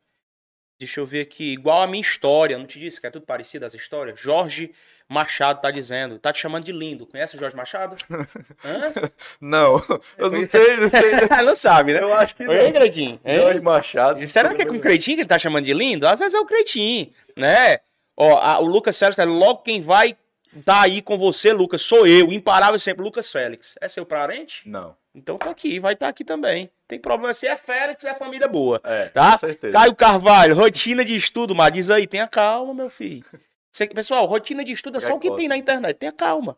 [0.78, 1.52] Deixa eu ver aqui.
[1.52, 2.58] Igual a minha história.
[2.58, 4.20] Não te disse que é tudo parecido as histórias?
[4.20, 4.74] Jorge
[5.08, 6.18] Machado tá dizendo.
[6.18, 7.06] Tá te chamando de lindo.
[7.06, 7.94] Conhece o Jorge Machado?
[9.40, 9.82] Não,
[10.18, 11.10] eu não sei, não sei.
[11.44, 12.00] não sabe, né?
[12.02, 12.72] Eu acho que Oi, não.
[12.72, 13.20] Cretinho.
[13.24, 14.26] Jorge Machado.
[14.28, 16.06] Será que é com o Cretinho que ele tá chamando de lindo?
[16.06, 17.78] Às vezes é o Cretinho, né?
[18.16, 20.16] Ó, a- o Lucas Félix tá logo quem vai
[20.64, 23.74] tá aí com você, Lucas, sou eu, imparável sempre, Lucas Félix.
[23.80, 24.66] É seu parente?
[24.66, 24.96] Não.
[25.14, 26.70] Então tá aqui, vai estar aqui também.
[26.88, 28.80] Tem problema se é Félix, é família boa.
[28.84, 29.32] É, Tá?
[29.32, 29.72] com certeza.
[29.74, 33.24] Caio Carvalho, rotina de estudo, mas diz aí, tenha calma, meu filho.
[33.76, 36.56] Você- pessoal, rotina de estudo é só o que tem na internet, tenha calma.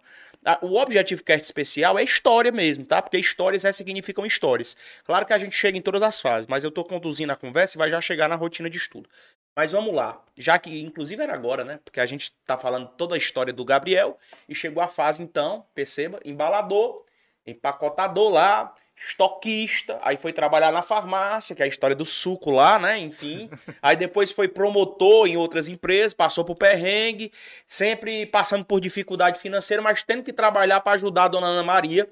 [0.62, 3.03] O Objetivo Cast especial é história mesmo, tá?
[3.03, 4.77] Porque histórias é, significam histórias.
[5.05, 7.77] Claro que a gente chega em todas as fases, mas eu tô conduzindo a conversa
[7.77, 9.09] e vai já chegar na rotina de estudo.
[9.57, 11.81] Mas vamos lá, já que inclusive era agora, né?
[11.85, 14.16] Porque a gente tá falando toda a história do Gabriel
[14.49, 17.05] e chegou a fase então, perceba, embalador,
[17.51, 22.78] empacotador lá, estoquista, aí foi trabalhar na farmácia, que é a história do suco lá,
[22.78, 22.99] né?
[22.99, 23.49] Enfim.
[23.80, 27.32] Aí depois foi promotor em outras empresas, passou por perrengue,
[27.66, 32.09] sempre passando por dificuldade financeira, mas tendo que trabalhar para ajudar a dona Ana Maria,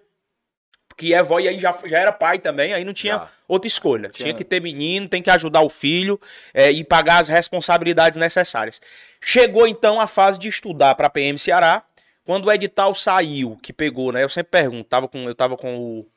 [0.97, 3.28] que é vó e aí já, já era pai também, aí não tinha Já.
[3.47, 4.09] outra escolha.
[4.09, 4.34] Tinha Tinha.
[4.34, 6.18] que ter menino, tem que ajudar o filho
[6.55, 8.80] é, e pagar as responsabilidades necessárias.
[9.20, 11.82] Chegou então a fase de estudar para PM Ceará.
[12.27, 14.24] Quando o edital saiu, que pegou, né?
[14.24, 16.11] Eu sempre pergunto, tava com, eu tava com o.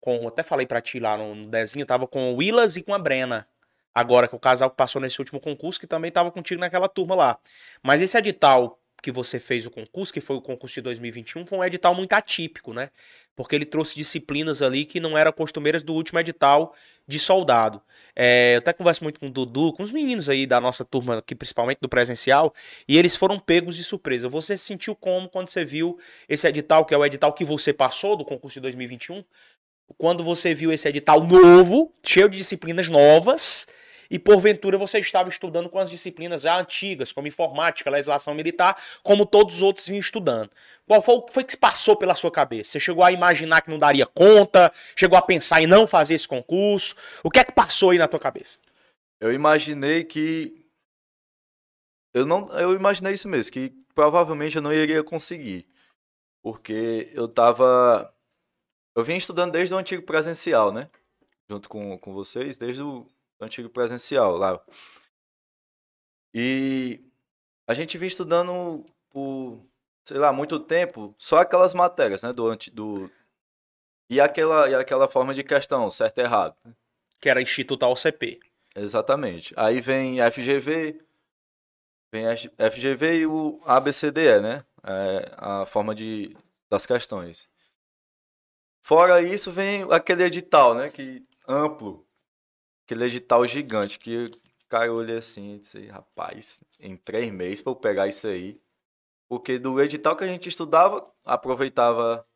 [0.00, 2.94] Com, até falei pra ti lá no, no desenho, tava com o Willas e com
[2.94, 3.46] a Brena.
[3.94, 7.38] Agora, que o casal passou nesse último concurso, que também tava contigo naquela turma lá.
[7.82, 11.58] Mas esse edital que você fez o concurso, que foi o concurso de 2021, foi
[11.58, 12.90] um edital muito atípico, né?
[13.34, 16.74] Porque ele trouxe disciplinas ali que não eram costumeiras do último edital
[17.06, 17.80] de soldado.
[18.14, 21.18] É, eu até converso muito com o Dudu, com os meninos aí da nossa turma
[21.18, 22.54] aqui, principalmente do presencial,
[22.86, 24.28] e eles foram pegos de surpresa.
[24.28, 25.98] Você se sentiu como quando você viu
[26.28, 29.24] esse edital, que é o edital que você passou do concurso de 2021?
[29.98, 33.66] Quando você viu esse edital novo, cheio de disciplinas novas,
[34.10, 39.24] e porventura você estava estudando com as disciplinas já antigas, como informática, legislação militar, como
[39.24, 40.50] todos os outros vinham estudando.
[40.86, 42.72] Qual foi o que foi que passou pela sua cabeça?
[42.72, 44.72] Você chegou a imaginar que não daria conta?
[44.96, 46.96] Chegou a pensar em não fazer esse concurso?
[47.22, 48.58] O que é que passou aí na tua cabeça?
[49.20, 50.66] Eu imaginei que.
[52.12, 52.50] Eu não.
[52.58, 55.68] Eu imaginei isso mesmo, que provavelmente eu não iria conseguir.
[56.42, 58.12] Porque eu tava.
[58.96, 60.90] Eu vim estudando desde o antigo presencial, né?
[61.48, 63.06] Junto com, com vocês, desde o
[63.40, 64.60] antigo presencial lá.
[66.34, 67.00] E
[67.66, 69.64] a gente vinha estudando por,
[70.04, 72.32] sei lá, muito tempo, só aquelas matérias, né?
[72.32, 73.10] Do, anti- do...
[74.08, 76.56] E, aquela, e aquela forma de questão, certo e errado.
[77.20, 78.38] Que era Instituto OCP.
[78.74, 79.52] Exatamente.
[79.56, 81.00] Aí vem FGV,
[82.12, 84.64] vem F- FGV e o ABCDE, né?
[84.82, 86.36] É, a forma de,
[86.68, 87.48] das questões.
[88.82, 90.88] Fora isso, vem aquele edital, né?
[90.90, 92.06] Que, amplo.
[92.90, 94.28] Aquele edital gigante que
[94.68, 98.60] cara olha assim e disse, rapaz, em três meses para eu pegar isso aí.
[99.28, 102.26] Porque do edital que a gente estudava, aproveitava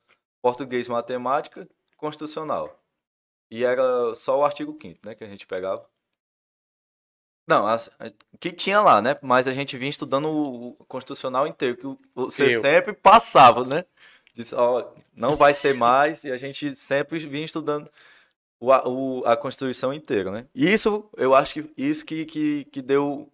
[0.41, 2.81] português, matemática, constitucional.
[3.51, 5.85] E era só o artigo 5 né, que a gente pegava.
[7.49, 7.91] Não, as-
[8.39, 9.19] que tinha lá, né?
[9.23, 12.63] Mas a gente vinha estudando o, o constitucional inteiro, que o- você Eu.
[12.63, 13.85] sempre passava, né?
[14.35, 17.91] Disse, ó, não vai ser mais, e a gente sempre vinha estudando
[18.61, 20.49] o, a- o- a Constituição inteira, né?
[20.55, 23.31] E isso, eu acho que isso que, que, que deu,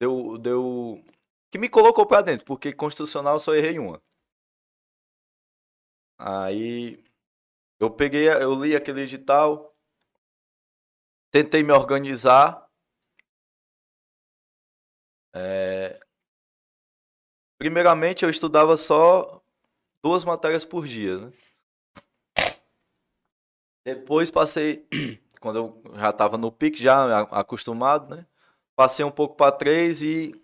[0.00, 1.04] deu, deu,
[1.50, 4.00] que me colocou pra dentro, porque constitucional eu só errei uma.
[6.18, 7.02] Aí
[7.80, 9.74] eu peguei, eu li aquele edital,
[11.32, 12.68] tentei me organizar.
[15.32, 16.00] É,
[17.58, 19.42] Primeiramente, eu estudava só
[20.04, 21.32] duas matérias por dia, né?
[23.84, 24.86] Depois passei
[25.40, 28.26] quando eu já estava no pique, já acostumado, né?
[28.76, 30.34] Passei um pouco para três e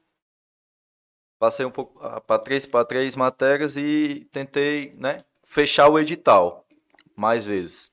[1.39, 6.67] passei um pouco para três para três matérias e tentei, né, fechar o edital
[7.15, 7.93] mais vezes.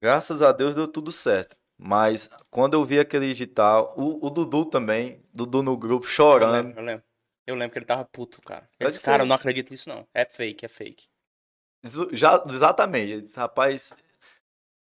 [0.00, 1.56] Graças a Deus deu tudo certo.
[1.76, 6.54] Mas quando eu vi aquele edital, o, o Dudu também, Dudu no grupo chorando.
[6.54, 7.04] Eu lembro, eu lembro.
[7.46, 8.66] Eu lembro que ele tava puto, cara.
[8.78, 10.06] Ele disse, cara, eu não acredito nisso não.
[10.12, 11.08] É fake, é fake.
[12.12, 13.12] Já, exatamente.
[13.12, 13.92] Ele disse, rapaz,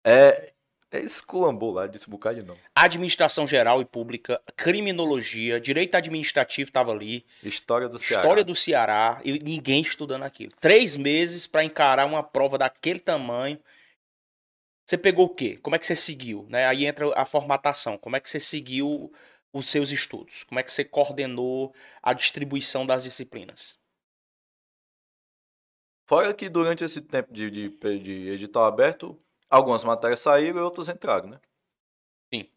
[0.06, 0.52] é,
[0.90, 2.56] é esculambou lá, disse um bocado de não.
[2.74, 7.24] Administração geral e pública, criminologia, direito administrativo tava ali.
[7.42, 8.22] História do Ceará.
[8.22, 10.52] História do Ceará, e ninguém estudando aquilo.
[10.60, 13.58] Três meses para encarar uma prova daquele tamanho.
[14.86, 15.58] Você pegou o quê?
[15.62, 16.46] Como é que você seguiu?
[16.48, 16.66] Né?
[16.66, 17.96] Aí entra a formatação.
[17.96, 19.10] Como é que você seguiu
[19.52, 20.44] os seus estudos?
[20.44, 23.78] Como é que você coordenou a distribuição das disciplinas?
[26.06, 30.88] Fora que durante esse tempo de, de, de edital aberto, algumas matérias saíram e outras
[30.88, 31.40] entraram, né?
[32.32, 32.48] Sim.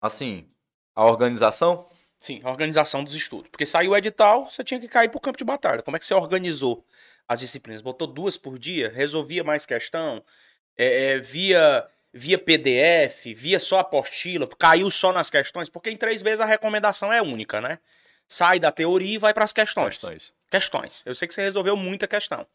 [0.00, 0.50] Assim,
[0.94, 1.88] a organização?
[2.18, 3.50] Sim, a organização dos estudos.
[3.50, 5.82] Porque saiu o edital, você tinha que cair para o campo de batalha.
[5.82, 6.84] Como é que você organizou
[7.26, 7.80] as disciplinas?
[7.80, 8.90] Botou duas por dia?
[8.90, 10.22] Resolvia mais questão?
[10.76, 13.24] É, é, via, via PDF?
[13.34, 14.46] Via só apostila?
[14.58, 15.70] Caiu só nas questões?
[15.70, 17.78] Porque em três vezes a recomendação é única, né?
[18.28, 19.96] Sai da teoria e vai para as questões.
[19.96, 21.02] questões questões.
[21.06, 22.46] Eu sei que você resolveu muita questão.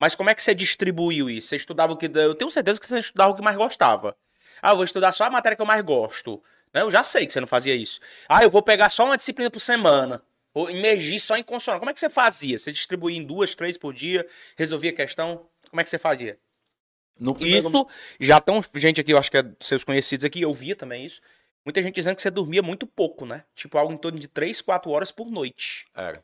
[0.00, 1.48] Mas como é que você distribuiu isso?
[1.48, 2.06] Você estudava o que.
[2.06, 4.16] Eu tenho certeza que você estudava o que mais gostava.
[4.60, 6.42] Ah, eu vou estudar só a matéria que eu mais gosto.
[6.72, 6.82] Né?
[6.82, 8.00] Eu já sei que você não fazia isso.
[8.28, 10.22] Ah, eu vou pegar só uma disciplina por semana.
[10.52, 11.80] Ou emergir só em consonante.
[11.80, 12.58] Como é que você fazia?
[12.58, 14.26] Você distribuía em duas, três por dia,
[14.56, 15.48] resolvia a questão?
[15.68, 16.38] Como é que você fazia?
[17.18, 17.68] No primeiro...
[17.68, 17.86] Isso,
[18.20, 21.20] já estão gente aqui, eu acho que é seus conhecidos aqui, eu via também isso.
[21.64, 23.44] Muita gente dizendo que você dormia muito pouco, né?
[23.54, 25.86] Tipo, algo em torno de 3, 4 horas por noite.
[25.94, 26.22] Era.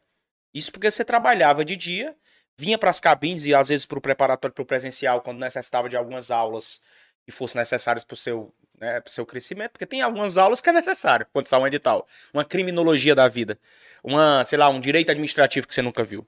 [0.53, 2.15] Isso porque você trabalhava de dia,
[2.57, 5.89] vinha para as cabines e às vezes para o preparatório para o presencial, quando necessitava
[5.89, 6.81] de algumas aulas
[7.25, 10.73] que fossem necessárias para o seu, né, seu crescimento, porque tem algumas aulas que é
[10.73, 12.07] necessário quando sai um edital.
[12.35, 13.59] Uma criminologia da vida,
[14.03, 16.27] uma, sei lá, um direito administrativo que você nunca viu.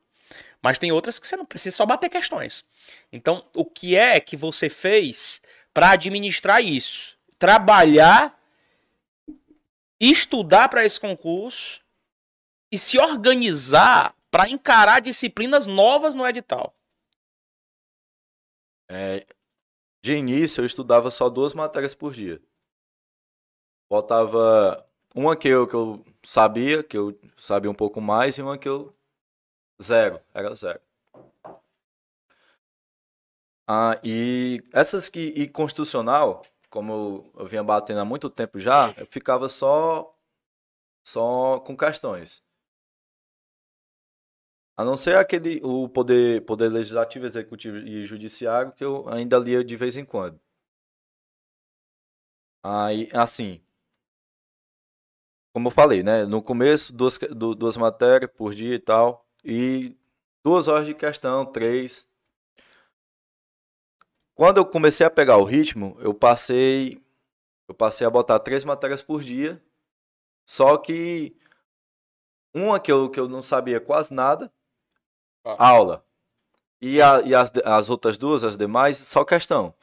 [0.62, 2.64] Mas tem outras que você não precisa só bater questões.
[3.12, 5.42] Então, o que é que você fez
[5.74, 7.18] para administrar isso?
[7.38, 8.38] Trabalhar,
[10.00, 11.81] estudar para esse concurso
[12.72, 16.74] e se organizar para encarar disciplinas novas no edital?
[18.88, 19.26] É,
[20.02, 22.42] de início, eu estudava só duas matérias por dia.
[23.90, 28.56] Botava uma que eu, que eu sabia, que eu sabia um pouco mais, e uma
[28.56, 28.96] que eu.
[29.80, 30.80] Zero, era zero.
[33.68, 35.20] Ah, e essas que.
[35.36, 40.16] E constitucional, como eu, eu vinha batendo há muito tempo já, eu ficava só.
[41.04, 42.42] Só com questões.
[44.76, 49.62] A não ser aquele o poder, poder legislativo, executivo e judiciário que eu ainda lia
[49.64, 50.40] de vez em quando.
[52.64, 53.60] Aí, assim,
[55.54, 56.24] como eu falei, né?
[56.24, 59.26] No começo, duas, duas matérias por dia e tal.
[59.44, 59.96] E
[60.44, 62.08] duas horas de questão, três.
[64.34, 67.00] Quando eu comecei a pegar o ritmo, eu passei.
[67.68, 69.62] Eu passei a botar três matérias por dia.
[70.46, 71.36] Só que
[72.54, 74.52] uma que eu, que eu não sabia quase nada,
[75.44, 75.68] ah.
[75.68, 76.04] Aula.
[76.80, 79.74] E, a, e as, as outras duas, as demais, só questão.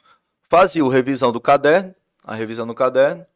[0.48, 3.26] Fazia a revisão do caderno, a revisão do caderno,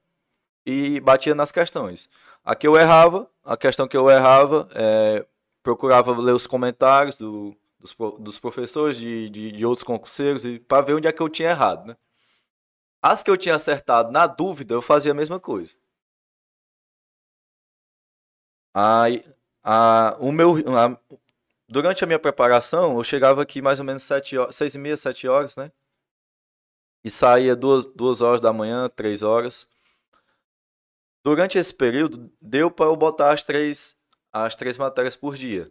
[0.67, 2.11] e batia nas questões.
[2.45, 5.25] A que eu errava, a questão que eu errava, é,
[5.63, 10.95] procurava ler os comentários do, dos, dos professores, de, de, de outros concurseiros, para ver
[10.95, 11.87] onde é que eu tinha errado.
[11.87, 11.97] Né?
[13.03, 15.75] As que eu tinha acertado, na dúvida, eu fazia a mesma coisa.
[18.75, 19.25] Aí,
[19.63, 20.99] a, o meu, a,
[21.75, 24.97] Durante a minha preparação, eu chegava aqui mais ou menos sete horas, seis e meia,
[24.97, 25.73] sete horas, né?
[27.03, 29.67] E saía duas, duas horas da manhã, três horas.
[31.25, 33.97] Durante esse período, deu para eu botar as três,
[34.33, 35.69] as três matérias por dia.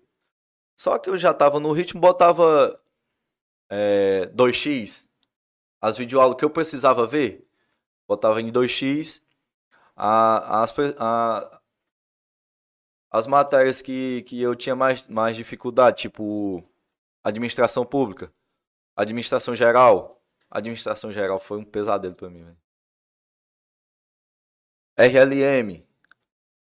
[0.76, 2.78] Só que eu já estava no ritmo, botava
[3.70, 5.08] é, 2x,
[5.80, 7.48] as videoaulas que eu precisava ver,
[8.06, 9.22] botava em 2x,
[9.96, 11.62] a, as, a,
[13.14, 16.64] as matérias que, que eu tinha mais, mais dificuldade, tipo
[17.24, 18.34] administração pública,
[18.96, 20.20] administração geral.
[20.50, 22.44] Administração geral foi um pesadelo para mim.
[22.44, 22.58] Véio.
[24.98, 25.84] RLM.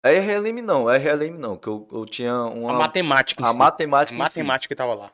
[0.03, 2.71] RLM não, RLM não, que eu, eu tinha uma.
[2.71, 3.43] A matemática.
[3.43, 3.57] A si.
[3.57, 4.15] matemática.
[4.15, 5.13] A matemática estava lá.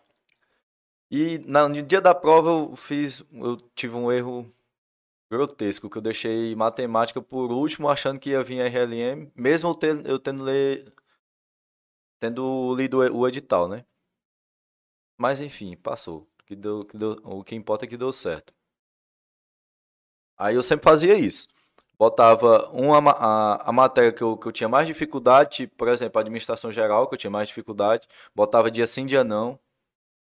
[1.10, 3.24] E na, no dia da prova eu fiz.
[3.32, 4.50] Eu tive um erro
[5.30, 10.08] grotesco, que eu deixei matemática por último, achando que ia vir RLM, mesmo eu tendo,
[10.08, 10.94] eu tendo ler,
[12.20, 13.86] tendo lido o edital, né?
[15.18, 16.28] Mas enfim, passou.
[16.46, 18.54] que deu, que deu, o que importa é que deu certo.
[20.38, 21.48] Aí eu sempre fazia isso.
[21.98, 26.20] Botava uma, a, a matéria que eu, que eu tinha mais dificuldade, tipo, por exemplo,
[26.20, 29.60] administração geral, que eu tinha mais dificuldade, botava dia sim, dia não.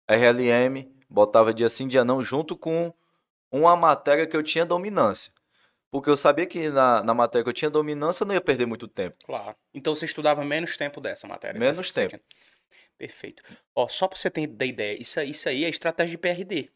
[0.10, 2.94] RLM, botava dia sim, dia não, junto com
[3.52, 5.34] uma matéria que eu tinha dominância.
[5.92, 8.66] Porque eu sabia que na, na matéria que eu tinha dominância eu não ia perder
[8.66, 9.18] muito tempo.
[9.26, 9.56] Claro.
[9.74, 11.60] Então você estudava menos tempo dessa matéria.
[11.60, 12.20] Menos tempo.
[12.98, 13.44] Perfeito.
[13.74, 16.70] Ó, só para você ter ideia, isso, aí, isso aí é estratégia de PRD.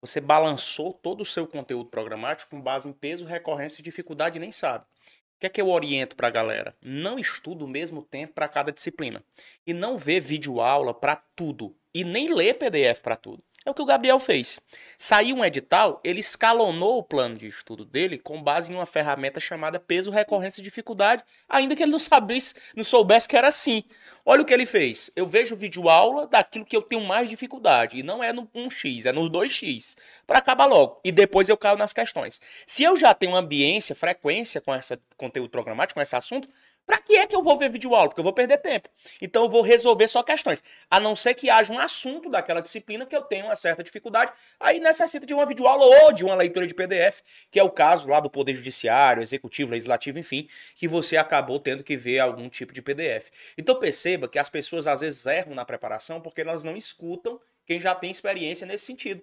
[0.00, 4.40] Você balançou todo o seu conteúdo programático com base em peso, recorrência e dificuldade e
[4.40, 4.84] nem sabe.
[4.84, 6.74] O que é que eu oriento para a galera?
[6.82, 9.22] Não estuda o mesmo tempo para cada disciplina.
[9.66, 11.76] E não vê vídeo aula para tudo.
[11.92, 13.42] E nem lê PDF para tudo.
[13.66, 14.60] É o que o Gabriel fez.
[14.96, 19.40] Saiu um edital, ele escalonou o plano de estudo dele com base em uma ferramenta
[19.40, 23.82] chamada peso, recorrência e dificuldade, ainda que ele não soubesse, não soubesse que era assim.
[24.24, 25.10] Olha o que ele fez.
[25.16, 27.98] Eu vejo vídeo aula daquilo que eu tenho mais dificuldade.
[27.98, 29.96] E não é no 1x, é no 2x.
[30.24, 31.00] Para acabar logo.
[31.04, 32.40] E depois eu caio nas questões.
[32.66, 36.48] Se eu já tenho ambiência, frequência com esse conteúdo programático, com esse assunto,
[36.86, 38.08] Pra que é que eu vou ver vídeo aula?
[38.08, 38.88] Porque eu vou perder tempo.
[39.20, 40.62] Então eu vou resolver só questões.
[40.88, 44.32] A não ser que haja um assunto daquela disciplina que eu tenho uma certa dificuldade,
[44.60, 48.06] aí necessita de uma videoaula ou de uma leitura de PDF, que é o caso
[48.06, 52.72] lá do Poder Judiciário, Executivo, Legislativo, enfim, que você acabou tendo que ver algum tipo
[52.72, 53.30] de PDF.
[53.58, 57.80] Então perceba que as pessoas às vezes erram na preparação porque elas não escutam quem
[57.80, 59.22] já tem experiência nesse sentido.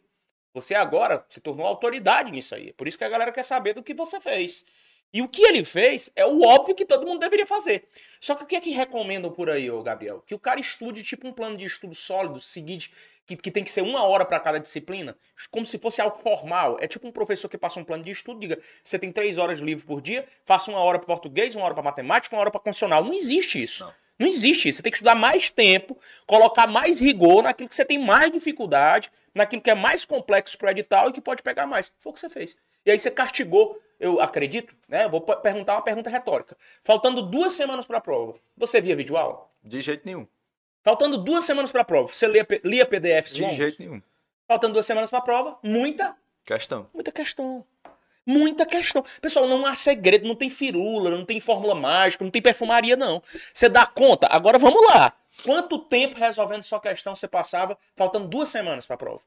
[0.53, 2.73] Você agora se tornou autoridade nisso aí.
[2.73, 4.65] Por isso que a galera quer saber do que você fez.
[5.13, 7.87] E o que ele fez é o óbvio que todo mundo deveria fazer.
[8.19, 10.23] Só que o que é que recomendam por aí, ô Gabriel?
[10.25, 12.91] Que o cara estude tipo um plano de estudo sólido, seguinte,
[13.27, 15.15] que, que tem que ser uma hora para cada disciplina,
[15.51, 16.77] como se fosse algo formal.
[16.81, 19.59] É tipo um professor que passa um plano de estudo, diga, você tem três horas
[19.59, 22.59] livre por dia, faça uma hora para português, uma hora para matemática, uma hora para
[22.59, 23.03] constitucional.
[23.03, 23.85] Não existe isso.
[23.85, 23.93] Não.
[24.19, 24.77] Não existe isso.
[24.77, 29.11] Você tem que estudar mais tempo, colocar mais rigor naquilo que você tem mais dificuldade,
[29.33, 31.91] naquilo que é mais complexo para o edital e que pode pegar mais.
[31.99, 32.55] Foi o que você fez.
[32.85, 35.07] E aí você castigou eu acredito, né?
[35.07, 36.57] Vou perguntar uma pergunta retórica.
[36.81, 39.47] Faltando duas semanas para a prova, você via vídeo aula?
[39.63, 40.27] De jeito nenhum.
[40.83, 43.55] Faltando duas semanas para a prova, você lia, lia PDFs De longos?
[43.57, 44.01] jeito nenhum.
[44.47, 46.89] Faltando duas semanas para a prova, muita questão.
[46.93, 47.65] Muita questão.
[48.25, 49.03] Muita questão.
[49.21, 53.21] Pessoal, não há segredo, não tem firula, não tem fórmula mágica, não tem perfumaria, não.
[53.53, 54.27] Você dá conta?
[54.27, 55.13] Agora vamos lá.
[55.43, 59.21] Quanto tempo resolvendo sua questão você passava faltando duas semanas para a prova?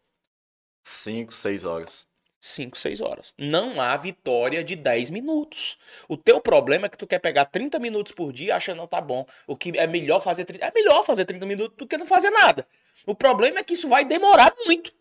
[0.82, 2.06] Cinco, seis horas.
[2.40, 3.34] 5, 6 horas.
[3.38, 5.78] Não há vitória de 10 minutos.
[6.08, 8.86] O teu problema é que tu quer pegar 30 minutos por dia e acha não
[8.86, 9.26] tá bom.
[9.46, 12.30] O que é melhor fazer 30, é melhor fazer 30 minutos do que não fazer
[12.30, 12.66] nada.
[13.06, 14.92] O problema é que isso vai demorar muito.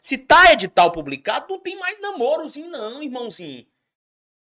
[0.00, 3.66] Se tá edital publicado, não tem mais namorozinho não, irmãozinho.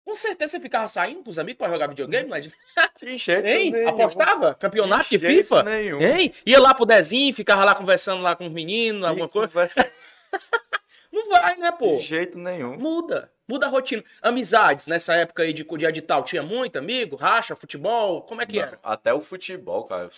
[0.04, 2.50] Com certeza você ficava saindo com os amigos pra jogar videogame, mas...
[2.98, 3.70] De jeito hein?
[3.70, 3.88] nenhum.
[3.88, 4.54] Apostava?
[4.54, 5.62] Campeonato de, de FIFA?
[5.64, 6.00] Nenhum.
[6.00, 6.32] Hein?
[6.46, 9.48] Ia lá pro desenho, ficava lá conversando lá com os meninos, alguma coisa.
[9.48, 9.90] Conversa...
[11.24, 11.96] Não vai, né, pô?
[11.96, 12.76] De jeito nenhum.
[12.78, 13.32] Muda.
[13.48, 14.04] Muda a rotina.
[14.22, 18.22] Amizades, nessa época aí de, de edital, tinha muito amigo, racha, futebol?
[18.22, 18.78] Como é que Não, era?
[18.82, 20.10] Até o futebol, cara,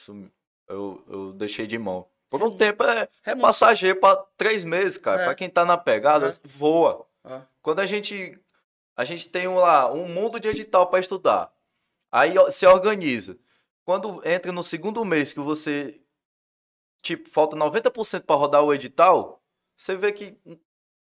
[0.69, 2.07] eu, eu deixei de mão.
[2.29, 3.45] Por um tempo é, É é muito.
[3.47, 5.23] passageiro pra três meses, cara.
[5.23, 5.25] É.
[5.27, 6.33] Pra quem tá na pegada, É.
[6.45, 7.07] voa.
[7.25, 7.43] Ah.
[7.63, 8.39] Quando a gente.
[8.97, 11.53] A gente tem um lá um mundo de edital pra estudar.
[12.13, 13.39] Aí se organiza.
[13.85, 16.01] Quando entra no segundo mês que você.
[17.03, 19.43] Tipo, falta 90% pra rodar o edital,
[19.77, 20.37] você vê que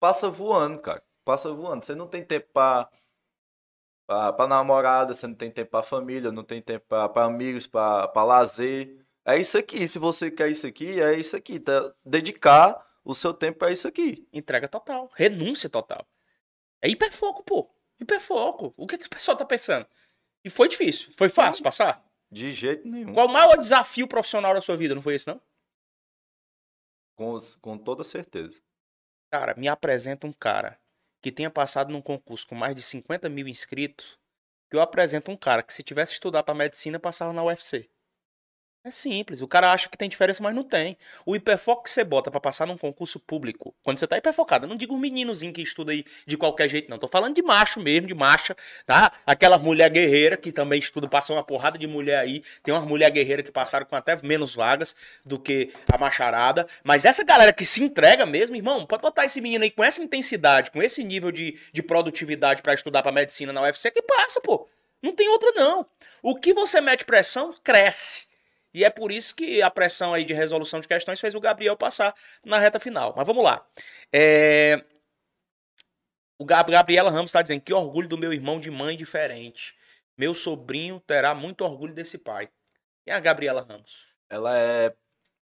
[0.05, 1.02] passa voando, cara.
[1.24, 1.82] Passa voando.
[1.82, 2.90] Você não tem tempo pra.
[4.07, 7.66] Pra, pra namorada, você não tem tempo pra família, não tem tempo pra, pra amigos,
[7.66, 9.02] pra, pra lazer.
[9.24, 9.88] É isso aqui.
[9.88, 11.59] Se você quer isso aqui, é isso aqui.
[11.59, 11.94] Tá?
[12.05, 14.28] Dedicar o seu tempo pra isso aqui.
[14.30, 15.11] Entrega total.
[15.14, 16.07] Renúncia total.
[16.82, 17.74] É hiperfoco, pô.
[17.98, 18.74] Hiperfoco.
[18.76, 19.86] O que, que o pessoal tá pensando?
[20.44, 21.14] E foi difícil.
[21.16, 22.05] Foi fácil passar?
[22.30, 23.14] De jeito nenhum.
[23.14, 24.94] Qual o maior desafio profissional da sua vida?
[24.94, 25.40] Não foi esse, não?
[27.16, 28.61] Com, com toda certeza.
[29.31, 30.79] Cara, me apresenta um cara
[31.20, 34.18] que tenha passado num concurso com mais de 50 mil inscritos,
[34.70, 37.91] que eu apresento um cara que se tivesse estudar para medicina, passava na UFC.
[38.87, 39.41] É simples.
[39.41, 40.99] O cara acha que tem diferença, mas não tem.
[41.24, 44.68] O hiperfoco que você bota pra passar num concurso público, quando você tá hiperfocado, eu
[44.68, 46.99] não digo um meninozinho que estuda aí de qualquer jeito, não.
[46.99, 48.55] Tô falando de macho mesmo, de marcha,
[48.85, 49.11] tá?
[49.24, 52.43] Aquela mulher guerreira que também estuda, passou uma porrada de mulher aí.
[52.62, 56.68] Tem umas mulher guerreira que passaram com até menos vagas do que a macharada.
[56.82, 60.03] Mas essa galera que se entrega mesmo, irmão, pode botar esse menino aí com essa
[60.03, 64.43] intensidade, com esse nível de, de produtividade pra estudar pra medicina na UFC, que passa,
[64.43, 64.68] pô.
[65.03, 65.87] Não tem outra, não.
[66.22, 68.34] O que você mete pressão, cresce.
[68.75, 71.77] E é por isso que a pressão aí de resolução de questões fez o Gabriel
[71.77, 72.14] passar
[72.45, 73.14] na reta final.
[73.16, 73.64] Mas vamos lá.
[74.12, 74.85] É...
[76.39, 79.75] O Gab- Gabriela Ramos está dizendo que orgulho do meu irmão de mãe diferente.
[80.18, 82.51] Meu sobrinho terá muito orgulho desse pai.
[83.07, 84.07] E a Gabriela Ramos?
[84.29, 84.95] Ela é.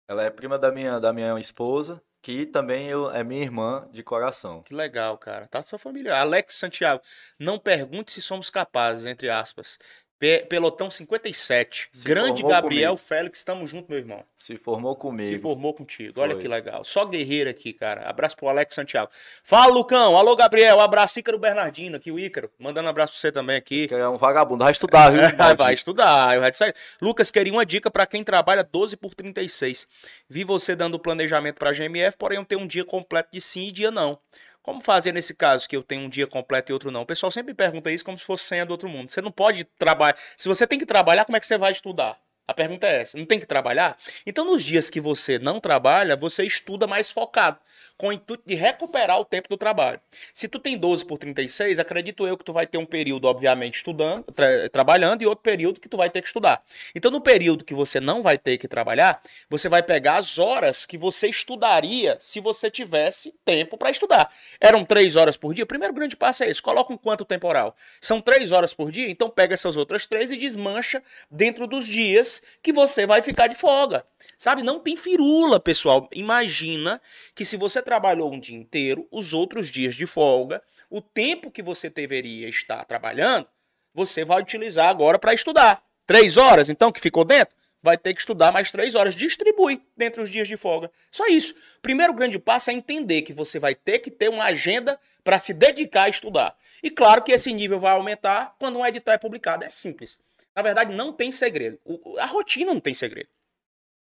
[0.10, 2.02] Ela é prima da minha, da minha esposa.
[2.24, 4.62] que também eu, é minha irmã de coração.
[4.64, 5.48] Que legal, cara.
[5.48, 6.16] Tá sua família.
[6.16, 7.02] Alex Santiago,
[7.40, 9.80] não pergunte se somos capazes, entre aspas.
[10.22, 11.90] Pe Pelotão 57.
[11.92, 13.08] Se Grande Gabriel comigo.
[13.08, 14.24] Félix, estamos junto, meu irmão.
[14.38, 15.34] Se formou comigo.
[15.34, 16.22] Se formou contigo.
[16.22, 16.44] Olha Foi.
[16.44, 16.86] que legal.
[16.86, 18.08] Só guerreiro aqui, cara.
[18.08, 19.10] Abraço pro Alex Santiago.
[19.44, 20.16] Fala, Lucão.
[20.16, 20.80] Alô, Gabriel.
[20.80, 22.52] Abraço, Ícaro Bernardino aqui, o Ícaro.
[22.60, 23.88] Mandando um abraço pra você também aqui.
[23.88, 24.64] Que é um vagabundo.
[24.64, 25.22] Vai estudar, viu?
[25.42, 26.36] É, vai estudar.
[26.36, 26.74] eu aí.
[27.02, 29.88] Lucas, queria uma dica pra quem trabalha 12 por 36.
[30.30, 33.72] Vi você dando planejamento pra GMF, porém eu tenho um dia completo de sim e
[33.72, 34.20] dia não.
[34.64, 37.02] Como fazer nesse caso que eu tenho um dia completo e outro não?
[37.02, 39.10] O pessoal sempre pergunta isso como se fosse senha do outro mundo.
[39.10, 40.16] Você não pode trabalhar.
[40.38, 42.20] Se você tem que trabalhar, como é que você vai estudar?
[42.48, 43.18] A pergunta é essa.
[43.18, 43.98] Não tem que trabalhar?
[44.26, 47.58] Então, nos dias que você não trabalha, você estuda mais focado,
[48.02, 50.02] com o intuito de recuperar o tempo do trabalho.
[50.34, 53.76] Se tu tem 12 por 36, acredito eu que tu vai ter um período, obviamente,
[53.76, 56.64] estudando, tra- trabalhando, e outro período que tu vai ter que estudar.
[56.96, 60.84] Então, no período que você não vai ter que trabalhar, você vai pegar as horas
[60.84, 64.34] que você estudaria se você tivesse tempo para estudar.
[64.60, 65.64] Eram três horas por dia?
[65.64, 66.60] O primeiro grande passo é esse.
[66.60, 67.76] Coloca um quanto temporal.
[68.02, 69.12] São três horas por dia?
[69.12, 73.54] Então pega essas outras três e desmancha dentro dos dias que você vai ficar de
[73.54, 74.04] folga.
[74.38, 74.64] Sabe?
[74.64, 76.10] Não tem firula, pessoal.
[76.12, 77.00] Imagina
[77.36, 81.62] que se você trabalhou um dia inteiro, os outros dias de folga, o tempo que
[81.62, 83.46] você deveria estar trabalhando,
[83.94, 85.84] você vai utilizar agora para estudar.
[86.08, 87.54] Três horas, então, que ficou dentro?
[87.84, 89.14] Vai ter que estudar mais três horas.
[89.14, 90.90] Distribui dentre os dias de folga.
[91.12, 91.54] Só isso.
[91.82, 95.54] Primeiro grande passo é entender que você vai ter que ter uma agenda para se
[95.54, 96.56] dedicar a estudar.
[96.82, 99.66] E claro que esse nível vai aumentar quando um edital é publicado.
[99.66, 100.18] É simples.
[100.56, 101.78] Na verdade, não tem segredo.
[102.20, 103.28] A rotina não tem segredo.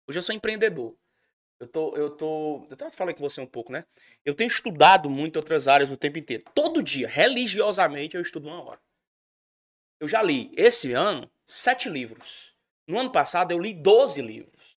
[0.08, 0.96] Hoje eu sou empreendedor.
[1.64, 2.66] Eu tô, eu tô.
[2.70, 3.86] Eu até falei com você um pouco, né?
[4.26, 6.44] Eu tenho estudado muito outras áreas o tempo inteiro.
[6.54, 8.80] Todo dia, religiosamente, eu estudo uma hora.
[10.00, 12.54] Eu já li, esse ano, sete livros.
[12.86, 14.76] No ano passado, eu li 12 livros.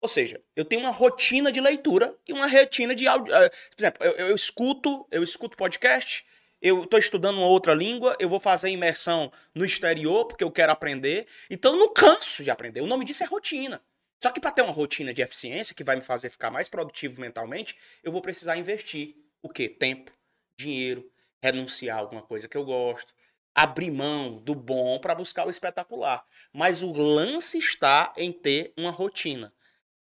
[0.00, 3.34] Ou seja, eu tenho uma rotina de leitura e uma rotina de áudio.
[3.34, 6.24] eh, Por exemplo, eu, eu escuto, eu escuto podcast,
[6.62, 10.72] eu estou estudando uma outra língua, eu vou fazer imersão no exterior porque eu quero
[10.72, 11.26] aprender.
[11.50, 12.80] Então eu não canso de aprender.
[12.80, 13.82] O nome disso é rotina.
[14.22, 17.20] Só que para ter uma rotina de eficiência que vai me fazer ficar mais produtivo
[17.20, 19.68] mentalmente, eu vou precisar investir o quê?
[19.68, 20.10] Tempo,
[20.58, 21.08] dinheiro,
[21.42, 23.14] renunciar a alguma coisa que eu gosto,
[23.54, 26.24] abrir mão do bom para buscar o espetacular.
[26.52, 29.52] Mas o lance está em ter uma rotina.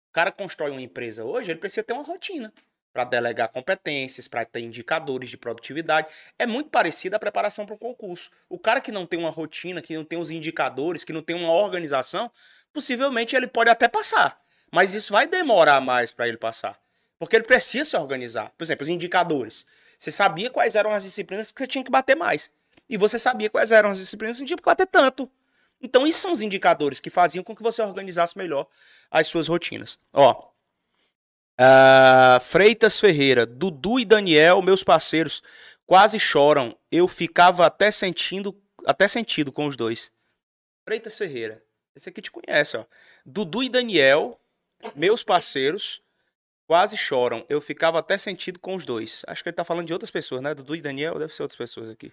[0.10, 2.54] O cara constrói uma empresa hoje, ele precisa ter uma rotina
[2.94, 6.14] para delegar competências, para ter indicadores de produtividade.
[6.38, 8.30] É muito parecido a preparação para um concurso.
[8.48, 11.36] O cara que não tem uma rotina, que não tem os indicadores, que não tem
[11.36, 12.32] uma organização,
[12.74, 14.42] possivelmente ele pode até passar.
[14.72, 16.80] Mas isso vai demorar mais para ele passar.
[17.20, 18.52] Porque ele precisa se organizar.
[18.58, 19.66] Por exemplo, os indicadores.
[19.98, 22.52] Você sabia quais eram as disciplinas que você tinha que bater mais.
[22.90, 25.30] E você sabia quais eram as disciplinas que não tinha que bater tanto.
[25.82, 28.68] Então, isso são os indicadores que faziam com que você organizasse melhor
[29.12, 30.00] as suas rotinas.
[30.12, 30.50] Ó.
[31.58, 35.44] ah, Freitas Ferreira, Dudu e Daniel, meus parceiros,
[35.86, 36.76] quase choram.
[36.92, 40.12] Eu ficava até sentindo, até sentido com os dois.
[40.86, 41.64] Freitas Ferreira,
[41.96, 42.86] esse aqui te conhece, ó.
[43.26, 44.40] Dudu e Daniel,
[44.96, 46.02] meus parceiros,
[46.68, 47.46] quase choram.
[47.48, 49.24] Eu ficava até sentido com os dois.
[49.28, 50.54] Acho que ele tá falando de outras pessoas, né?
[50.54, 52.12] Dudu e Daniel, deve ser outras pessoas aqui.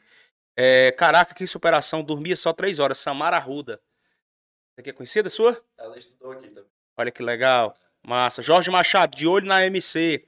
[0.56, 2.02] É, caraca, que superação.
[2.02, 2.98] Dormia só três horas.
[2.98, 3.80] Samara Arruda.
[4.74, 5.62] Você aqui é conhecida sua?
[5.78, 6.70] Ela estudou aqui também.
[6.96, 7.74] Olha que legal.
[8.02, 8.42] Massa.
[8.42, 10.26] Jorge Machado, de olho na MC.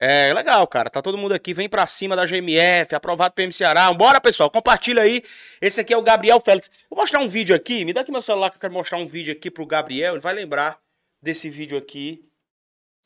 [0.00, 0.88] É legal, cara.
[0.88, 1.52] Tá todo mundo aqui.
[1.52, 3.92] Vem pra cima da GMF, aprovado PM Ceará.
[3.92, 4.50] Bora, pessoal.
[4.50, 5.22] Compartilha aí.
[5.60, 6.70] Esse aqui é o Gabriel Félix.
[6.88, 7.84] Vou mostrar um vídeo aqui.
[7.84, 10.14] Me dá aqui meu celular que eu quero mostrar um vídeo aqui pro Gabriel.
[10.14, 10.80] Ele vai lembrar
[11.20, 12.24] desse vídeo aqui.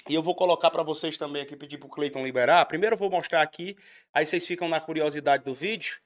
[0.09, 2.67] E eu vou colocar pra vocês também aqui, pedir pro Cleiton liberar.
[2.67, 3.77] Primeiro eu vou mostrar aqui,
[4.13, 6.01] aí vocês ficam na curiosidade do vídeo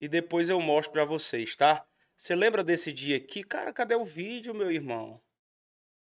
[0.00, 1.84] e depois eu mostro pra vocês, tá?
[2.16, 3.44] Você lembra desse dia aqui?
[3.44, 5.20] Cara, cadê o vídeo, meu irmão?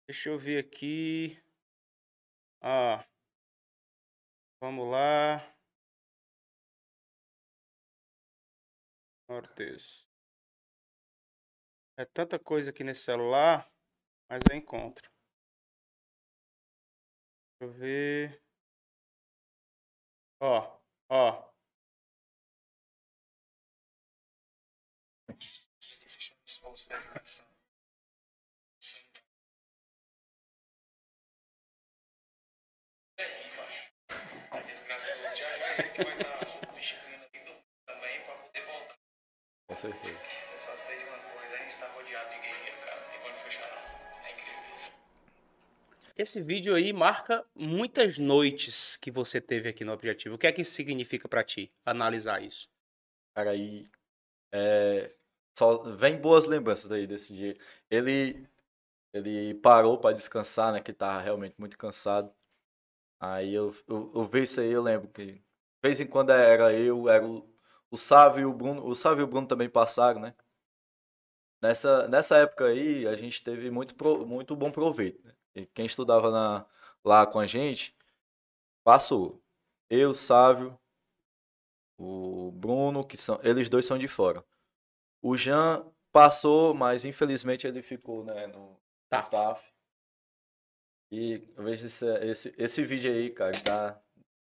[0.08, 1.38] Deixa eu ver aqui.
[2.62, 3.04] Ah.
[4.64, 5.46] Vamos lá.
[9.54, 10.08] Deus.
[11.98, 13.70] É tanta coisa aqui nesse celular,
[14.26, 15.06] mas eu encontro.
[17.60, 18.42] Deixa eu ver.
[20.40, 21.52] Ó, ó.
[39.66, 40.18] Com certeza.
[40.52, 43.00] Eu só sei de uma coisa, a gente tá rodeado de guerreiro, cara.
[43.00, 44.26] Não tem como fechar não.
[44.26, 44.92] É incrível isso.
[46.16, 50.34] Esse vídeo aí marca muitas noites que você teve aqui no Objetivo.
[50.34, 51.72] O que é que isso significa pra ti?
[51.84, 52.68] Analisar isso.
[53.34, 53.84] Cara, aí
[54.52, 55.14] é,
[55.56, 57.56] só vem boas lembranças aí desse dia.
[57.90, 58.48] Ele
[59.12, 62.34] ele parou para descansar, né, que tava realmente muito cansado.
[63.20, 65.40] Aí eu, eu, eu vi isso aí, eu lembro que
[65.84, 67.46] de vez em quando era eu, era o,
[67.90, 68.86] o Sávio e o Bruno.
[68.86, 70.34] O Sávio e o Bruno também passaram, né?
[71.60, 75.22] Nessa, nessa época aí, a gente teve muito, pro- muito bom proveito.
[75.26, 75.34] Né?
[75.54, 76.66] E quem estudava na,
[77.04, 77.96] lá com a gente,
[78.84, 79.42] passou.
[79.90, 80.78] Eu, Sávio,
[81.98, 83.38] o Bruno, que são.
[83.42, 84.44] Eles dois são de fora.
[85.22, 88.78] O Jean passou, mas infelizmente ele ficou, né, no
[89.10, 89.68] TAF.
[91.10, 94.00] E eu vejo esse, esse, esse vídeo aí, cara, dá,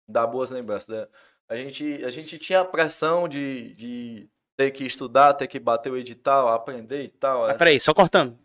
[0.08, 0.88] dá boas lembranças.
[0.88, 1.08] né?
[1.52, 4.26] A, gente, a gente tinha a pressão de, de
[4.56, 7.46] ter que estudar, ter que bater o edital, aprender e tal.
[7.46, 8.38] Mas peraí, só cortando.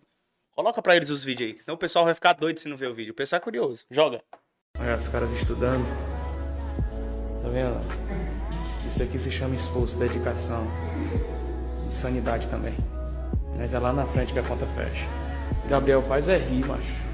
[0.53, 2.89] Coloca pra eles os vídeos aí, senão o pessoal vai ficar doido se não ver
[2.89, 3.13] o vídeo.
[3.13, 3.85] O pessoal é curioso.
[3.89, 4.21] Joga.
[4.77, 5.85] Olha, os caras estudando.
[7.41, 7.79] Tá vendo?
[8.85, 10.67] Isso aqui se chama esforço, dedicação.
[11.87, 12.75] E sanidade também.
[13.55, 15.05] Mas é lá na frente que a conta fecha.
[15.69, 17.07] Gabriel faz é rir, macho.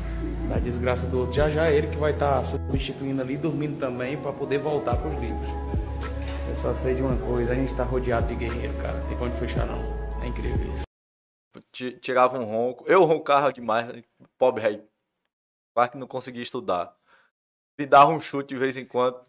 [0.49, 1.35] Da desgraça do outro.
[1.35, 5.21] Já já é ele que vai estar substituindo ali, dormindo também, pra poder voltar pros
[5.21, 5.62] livros.
[6.53, 9.01] Eu só sei de uma coisa, a gente tá rodeado de guerreiro, cara.
[9.07, 9.81] Tem pra onde fechar não.
[10.21, 10.83] É incrível isso.
[11.71, 12.85] Ti- tirava um ronco.
[12.87, 14.03] Eu roncava demais,
[14.37, 14.87] pobre rei.
[15.75, 16.95] Quase que não conseguia estudar.
[17.75, 19.19] Me dava um chute de vez em quando.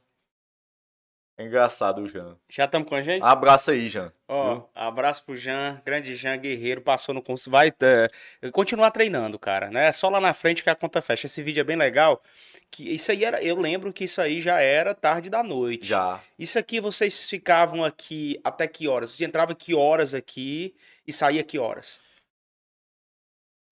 [1.36, 2.36] É engraçado o Jean.
[2.48, 3.24] Já estamos com a gente?
[3.24, 4.12] Abraço aí, Jean.
[4.28, 4.68] Ó, viu?
[4.72, 9.88] abraço pro Jean, grande Jean Guerreiro, passou no curso, vai é, continuar treinando, cara, né?
[9.88, 11.26] É só lá na frente que a conta fecha.
[11.26, 12.22] Esse vídeo é bem legal,
[12.70, 15.88] que isso aí era, eu lembro que isso aí já era tarde da noite.
[15.88, 16.20] Já.
[16.38, 19.10] Isso aqui vocês ficavam aqui até que horas?
[19.10, 20.72] Você entrava que horas aqui
[21.04, 22.00] e saía que horas?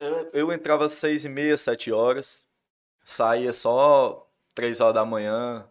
[0.00, 2.44] Eu, eu entrava às seis e meia, sete horas.
[3.04, 5.64] Saía só três horas da manhã,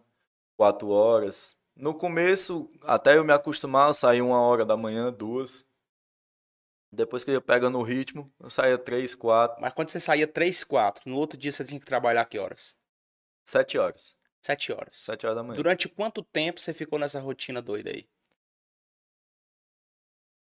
[0.56, 1.54] quatro horas.
[1.74, 5.66] No começo, até eu me acostumar, eu saía uma hora da manhã, duas.
[6.94, 10.26] Depois que eu ia pegando o ritmo, eu saía três, quatro, Mas quando você saía
[10.28, 12.76] 3, 4, no outro dia você tinha que trabalhar que horas?
[13.44, 14.14] sete horas.
[14.42, 14.96] 7 horas.
[15.02, 15.56] Sete horas da manhã.
[15.56, 18.06] Durante quanto tempo você ficou nessa rotina doida aí?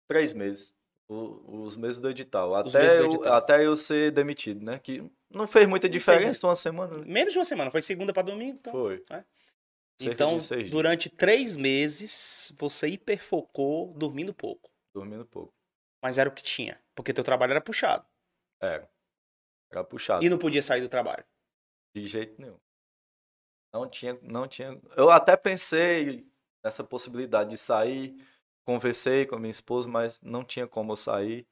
[0.07, 0.74] Três meses.
[1.09, 2.49] O- os meses do edital.
[2.65, 3.34] Os Até do eu, edital.
[3.34, 4.80] até eu ser demitido, né?
[4.80, 6.99] Que não fez muita diferença uma semana.
[6.99, 7.03] né?
[7.05, 8.72] Menos de uma semana, foi segunda pra domingo, então.
[8.72, 9.03] Foi.
[9.09, 9.24] é.
[10.00, 10.38] Cerca Então,
[10.70, 14.72] durante três meses, você hiperfocou dormindo pouco.
[14.93, 15.54] Dormindo pouco.
[16.02, 16.82] Mas era o que tinha.
[16.95, 18.06] Porque teu trabalho era puxado.
[18.62, 18.89] Era.
[19.70, 20.24] Era puxado.
[20.24, 21.26] E não podia sair do trabalho.
[21.93, 22.58] De jeito nenhum.
[23.74, 24.80] Não tinha, não tinha.
[24.95, 26.26] Eu até pensei
[26.64, 28.16] nessa possibilidade de sair,
[28.66, 31.47] conversei com a minha esposa, mas não tinha como eu sair.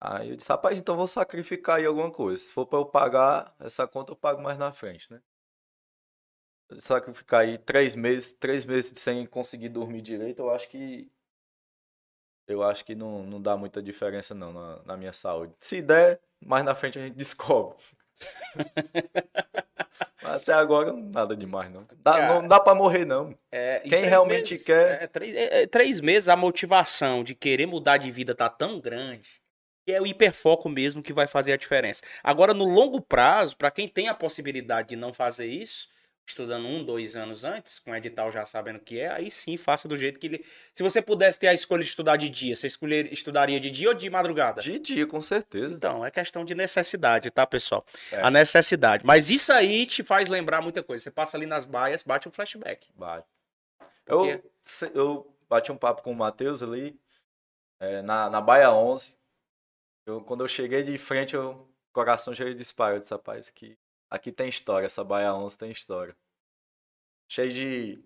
[0.00, 2.42] Aí eu disse, rapaz, então vou sacrificar aí alguma coisa.
[2.42, 5.20] Se for para eu pagar, essa conta eu pago mais na frente, né?
[6.76, 11.10] Sacrificar aí três meses, três meses sem conseguir dormir direito, eu acho que.
[12.46, 15.52] Eu acho que não, não dá muita diferença não na, na minha saúde.
[15.60, 17.76] Se der, mais na frente a gente descobre.
[20.22, 21.86] Mas até agora nada demais, não.
[21.98, 23.36] Dá, Cara, não dá pra morrer, não.
[23.52, 27.34] É, em Quem realmente meses- quer- é, três, é, é, três meses a motivação de
[27.34, 29.28] querer mudar de vida tá tão grande
[29.86, 32.02] que é o hiperfoco mesmo que vai fazer a diferença.
[32.22, 35.88] Agora, no longo prazo, para quem tem a possibilidade de não fazer isso,
[36.28, 39.56] estudando um, dois anos antes, com o edital já sabendo o que é, aí sim
[39.56, 40.44] faça do jeito que ele.
[40.74, 43.88] Se você pudesse ter a escolha de estudar de dia, você escolher, estudaria de dia
[43.88, 44.60] ou de madrugada?
[44.60, 45.74] De dia, com certeza.
[45.74, 47.84] Então, é questão de necessidade, tá, pessoal?
[48.12, 48.20] É.
[48.22, 49.04] A necessidade.
[49.06, 51.02] Mas isso aí te faz lembrar muita coisa.
[51.04, 52.88] Você passa ali nas baias, bate um flashback.
[52.94, 53.26] Bate.
[54.04, 54.42] Porque-
[54.84, 56.98] Eu, eu bati um papo com o Matheus ali,
[57.80, 59.16] é, na, na Baia 11.
[60.06, 62.96] Eu, quando eu cheguei de frente, o coração já disparou.
[62.96, 63.76] Eu disse, rapaz, aqui,
[64.10, 66.16] aqui tem história, essa Baia 11 tem história.
[67.28, 68.04] Cheio de.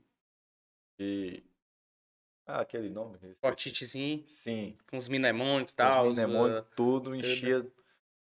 [0.98, 1.44] de
[2.46, 3.18] ah, aquele nome?
[3.40, 6.08] Fortitezinho, Sim, com os mnemônicos e tal.
[6.08, 7.64] os, mnemônicos, uh, tudo, enchia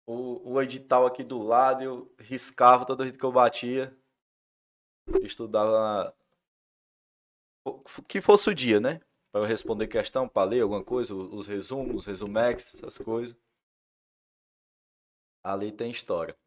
[0.06, 3.96] o, o edital aqui do lado, eu riscava toda vez que eu batia.
[5.22, 6.16] Estudava
[7.66, 9.02] o que fosse o dia, né?
[9.32, 13.36] Para eu responder questão, para ler alguma coisa, os resumos, os resumex, essas coisas.
[15.44, 16.38] Ali tem história.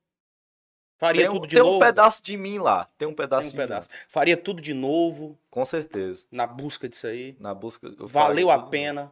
[1.01, 1.80] Faria Tem, um, tudo de tem um novo.
[1.80, 2.86] pedaço de mim lá.
[2.98, 3.88] Tem um Tem pedaço um de pedaço.
[3.90, 3.96] mim.
[4.07, 6.26] Faria tudo de novo, Com certeza.
[6.30, 7.34] na busca disso aí.
[7.40, 7.86] Na busca.
[7.98, 9.11] eu Valeu a pena.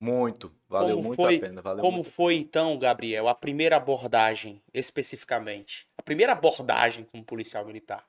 [0.00, 0.50] Muito.
[0.68, 1.62] Valeu Como muito foi- a pena.
[1.62, 5.86] Valeu Como foi então, Gabriel, a primeira abordagem, especificamente?
[5.96, 8.04] A primeira abordagem como policial militar.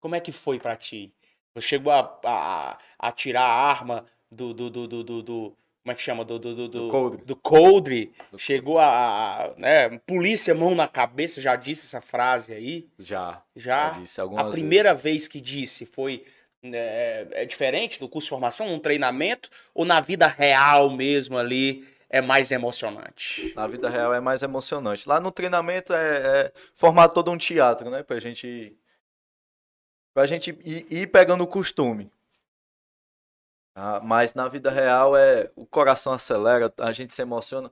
[0.00, 1.12] Como é que foi pra ti?
[1.54, 5.94] Você chegou a, a, a tirar a arma do, do, do, do- do- como é
[5.94, 6.24] que chama?
[6.24, 7.24] Do, do, do, Do coldre.
[7.24, 8.12] do coldre.
[8.30, 8.86] Do Chegou a,
[9.46, 12.88] a- né, polícia, mão na cabeça, já disse essa frase aí?
[12.98, 13.42] Já.
[13.56, 13.92] Já?
[13.94, 14.60] Já disse algumas A vezes.
[14.60, 16.24] primeira vez que disse foi
[16.62, 21.88] é, é diferente do curso de formação, um treinamento, ou na vida real mesmo ali
[22.10, 23.52] é mais emocionante?
[23.56, 25.08] Na vida real é mais emocionante.
[25.08, 26.16] Lá no treinamento é,
[26.48, 28.02] é formar todo um teatro, né?
[28.02, 28.76] Pra gente.
[30.12, 32.10] pra gente ir, ir pegando o costume.
[33.74, 37.70] Ah, mas na vida real é o coração acelera, a gente se emociona.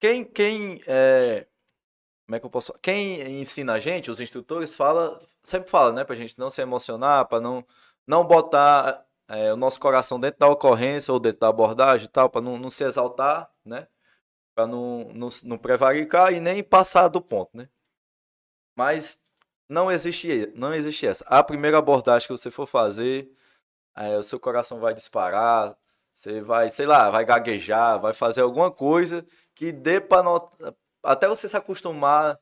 [0.00, 1.46] Quem, quem é,
[2.26, 2.72] como é que eu posso?
[2.80, 7.26] Quem ensina a gente, os instrutores, fala, sempre fala, né, pra gente não se emocionar,
[7.26, 7.64] para não
[8.06, 12.28] não botar é, o nosso coração dentro da ocorrência ou dentro da abordagem e tal,
[12.30, 13.86] para não, não se exaltar, né?
[14.54, 17.68] Para não, não, não prevaricar e nem passar do ponto, né?
[18.76, 19.20] Mas
[19.68, 21.24] não existe, não existe essa.
[21.26, 23.30] A primeira abordagem que você for fazer,
[23.96, 25.76] é, o seu coração vai disparar,
[26.14, 30.22] você vai, sei lá, vai gaguejar, vai fazer alguma coisa que dê para
[31.02, 32.38] até você se acostumar,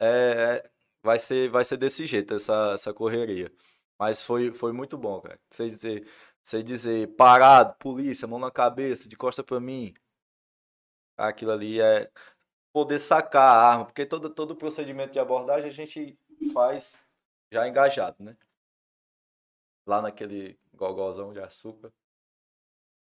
[0.00, 0.68] é,
[1.02, 3.50] vai ser, vai ser desse jeito essa, essa correria.
[3.98, 5.40] Mas foi, foi muito bom, cara.
[5.50, 6.08] Você dizer,
[6.42, 9.94] você dizer parado, polícia, mão na cabeça, de costa para mim.
[11.16, 12.10] Aquilo ali é
[12.72, 16.18] poder sacar a arma, porque todo, todo procedimento de abordagem a gente
[16.52, 16.98] faz
[17.50, 18.36] já engajado, né?
[19.86, 21.92] Lá naquele gogozão de açúcar.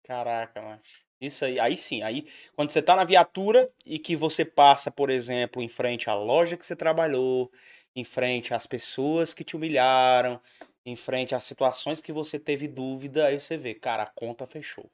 [0.04, 0.80] Caraca, mas
[1.20, 5.08] isso aí, aí sim, aí quando você tá na viatura e que você passa, por
[5.08, 7.50] exemplo, em frente à loja que você trabalhou,
[7.96, 10.38] em frente às pessoas que te humilharam,
[10.84, 14.90] em frente às situações que você teve dúvida, aí você vê, cara, a conta fechou.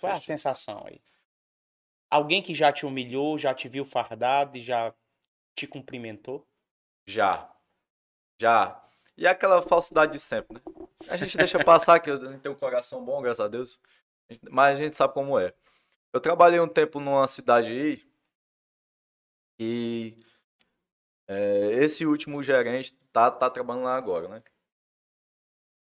[0.00, 1.00] Qual é a sensação aí?
[2.10, 4.94] Alguém que já te humilhou, já te viu fardado e já
[5.54, 6.46] te cumprimentou?
[7.06, 7.50] Já.
[8.40, 8.87] Já.
[9.18, 10.62] E aquela falsidade de sempre, né?
[11.08, 13.80] A gente deixa passar que gente tem um coração bom, graças a Deus.
[14.48, 15.52] Mas a gente sabe como é.
[16.12, 18.08] Eu trabalhei um tempo numa cidade aí
[19.58, 20.16] e
[21.26, 24.42] é, esse último gerente tá, tá trabalhando lá agora, né?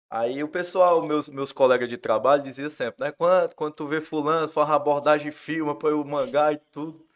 [0.09, 3.11] Aí o pessoal, meus, meus colegas de trabalho, dizia sempre, né?
[3.11, 7.07] Quando, quando tu vê fulano, faz abordagem, filma, põe o mangá e tudo.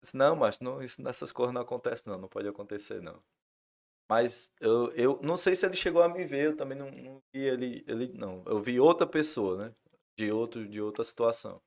[0.00, 3.22] Disse, não, mas não, isso, nessas coisas não acontece não, não pode acontecer não.
[4.08, 7.22] Mas eu, eu não sei se ele chegou a me ver, eu também não, não
[7.32, 8.42] vi ele, ele, não.
[8.46, 9.72] Eu vi outra pessoa, né?
[10.16, 11.60] De, outro, de outra situação.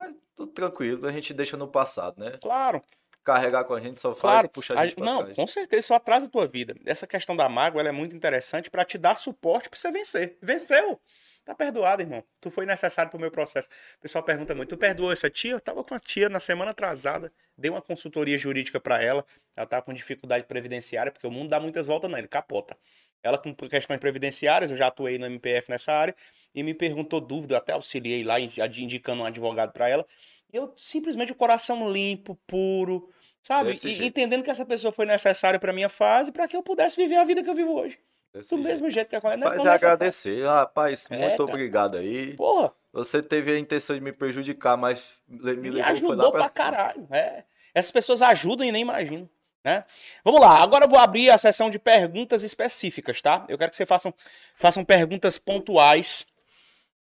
[0.00, 2.38] Mas tudo tranquilo, a gente deixa no passado, né?
[2.40, 2.82] Claro
[3.24, 5.34] carregar com a gente, só faz claro, puxar a gente Não, trás.
[5.34, 6.76] com certeza, só atrasa a tua vida.
[6.84, 10.36] Essa questão da mágoa é muito interessante para te dar suporte para você vencer.
[10.42, 11.00] Venceu!
[11.44, 12.24] Tá perdoado, irmão.
[12.40, 13.68] Tu foi necessário pro meu processo.
[13.98, 15.52] O pessoal pergunta muito: tu perdoou essa tia?
[15.52, 19.24] Eu tava com a tia na semana atrasada, dei uma consultoria jurídica para ela.
[19.54, 22.76] Ela tava com dificuldade previdenciária, porque o mundo dá muitas voltas, não, ele capota.
[23.22, 26.14] Ela com questões previdenciárias, eu já atuei no MPF nessa área,
[26.54, 30.06] e me perguntou dúvida, até auxiliei lá, indicando um advogado para ela.
[30.52, 33.10] Eu simplesmente o coração limpo, puro,
[33.42, 33.72] sabe?
[33.84, 37.16] E, entendendo que essa pessoa foi necessária para minha fase para que eu pudesse viver
[37.16, 37.98] a vida que eu vivo hoje.
[38.34, 38.68] Desse Do jeito.
[38.68, 39.56] mesmo jeito que acontece.
[39.56, 42.34] Mas agradecer, rapaz, é, muito obrigado aí.
[42.34, 42.72] Porra.
[42.92, 47.06] Você teve a intenção de me prejudicar, mas me, me levou ajudou pra, pra caralho.
[47.10, 47.44] É.
[47.74, 49.28] Essas pessoas ajudam e nem imaginam.
[49.64, 49.82] Né?
[50.22, 53.46] Vamos lá, agora eu vou abrir a sessão de perguntas específicas, tá?
[53.48, 54.12] Eu quero que vocês façam,
[54.54, 56.26] façam perguntas pontuais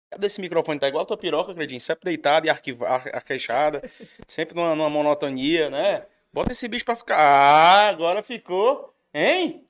[0.09, 0.79] Cadê esse microfone?
[0.79, 1.81] Tá igual a tua piroca, Credinho.
[1.81, 3.83] Sempre deitado e arqueixada.
[4.27, 6.05] sempre numa, numa, monotonia, né?
[6.31, 7.17] Bota esse bicho pra ficar.
[7.17, 8.93] Ah, agora ficou.
[9.13, 9.65] Hein?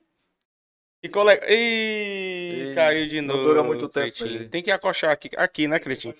[1.00, 1.48] Ficou legal.
[1.48, 3.38] Ih, caiu de novo.
[3.38, 4.16] Não dura muito tempo.
[4.50, 6.14] Tem que acochar aqui, aqui né, Cretinho?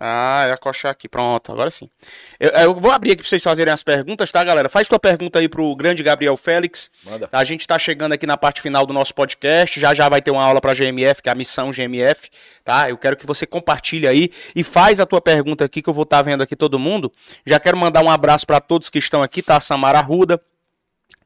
[0.00, 1.08] Ah, é acochar aqui.
[1.08, 1.90] Pronto, agora sim.
[2.38, 4.68] Eu, eu, vou abrir aqui pra vocês fazerem as perguntas, tá, galera?
[4.68, 6.88] Faz tua pergunta aí pro grande Gabriel Félix.
[7.04, 7.28] Manda.
[7.32, 9.80] A gente tá chegando aqui na parte final do nosso podcast.
[9.80, 12.30] Já já vai ter uma aula pra GMF, que é a missão GMF,
[12.62, 12.88] tá?
[12.88, 16.04] Eu quero que você compartilhe aí e faz a tua pergunta aqui, que eu vou
[16.04, 17.12] estar tá vendo aqui todo mundo.
[17.44, 19.58] Já quero mandar um abraço para todos que estão aqui, tá?
[19.58, 20.40] Samara Ruda,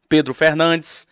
[0.08, 1.06] Pedro Fernandes,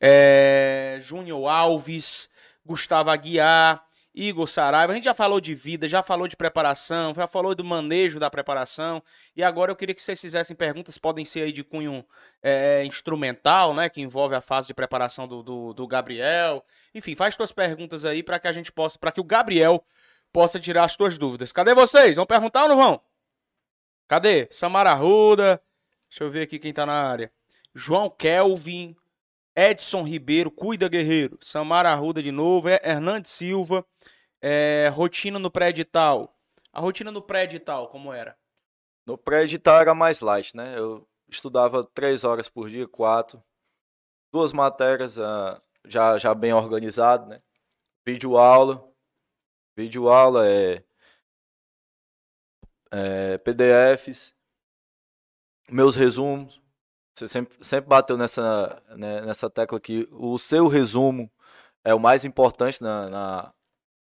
[0.00, 0.98] é...
[1.00, 2.28] Júnior Alves,
[2.64, 3.86] Gustavo Aguiar.
[4.16, 4.92] Igor Saraiva.
[4.92, 8.30] A gente já falou de vida, já falou de preparação, já falou do manejo da
[8.30, 9.02] preparação.
[9.36, 12.02] E agora eu queria que vocês fizessem perguntas, podem ser aí de cunho
[12.42, 13.90] é, instrumental, né?
[13.90, 16.64] Que envolve a fase de preparação do, do, do Gabriel.
[16.94, 19.84] Enfim, faz suas perguntas aí para que a gente possa, para que o Gabriel
[20.32, 21.52] possa tirar as suas dúvidas.
[21.52, 22.16] Cadê vocês?
[22.16, 23.00] Vão perguntar ou não vão?
[24.08, 24.48] Cadê?
[24.50, 25.60] Samara Ruda.
[26.08, 27.30] Deixa eu ver aqui quem tá na área.
[27.74, 28.96] João Kelvin.
[29.56, 31.38] Edson Ribeiro, cuida guerreiro.
[31.40, 32.68] Samara Arruda de novo.
[32.68, 33.86] Hernandes Silva.
[34.42, 36.36] É, rotina no pré-edital.
[36.70, 38.36] A rotina no pré-edital, como era?
[39.06, 40.78] No pré-edital era mais light, né?
[40.78, 43.42] Eu estudava três horas por dia, quatro.
[44.30, 47.40] Duas matérias uh, já, já bem organizado, né?
[48.04, 48.86] Vídeo aula.
[49.74, 50.84] Vídeo aula é,
[52.90, 54.34] é PDFs.
[55.70, 56.60] Meus resumos.
[57.16, 61.30] Você sempre, sempre bateu nessa, né, nessa tecla que o seu resumo
[61.82, 63.54] é o mais importante na, na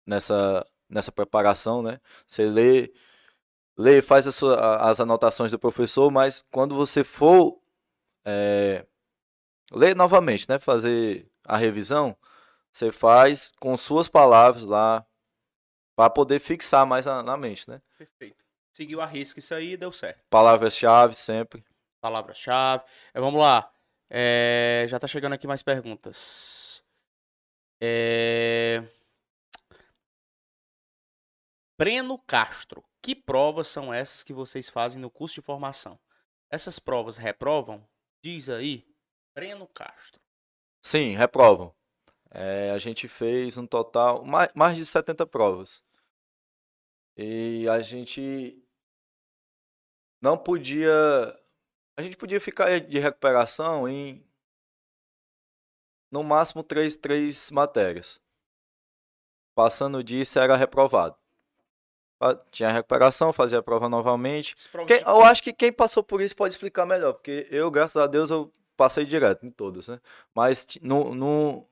[0.07, 1.99] nessa, nessa preparação, né?
[2.25, 2.93] Você lê,
[3.77, 7.59] lê faz as, sua, as anotações do professor, mas quando você for
[8.23, 8.85] é,
[9.73, 10.57] ler novamente, né?
[10.57, 12.15] Fazer a revisão,
[12.71, 15.05] você faz com suas palavras lá,
[15.97, 17.81] para poder fixar mais na, na mente, né?
[17.97, 18.45] Perfeito.
[18.71, 20.23] Seguiu a risca isso aí e deu certo.
[20.29, 21.61] Palavras-chave sempre.
[22.02, 22.84] Palavra-chave.
[23.14, 23.72] É, vamos lá.
[24.10, 26.84] É, já tá chegando aqui mais perguntas.
[27.80, 28.84] É...
[31.80, 32.84] Breno Castro.
[33.02, 35.99] Que provas são essas que vocês fazem no curso de formação?
[36.49, 37.88] Essas provas reprovam?
[38.23, 38.86] Diz aí.
[39.34, 40.19] Breno Castro.
[40.84, 41.73] Sim, reprovam.
[42.30, 45.84] É, a gente fez um total, mais, mais de 70 provas.
[47.18, 48.64] E a gente
[50.22, 50.90] não podia.
[51.97, 54.26] A gente podia ficar de recuperação em
[56.11, 58.22] no máximo três, três matérias.
[59.55, 61.15] Passando disso era reprovado.
[62.51, 64.55] Tinha recuperação, fazia a prova novamente.
[64.85, 68.05] Quem, eu acho que quem passou por isso pode explicar melhor, porque eu, graças a
[68.05, 69.99] Deus, eu passei direto em todos, né?
[70.35, 71.68] Mas no, no,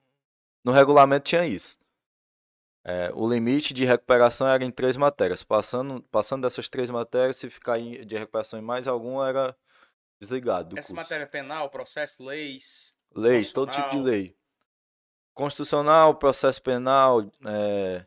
[0.64, 1.78] no regulamento tinha isso.
[2.84, 5.44] É, o limite de recuperação era em três matérias.
[5.44, 9.56] Passando, passando dessas três matérias, se ficar de recuperação em mais alguma, era
[10.20, 10.78] desligado.
[10.78, 10.96] Essa curso.
[10.96, 12.98] matéria penal, processo, leis.
[13.16, 14.38] Leis, todo tipo de lei.
[15.34, 18.06] Constitucional, processo penal, é,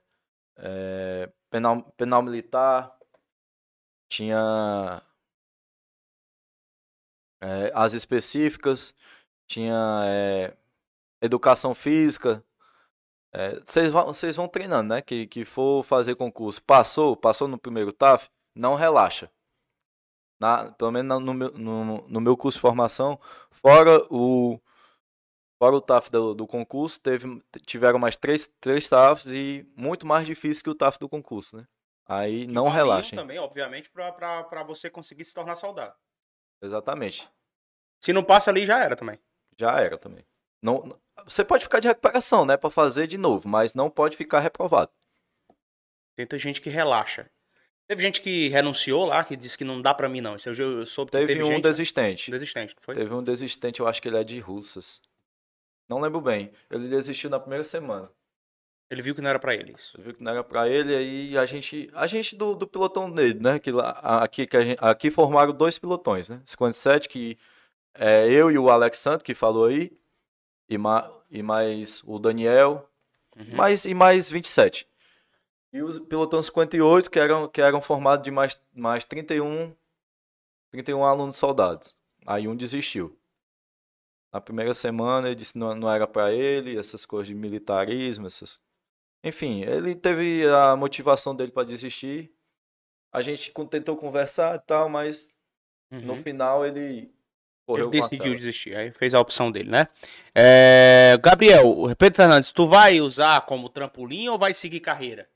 [0.58, 2.94] é, penal, penal militar,
[4.08, 5.02] tinha
[7.40, 8.94] é, as específicas,
[9.48, 10.56] tinha é,
[11.20, 12.44] educação física.
[13.64, 15.00] Vocês é, vão, vocês vão treinando, né?
[15.00, 19.30] Que, que for fazer concurso, passou, passou no primeiro TAF, não relaxa.
[20.42, 23.16] Na, pelo menos no meu, no, no meu curso de formação,
[23.52, 24.58] fora o,
[25.56, 30.26] fora o TAF do, do, concurso, teve, tiveram mais três, três TAFs e muito mais
[30.26, 31.64] difícil que o TAF do concurso, né?
[32.08, 33.16] Aí que não relaxem.
[33.16, 35.94] também, obviamente, para você conseguir se tornar soldado.
[36.60, 37.30] Exatamente.
[38.00, 39.20] Se não passa ali, já era também.
[39.56, 40.26] Já era também.
[40.60, 44.40] Não, você pode ficar de recuperação, né, para fazer de novo, mas não pode ficar
[44.40, 44.90] reprovado.
[46.16, 47.30] Tem muita gente que relaxa.
[47.88, 50.36] Teve gente que renunciou lá, que disse que não dá para mim não.
[50.36, 51.62] Isso eu, eu soube teve, teve um gente...
[51.62, 52.30] desistente.
[52.30, 52.94] Desistente, foi?
[52.94, 55.00] Teve um desistente, eu acho que ele é de Russas.
[55.88, 56.50] Não lembro bem.
[56.70, 58.10] Ele desistiu na primeira semana.
[58.92, 59.96] Ele viu que não era para ele isso.
[59.96, 63.10] Ele viu que não era para ele, aí a gente, a gente do, do pilotão
[63.10, 63.90] dele, né, que lá,
[64.22, 66.42] aqui que gente, aqui formaram dois pilotões, né?
[66.44, 67.38] 57 que
[67.94, 69.90] é eu e o Alex Santos que falou aí
[70.68, 72.86] e, ma, e mais o Daniel,
[73.34, 73.56] uhum.
[73.56, 74.86] mais, e mais 27.
[75.72, 79.74] E os pilotão 58, que eram, que eram formados de mais, mais 31,
[80.70, 81.96] 31 alunos soldados.
[82.26, 83.18] Aí um desistiu.
[84.32, 88.26] Na primeira semana ele disse que não, não era para ele, essas coisas de militarismo,
[88.26, 88.60] essas...
[89.24, 92.30] Enfim, ele teve a motivação dele para desistir.
[93.12, 95.30] A gente tentou conversar e tal, mas
[95.90, 96.00] uhum.
[96.00, 97.10] no final ele
[97.68, 99.88] ele decidiu desistir, aí fez a opção dele, né?
[100.34, 101.16] É...
[101.22, 105.28] Gabriel, Pedro Fernandes, tu vai usar como trampolim ou vai seguir carreira?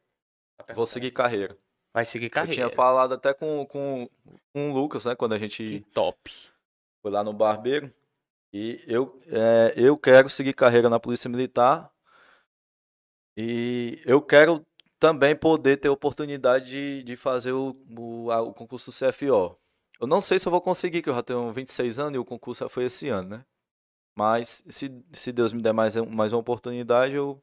[0.75, 1.57] Vou seguir carreira.
[1.93, 2.53] Vai seguir carreira.
[2.53, 4.09] Eu tinha falado até com, com,
[4.53, 5.15] com o Lucas, né?
[5.15, 5.65] Quando a gente.
[5.65, 6.31] Que top.
[7.03, 7.93] Foi lá no barbeiro.
[8.53, 11.91] E eu, é, eu quero seguir carreira na Polícia Militar.
[13.37, 14.65] E eu quero
[14.99, 19.59] também poder ter oportunidade de, de fazer o, o, o concurso CFO.
[20.01, 22.25] Eu não sei se eu vou conseguir, que eu já tenho 26 anos e o
[22.25, 23.45] concurso já foi esse ano, né?
[24.17, 27.43] Mas se, se Deus me der mais, mais uma oportunidade, eu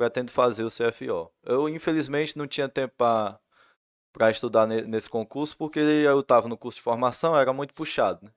[0.00, 1.30] pretendo fazer o CFO.
[1.42, 6.82] Eu, infelizmente, não tinha tempo para estudar nesse concurso, porque eu estava no curso de
[6.82, 8.32] formação, era muito puxado, né?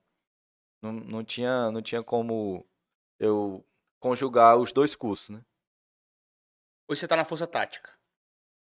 [0.82, 2.68] Não, não, tinha, não tinha como
[3.18, 3.64] eu
[3.98, 5.42] conjugar os dois cursos, né?
[6.86, 7.90] Hoje você está na Força Tática.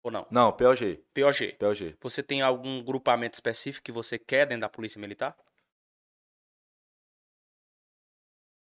[0.05, 0.25] Ou não?
[0.31, 1.05] Não, POG.
[1.13, 1.55] POG.
[1.55, 1.97] POG.
[2.01, 5.37] Você tem algum grupamento específico que você quer dentro da Polícia Militar?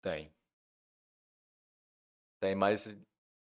[0.00, 0.32] Tem.
[2.40, 2.96] Tem, mas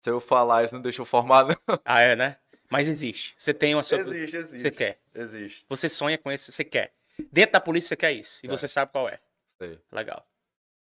[0.03, 1.55] se eu falar isso não deixa eu formar, não.
[1.85, 2.37] Ah, é, né?
[2.69, 3.33] Mas existe.
[3.37, 3.99] Você tem uma sua.
[3.99, 4.59] Existe, existe.
[4.59, 4.99] Você quer.
[5.15, 5.65] Existe.
[5.69, 6.51] Você sonha com esse.
[6.51, 6.93] Você quer.
[7.31, 8.41] Dentro da polícia você quer isso.
[8.43, 8.49] E é.
[8.49, 9.21] você sabe qual é.
[9.57, 9.79] Sei.
[9.91, 10.27] Legal.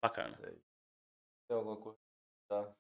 [0.03, 0.37] Bacana.
[0.39, 0.59] Sei.
[1.47, 1.97] Tem alguma coisa?
[2.49, 2.75] Tá.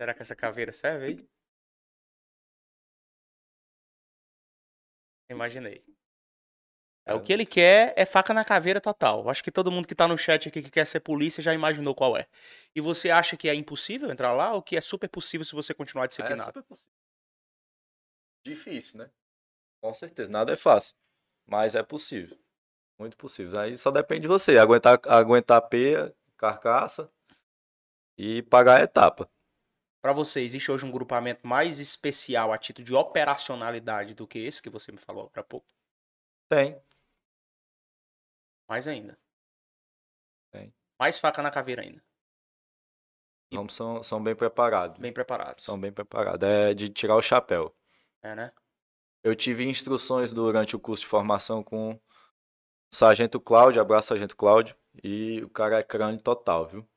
[0.00, 1.28] Será que essa caveira serve aí?
[5.28, 5.84] Imaginei.
[7.04, 9.28] É, o que ele quer é faca na caveira total.
[9.28, 11.94] Acho que todo mundo que tá no chat aqui que quer ser polícia já imaginou
[11.94, 12.28] qual é.
[12.74, 15.74] E você acha que é impossível entrar lá ou que é super possível se você
[15.74, 16.42] continuar disciplinado?
[16.42, 16.92] É super possível.
[18.44, 19.10] Difícil, né?
[19.80, 20.30] Com certeza.
[20.30, 20.96] Nada é fácil.
[21.44, 22.38] Mas é possível.
[22.98, 23.58] Muito possível.
[23.58, 24.56] Aí só depende de você.
[24.58, 27.10] Aguentar, aguentar a peia, carcaça
[28.16, 29.28] e pagar a etapa.
[30.00, 34.62] Para você, existe hoje um grupamento mais especial a título de operacionalidade do que esse
[34.62, 35.66] que você me falou há pouco?
[36.48, 36.80] Tem.
[38.68, 39.18] Mais ainda.
[40.50, 40.72] Tem.
[40.98, 42.02] Mais faca na caveira ainda.
[43.50, 44.98] Os homens são, são bem preparados.
[44.98, 45.64] Bem preparados.
[45.64, 46.48] São bem preparados.
[46.48, 47.74] É de tirar o chapéu.
[48.22, 48.52] É, né?
[49.22, 52.00] Eu tive instruções durante o curso de formação com o
[52.90, 56.88] Sargento Cláudio, abraço Sargento Cláudio, e o cara é crânio total, viu?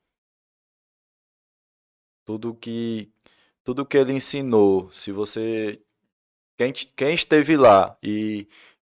[2.24, 3.12] Tudo que
[3.62, 5.82] tudo que ele ensinou, se você
[6.56, 8.48] quem, quem esteve lá e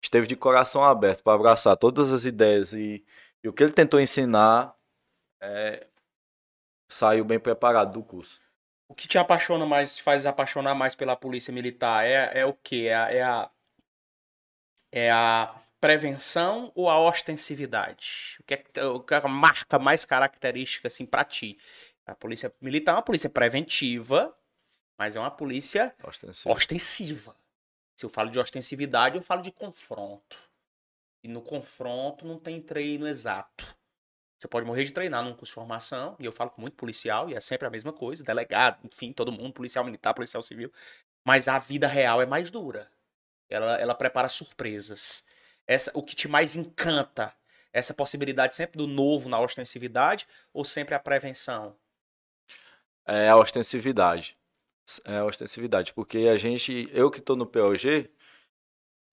[0.02, 3.04] esteve de coração aberto para abraçar todas as ideias e,
[3.44, 4.76] e, o que ele tentou ensinar,
[5.42, 5.88] é,
[6.90, 8.42] saiu bem preparado do curso.
[8.88, 12.54] O que te apaixona mais, te faz apaixonar mais pela polícia militar é, é o
[12.54, 12.88] que?
[12.88, 13.52] É, a, é a,
[14.92, 18.38] é a prevenção ou a ostensividade?
[18.40, 21.58] O que é, o que é a marca mais característica assim para ti?
[22.06, 24.36] A polícia militar é uma polícia preventiva,
[24.98, 26.56] mas é uma polícia ostensiva.
[26.56, 27.36] ostensiva.
[28.00, 30.38] Se eu falo de ostensividade, eu falo de confronto.
[31.22, 33.76] E no confronto não tem treino exato.
[34.38, 37.30] Você pode morrer de treinar num curso de formação, e eu falo com muito policial,
[37.30, 40.72] e é sempre a mesma coisa, delegado, enfim, todo mundo, policial militar, policial civil.
[41.26, 42.90] Mas a vida real é mais dura.
[43.50, 45.26] Ela, ela prepara surpresas.
[45.68, 47.36] Essa, o que te mais encanta,
[47.74, 51.76] essa possibilidade sempre do novo na ostensividade ou sempre a prevenção?
[53.06, 54.39] É a ostensividade.
[55.06, 58.10] É ostensividade, porque a gente, eu que estou no POG,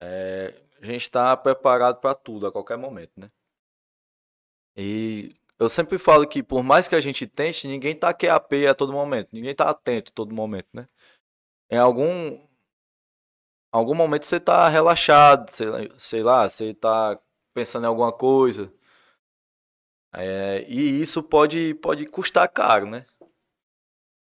[0.01, 3.31] é, a gente está preparado para tudo a qualquer momento, né?
[4.77, 8.75] E eu sempre falo que por mais que a gente tente, ninguém tá QAP a
[8.75, 10.89] todo momento, ninguém tá atento a todo momento, né?
[11.71, 12.39] Em algum
[13.73, 15.67] algum momento você tá relaxado, sei,
[15.99, 17.19] sei lá, você tá
[17.55, 18.73] pensando em alguma coisa.
[20.15, 23.07] É, e isso pode, pode custar caro, né?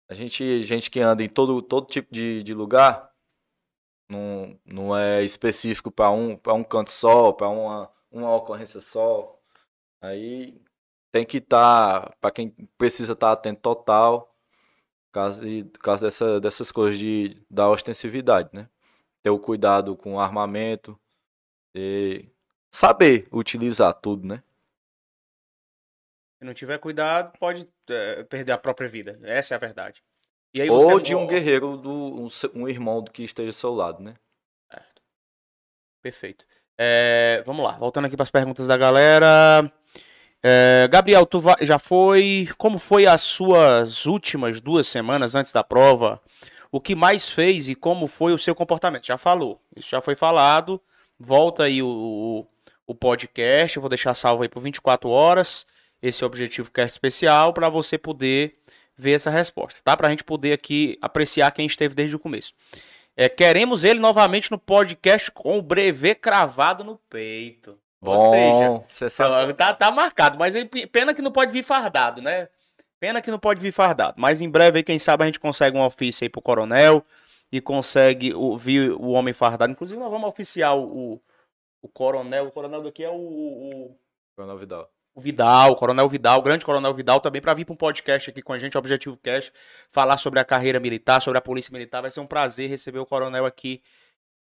[0.08, 3.10] A gente, gente que anda em todo, todo tipo de, de lugar,
[4.08, 9.38] não, não é específico para um, um canto só, para uma, uma ocorrência só.
[10.00, 10.60] Aí
[11.12, 14.36] tem que estar, tá, para quem precisa estar tá atento total,
[15.12, 15.40] caso,
[15.80, 18.68] caso dessa, dessas coisas de, da ostensividade, né?
[19.22, 20.98] Ter o cuidado com o armamento,
[22.70, 24.42] saber utilizar tudo, né?
[26.38, 29.18] Se não tiver cuidado, pode é, perder a própria vida.
[29.22, 30.02] Essa é a verdade.
[30.70, 34.14] Ou de um guerreiro, do, um, um, irmão do que esteja ao seu lado, né?
[34.70, 35.02] Certo.
[36.02, 36.46] Perfeito.
[36.78, 39.70] É, vamos lá, voltando aqui para as perguntas da galera.
[40.42, 42.48] É, Gabriel, tu já foi.
[42.56, 46.20] Como foi as suas últimas duas semanas antes da prova?
[46.70, 49.06] O que mais fez e como foi o seu comportamento?
[49.06, 50.80] Já falou, isso já foi falado.
[51.18, 52.46] Volta aí o, o,
[52.86, 55.66] o podcast, eu vou deixar salvo aí por 24 horas.
[56.02, 58.58] Esse é o objetivo cast especial para você poder
[58.96, 59.96] ver essa resposta, tá?
[59.96, 62.52] Para a gente poder aqui apreciar quem esteve desde o começo.
[63.16, 67.78] É, queremos ele novamente no podcast com o brevet cravado no peito.
[68.00, 70.54] Bom, Ou seja, tá, tá marcado, mas
[70.92, 72.48] pena que não pode vir fardado, né?
[73.00, 74.14] Pena que não pode vir fardado.
[74.18, 77.04] Mas em breve, aí, quem sabe, a gente consegue um ofício aí pro coronel
[77.50, 79.72] e consegue ouvir o homem fardado.
[79.72, 81.20] Inclusive, nós vamos oficiar o,
[81.82, 82.46] o coronel.
[82.46, 83.14] O coronel daqui é o.
[83.14, 83.98] o...
[84.34, 84.95] Coronel Vidal.
[85.16, 88.28] O Vidal, o Coronel Vidal, o grande Coronel Vidal, também para vir para um podcast
[88.28, 89.50] aqui com a gente, Objetivo Cash,
[89.88, 92.02] falar sobre a carreira militar, sobre a polícia militar.
[92.02, 93.82] Vai ser um prazer receber o Coronel aqui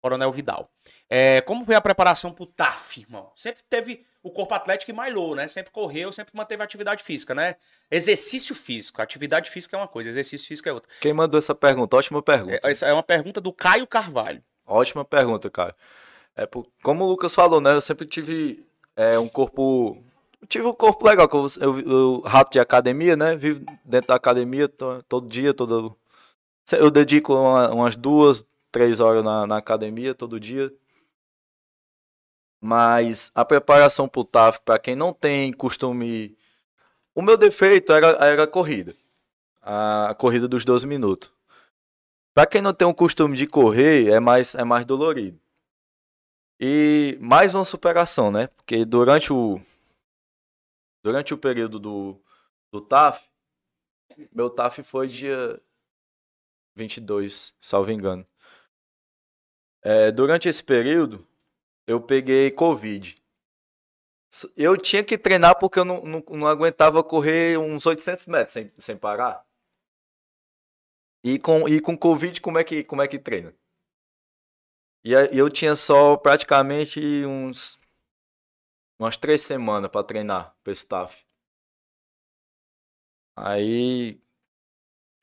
[0.00, 0.70] Coronel Vidal.
[1.10, 3.30] É, como foi a preparação pro TAF, irmão?
[3.36, 5.46] Sempre teve o corpo atlético e malhou, né?
[5.46, 7.56] Sempre correu, sempre manteve atividade física, né?
[7.90, 9.02] Exercício físico.
[9.02, 10.90] Atividade física é uma coisa, exercício físico é outra.
[11.02, 11.96] Quem mandou essa pergunta?
[11.96, 12.60] Ótima pergunta.
[12.64, 14.42] É, essa é uma pergunta do Caio Carvalho.
[14.66, 15.74] Ótima pergunta, Caio.
[16.34, 16.48] É,
[16.82, 17.74] como o Lucas falou, né?
[17.74, 18.64] Eu sempre tive
[18.96, 20.02] é, um corpo.
[20.48, 23.36] Tive um corpo legal, eu, eu, eu, rato de academia, né?
[23.36, 25.96] Vivo dentro da academia todo dia, todo.
[26.72, 30.72] Eu dedico uma, umas duas, três horas na, na academia todo dia.
[32.60, 36.36] Mas a preparação para o TAF, para quem não tem costume.
[37.14, 38.94] O meu defeito era, era a corrida.
[39.60, 41.30] A corrida dos 12 minutos.
[42.34, 45.38] Para quem não tem o costume de correr, é mais, é mais dolorido.
[46.58, 48.46] E mais uma superação, né?
[48.56, 49.60] Porque durante o.
[51.02, 52.22] Durante o período do,
[52.70, 53.28] do TAF,
[54.32, 55.60] meu TAF foi dia
[56.76, 58.26] 22, salvo engano.
[59.82, 61.26] É, durante esse período,
[61.86, 63.16] eu peguei Covid.
[64.56, 68.72] Eu tinha que treinar porque eu não, não, não aguentava correr uns 800 metros sem,
[68.78, 69.44] sem parar.
[71.24, 73.54] E com, e com Covid, como é que, como é que treina?
[75.04, 77.81] E eu tinha só praticamente uns
[79.04, 81.24] umas três semanas para treinar para staff.
[83.36, 84.22] Aí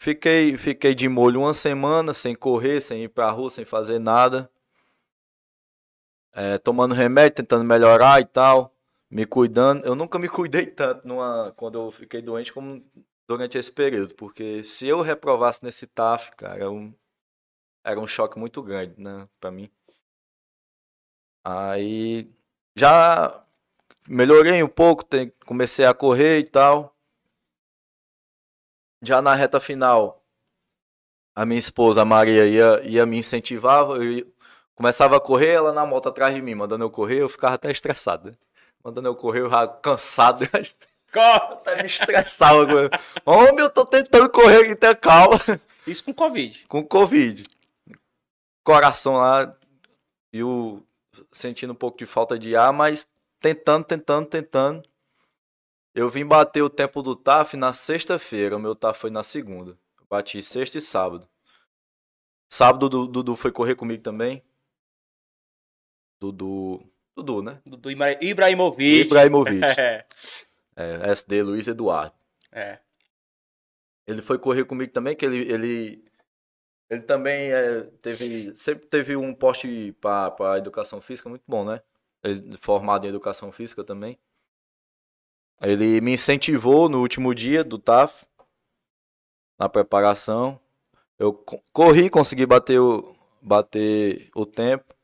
[0.02, 4.50] Fiquei, fiquei de molho uma semana, sem correr, sem ir pra rua, sem fazer nada.
[6.32, 8.74] É, tomando remédio, tentando melhorar e tal.
[9.12, 9.84] Me cuidando.
[9.86, 12.82] Eu nunca me cuidei tanto numa, quando eu fiquei doente como
[13.28, 16.94] durante esse período, porque se eu reprovasse nesse TAF, cara, era um,
[17.84, 19.70] era um choque muito grande, né, para mim.
[21.44, 22.32] Aí
[22.76, 23.46] já
[24.10, 26.96] melhorei um pouco, tem, comecei a correr e tal.
[29.02, 30.22] Já na reta final,
[31.36, 34.04] a minha esposa, a Maria, ia, ia me incentivava.
[34.04, 34.28] Eu
[34.76, 37.72] começava a correr, ela na moto atrás de mim, mandando eu correr, eu ficava até
[37.72, 38.32] estressado.
[38.32, 38.38] Né?
[38.84, 40.46] Mandando eu correr, eu já cansado.
[41.12, 42.88] Corre, me estressava.
[43.26, 45.40] Homem, eu tô tentando correr tenha calma.
[45.88, 46.66] Isso com Covid.
[46.68, 47.48] Com Covid.
[48.64, 49.52] Coração lá
[50.32, 50.84] e o
[51.32, 53.08] sentindo um pouco de falta de ar, mas
[53.40, 54.90] tentando, tentando, tentando.
[55.94, 59.78] Eu vim bater o tempo do TAF na sexta-feira, o meu TAF foi na segunda.
[60.10, 61.28] bati sexta e sábado.
[62.52, 64.44] Sábado o Dudu foi correr comigo também.
[66.20, 66.84] Dudu.
[67.16, 67.62] Dudu, né?
[67.66, 69.02] Dudu Ibrahimovic.
[69.02, 69.62] Ibrahimovic.
[70.76, 72.16] é, SD Luiz Eduardo.
[72.52, 72.80] É.
[74.08, 76.06] Ele foi correr comigo também, que ele, ele,
[76.90, 81.82] ele também é, teve, sempre teve um poste para educação física muito bom, né?
[82.24, 84.18] Ele, formado em educação física também.
[85.62, 88.26] Ele me incentivou no último dia do TAF,
[89.58, 90.60] na preparação.
[91.18, 91.34] Eu
[91.74, 94.96] corri, consegui bater o, bater o tempo.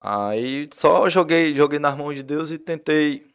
[0.00, 3.26] Aí só joguei, joguei nas mãos de Deus e tentei.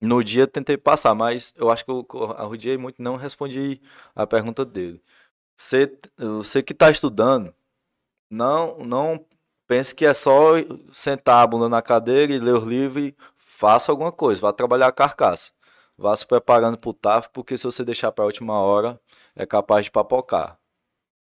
[0.00, 3.80] No dia tentei passar, mas eu acho que eu arrudiei muito, não respondi
[4.14, 5.02] a pergunta dele.
[5.56, 7.52] Você, você que está estudando,
[8.30, 9.26] não, não
[9.68, 10.54] pense que é só
[10.92, 14.88] sentar a bunda na cadeira e ler os livros e faça alguma coisa, vá trabalhar
[14.88, 15.52] a carcaça.
[15.96, 19.00] Vá se preparando para o TAF, porque se você deixar para a última hora,
[19.34, 20.58] é capaz de papocar.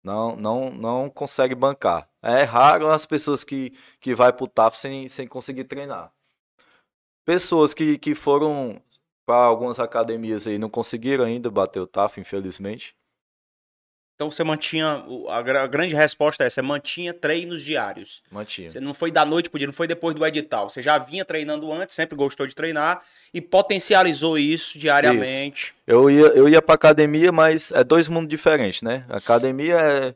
[0.03, 2.09] Não, não, não consegue bancar.
[2.21, 6.13] É raro as pessoas que, que vai para o TAF sem, sem conseguir treinar.
[7.25, 8.81] Pessoas que, que foram
[9.25, 12.95] para algumas academias aí não conseguiram ainda bater o TAF, infelizmente.
[14.15, 15.03] Então você mantinha.
[15.29, 18.21] A, grande resposta é: você mantinha treinos diários.
[18.31, 18.69] Mantinha.
[18.69, 20.69] Você não foi da noite pro dia, não foi depois do edital.
[20.69, 23.01] Você já vinha treinando antes, sempre gostou de treinar
[23.33, 25.65] e potencializou isso diariamente.
[25.65, 25.73] Isso.
[25.87, 29.05] Eu ia, eu ia pra academia, mas é dois mundos diferentes, né?
[29.09, 30.15] A academia é,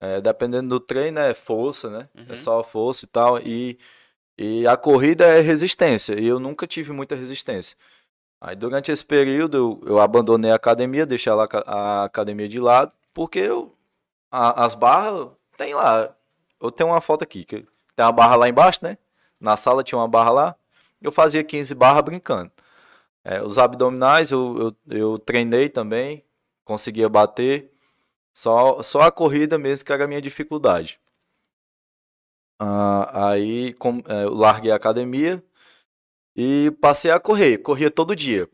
[0.00, 2.08] é dependendo do treino, é força, né?
[2.16, 2.26] É uhum.
[2.30, 3.38] É só força e tal.
[3.40, 3.78] E,
[4.38, 6.18] e a corrida é resistência.
[6.18, 7.76] E eu nunca tive muita resistência.
[8.40, 12.92] Aí durante esse período eu, eu abandonei a academia, deixei a, a academia de lado
[13.18, 13.76] porque eu,
[14.30, 16.14] a, as barras, tem lá.
[16.60, 17.66] Eu tenho uma foto aqui, que
[17.96, 18.96] tem uma barra lá embaixo, né?
[19.40, 20.56] Na sala tinha uma barra lá.
[21.02, 22.52] Eu fazia 15 barras brincando.
[23.24, 26.24] É, os abdominais eu, eu, eu treinei também,
[26.64, 27.72] conseguia bater.
[28.32, 31.00] Só, só a corrida mesmo que era a minha dificuldade.
[32.60, 35.42] Ah, aí com, é, eu larguei a academia
[36.36, 37.58] e passei a correr.
[37.58, 38.48] Corria todo dia.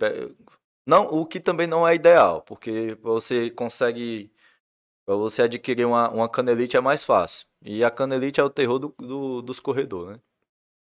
[0.87, 4.34] Não, o que também não é ideal, porque você consegue
[5.05, 7.47] para você adquirir uma, uma canelite é mais fácil.
[7.63, 10.21] E a canelite é o terror do, do, dos corredores, né?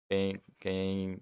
[0.10, 1.20] Quem, quem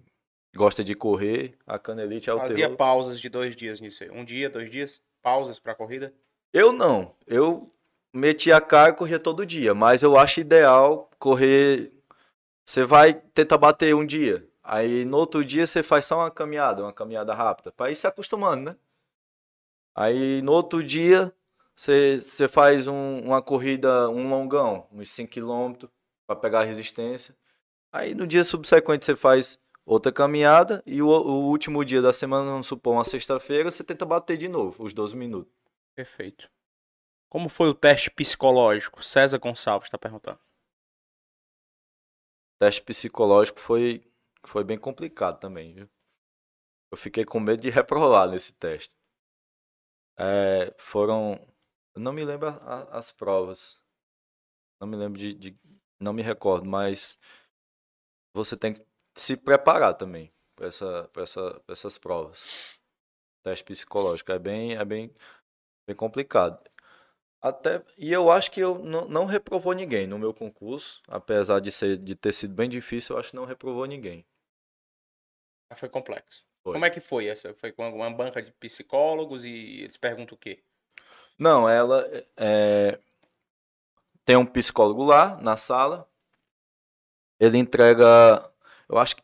[0.54, 2.70] gosta de correr, a canelite é o Fazia terror.
[2.70, 4.10] Fazia pausas de dois dias nisso aí.
[4.10, 5.02] Um dia, dois dias?
[5.22, 6.14] Pausas para corrida?
[6.52, 7.14] Eu não.
[7.26, 7.72] Eu
[8.12, 9.74] metia a cara e corria todo dia.
[9.74, 11.92] Mas eu acho ideal correr.
[12.64, 14.46] Você vai tentar bater um dia.
[14.62, 17.72] Aí no outro dia você faz só uma caminhada, uma caminhada rápida.
[17.72, 18.76] Para ir se acostumando, né?
[19.94, 21.32] Aí no outro dia
[21.76, 25.88] você faz um, uma corrida, um longão, uns 5 km
[26.26, 27.36] para pegar a resistência.
[27.92, 32.50] Aí no dia subsequente você faz outra caminhada e o, o último dia da semana,
[32.50, 35.52] vamos supor, uma sexta-feira, você tenta bater de novo, os 12 minutos.
[35.94, 36.50] Perfeito.
[37.28, 39.02] Como foi o teste psicológico?
[39.02, 40.38] César Gonçalves está perguntando.
[42.54, 44.08] O teste psicológico foi,
[44.46, 45.90] foi bem complicado também, viu?
[46.92, 48.94] Eu fiquei com medo de reprovar nesse teste.
[50.16, 51.44] É, foram
[51.94, 53.80] eu não me lembro a, as provas.
[54.80, 55.56] Não me lembro de, de,
[56.00, 57.18] Não me recordo, mas
[58.34, 58.84] você tem que
[59.16, 62.78] se preparar também para essa, essa, essas provas.
[63.44, 65.14] Teste psicológico é bem, é bem,
[65.86, 66.58] bem complicado.
[67.40, 71.70] Até, e eu acho que eu não, não reprovou ninguém no meu concurso, apesar de,
[71.70, 74.26] ser, de ter sido bem difícil, eu acho que não reprovou ninguém.
[75.74, 76.46] Foi complexo.
[76.62, 76.72] Foi.
[76.72, 77.52] Como é que foi essa?
[77.54, 80.64] Foi com uma banca de psicólogos e eles perguntam o quê?
[81.38, 82.04] Não, ela
[82.36, 82.98] é,
[84.24, 86.08] tem um psicólogo lá na sala.
[87.38, 88.50] Ele entrega,
[88.88, 89.22] eu acho que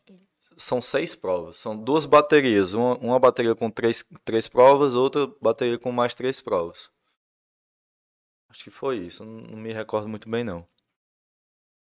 [0.57, 1.57] são seis provas.
[1.57, 2.73] São duas baterias.
[2.73, 6.89] Uma, uma bateria com três, três provas, outra bateria com mais três provas.
[8.49, 9.25] Acho que foi isso.
[9.25, 10.67] Não, me recordo muito bem, não.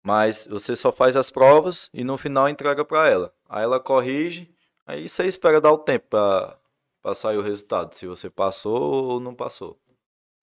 [0.03, 3.35] Mas você só faz as provas e no final entrega para ela.
[3.49, 4.55] Aí ela corrige.
[4.87, 9.35] Aí você espera dar o tempo para sair o resultado, se você passou ou não
[9.35, 9.79] passou.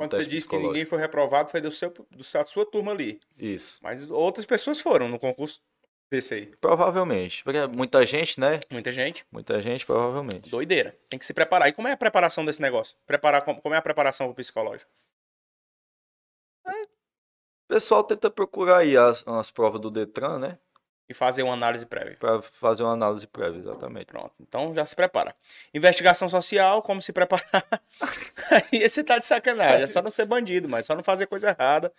[0.04, 3.20] Quando você disse que ninguém foi reprovado, foi do seu, do, da sua turma ali.
[3.38, 3.80] Isso.
[3.82, 5.62] Mas outras pessoas foram no concurso
[6.12, 6.46] desse aí.
[6.62, 7.44] Provavelmente.
[7.44, 8.60] Porque muita gente, né?
[8.70, 9.26] Muita gente.
[9.32, 10.50] Muita gente, provavelmente.
[10.50, 10.98] Doideira.
[11.10, 11.68] Tem que se preparar.
[11.68, 12.96] E como é a preparação desse negócio?
[13.06, 14.90] Preparar, como é a preparação pro psicológico?
[16.66, 20.60] O pessoal tenta procurar aí as, as provas do Detran, né?
[21.08, 22.16] E fazer uma análise prévia.
[22.18, 24.06] Para fazer uma análise prévia, exatamente.
[24.06, 24.32] Pronto.
[24.40, 25.36] Então já se prepara.
[25.74, 27.66] Investigação social, como se preparar.
[28.72, 29.84] Aí você tá de sacanagem.
[29.84, 31.92] É só não ser bandido, mas só não fazer coisa errada.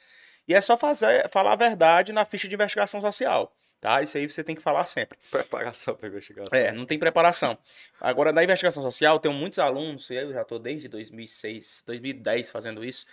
[0.49, 3.55] E é só fazer, falar a verdade na ficha de investigação social.
[3.85, 4.01] Tá?
[4.01, 5.19] Isso aí você tem que falar sempre.
[5.31, 6.59] Preparação para investigação.
[6.59, 7.59] É, não tem preparação.
[8.01, 13.05] Agora, na investigação social, tenho muitos alunos, eu já estou desde 2006, 2010 fazendo isso,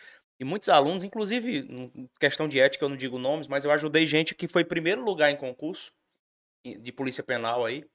[0.41, 1.69] e muitos alunos, inclusive,
[2.19, 5.29] questão de ética, eu não digo nomes, mas eu ajudei gente que foi primeiro lugar
[5.29, 5.93] em concurso
[6.65, 7.85] de polícia penal aí,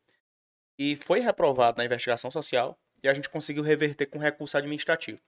[0.78, 5.20] e foi reprovado na investigação social, e a gente conseguiu reverter com recurso administrativo.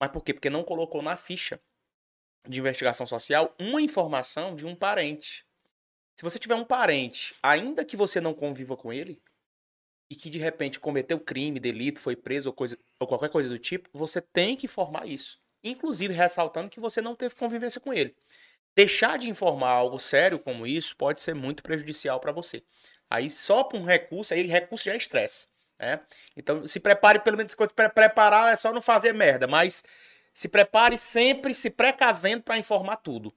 [0.00, 0.34] Mas por quê?
[0.34, 1.60] Porque não colocou na ficha
[2.48, 5.46] de investigação social uma informação de um parente.
[6.16, 9.22] Se você tiver um parente, ainda que você não conviva com ele,
[10.10, 13.60] e que de repente cometeu crime, delito, foi preso ou, coisa, ou qualquer coisa do
[13.60, 15.38] tipo, você tem que informar isso.
[15.70, 18.14] Inclusive ressaltando que você não teve convivência com ele.
[18.74, 22.62] Deixar de informar algo sério como isso pode ser muito prejudicial para você.
[23.10, 25.48] Aí só para um recurso, aí recurso já é estresse.
[25.78, 26.00] Né?
[26.36, 29.82] Então se prepare, pelo menos quando pre- preparar é só não fazer merda, mas
[30.34, 33.34] se prepare sempre se precavendo para informar tudo.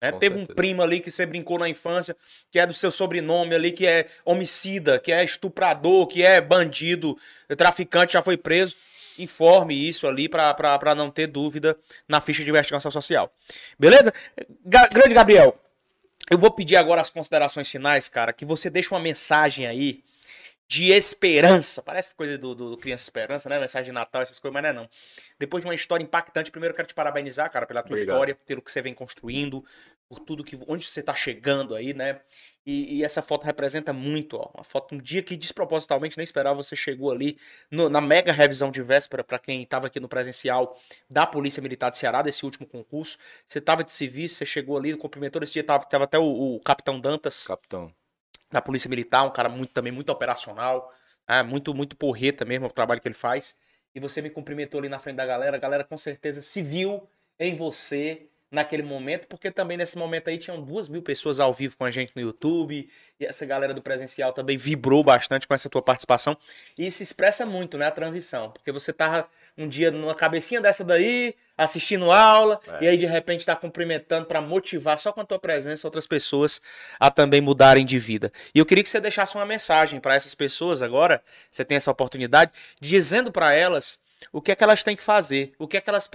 [0.00, 0.12] né?
[0.12, 0.54] Teve um certeza.
[0.54, 2.16] primo ali que você brincou na infância,
[2.50, 7.16] que é do seu sobrenome ali, que é homicida, que é estuprador, que é bandido,
[7.56, 8.76] traficante, já foi preso.
[9.18, 11.76] Informe isso ali para não ter dúvida
[12.08, 13.32] na ficha de investigação social.
[13.78, 14.12] Beleza?
[14.64, 15.58] Ga- grande Gabriel,
[16.30, 20.02] eu vou pedir agora as considerações finais, cara, que você deixe uma mensagem aí
[20.66, 21.82] de esperança.
[21.82, 23.58] Parece coisa do, do, do Criança Esperança, né?
[23.58, 24.88] Mensagem de Natal, essas coisas, mas não é não.
[25.38, 28.14] Depois de uma história impactante, primeiro eu quero te parabenizar, cara, pela tua Obrigado.
[28.14, 29.64] história, pelo que você vem construindo,
[30.08, 30.58] por tudo que.
[30.66, 32.20] onde você tá chegando aí, né?
[32.66, 34.50] E, e essa foto representa muito, ó.
[34.54, 37.38] Uma foto, um dia que despropositalmente nem esperava, você chegou ali
[37.70, 40.78] no- na mega revisão de véspera, para quem estava aqui no presencial
[41.10, 43.18] da Polícia Militar de Ceará, desse último concurso.
[43.46, 45.42] Você tava de serviço, você chegou ali, cumprimentou.
[45.42, 46.24] Esse dia tava, tava até o,
[46.56, 47.88] o Capitão Dantas Capitão.
[48.54, 50.90] Da Polícia Militar, um cara muito também muito operacional,
[51.28, 53.58] né, muito muito porreta mesmo o trabalho que ele faz.
[53.94, 57.08] E você me cumprimentou ali na frente da galera, a galera com certeza se viu
[57.38, 61.76] em você naquele momento, porque também nesse momento aí tinham duas mil pessoas ao vivo
[61.76, 65.68] com a gente no YouTube, e essa galera do presencial também vibrou bastante com essa
[65.68, 66.36] tua participação,
[66.78, 69.28] e isso expressa muito, né, a transição, porque você tava
[69.58, 72.84] um dia numa cabecinha dessa daí, assistindo aula, É.
[72.84, 76.60] e aí de repente tá cumprimentando pra motivar só com a tua presença outras pessoas
[76.98, 78.32] a também mudarem de vida.
[78.54, 81.90] E eu queria que você deixasse uma mensagem para essas pessoas agora, você tem essa
[81.90, 83.98] oportunidade, dizendo para elas
[84.32, 86.08] o que é que elas têm que fazer, o que é que elas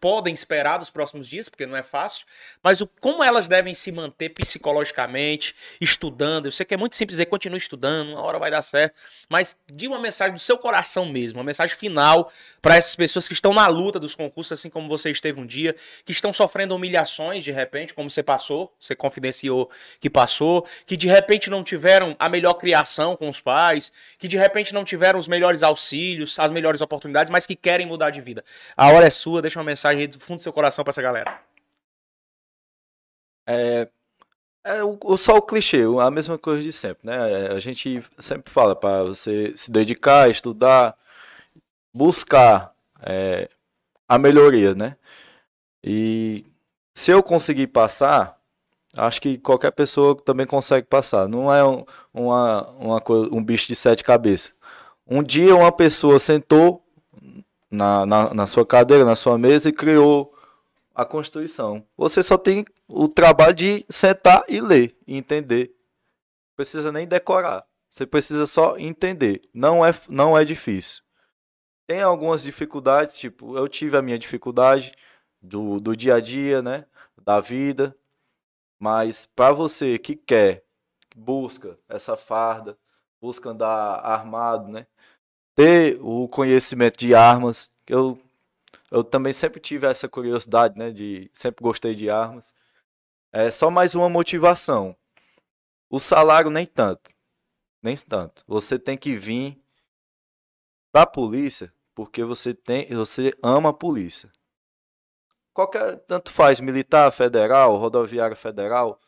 [0.00, 2.26] podem esperar dos próximos dias, porque não é fácil,
[2.62, 6.46] mas o, como elas devem se manter psicologicamente, estudando.
[6.46, 8.98] Eu sei que é muito simples dizer, continue estudando, uma hora vai dar certo,
[9.28, 12.30] mas de uma mensagem do seu coração mesmo, uma mensagem final
[12.60, 15.74] para essas pessoas que estão na luta dos concursos, assim como você esteve um dia,
[16.04, 19.70] que estão sofrendo humilhações de repente, como você passou, você confidenciou
[20.00, 24.36] que passou, que de repente não tiveram a melhor criação com os pais, que de
[24.36, 28.44] repente não tiveram os melhores auxílios, as melhores oportunidades, mas que querem mudar de vida.
[28.76, 31.02] A hora é sua, deixa uma mensagem aí do fundo do seu coração para essa
[31.02, 31.40] galera.
[33.46, 33.88] É,
[34.64, 37.46] é o, o- só o clichê, a mesma coisa de sempre, né?
[37.48, 40.96] É, A gente sempre fala para você se dedicar, estudar,
[41.94, 43.48] buscar é,
[44.08, 44.96] a melhoria, né?
[45.84, 46.44] E
[46.94, 48.38] se eu conseguir passar,
[48.96, 51.28] acho que qualquer pessoa também consegue passar.
[51.28, 51.84] Não é um,
[52.14, 54.54] uma, uma, um bicho de sete cabeças.
[55.08, 56.85] Um dia uma pessoa sentou
[57.70, 60.32] na, na, na sua cadeira, na sua mesa e criou
[60.94, 61.86] a Constituição.
[61.96, 65.68] Você só tem o trabalho de sentar e ler e entender.
[65.68, 67.66] Não precisa nem decorar.
[67.90, 69.42] Você precisa só entender.
[69.52, 71.02] Não é, não é difícil.
[71.86, 74.92] Tem algumas dificuldades, tipo, eu tive a minha dificuldade
[75.40, 76.86] do, do dia a dia, né?
[77.22, 77.96] Da vida.
[78.78, 80.64] Mas para você que quer,
[81.08, 82.76] que busca essa farda,
[83.20, 84.86] busca andar armado, né?
[85.56, 88.16] Ter o conhecimento de armas, eu
[88.90, 90.90] eu também sempre tive essa curiosidade, né?
[90.90, 92.54] De sempre gostei de armas.
[93.32, 94.96] É só mais uma motivação.
[95.90, 97.10] O salário nem tanto,
[97.82, 98.44] nem tanto.
[98.46, 99.60] Você tem que vir
[100.92, 104.30] para a polícia porque você tem, você ama a polícia.
[105.54, 109.00] Qualquer tanto faz militar, federal, rodoviária federal,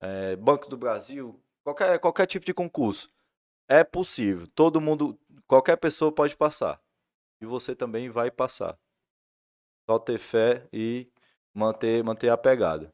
[0.00, 3.10] é, Banco do Brasil, qualquer qualquer tipo de concurso.
[3.68, 4.48] É possível.
[4.48, 5.18] Todo mundo,
[5.50, 6.80] qualquer pessoa pode passar.
[7.40, 8.78] e você também vai passar.
[9.88, 11.08] Só ter fé e
[11.52, 12.92] manter, manter a pegada.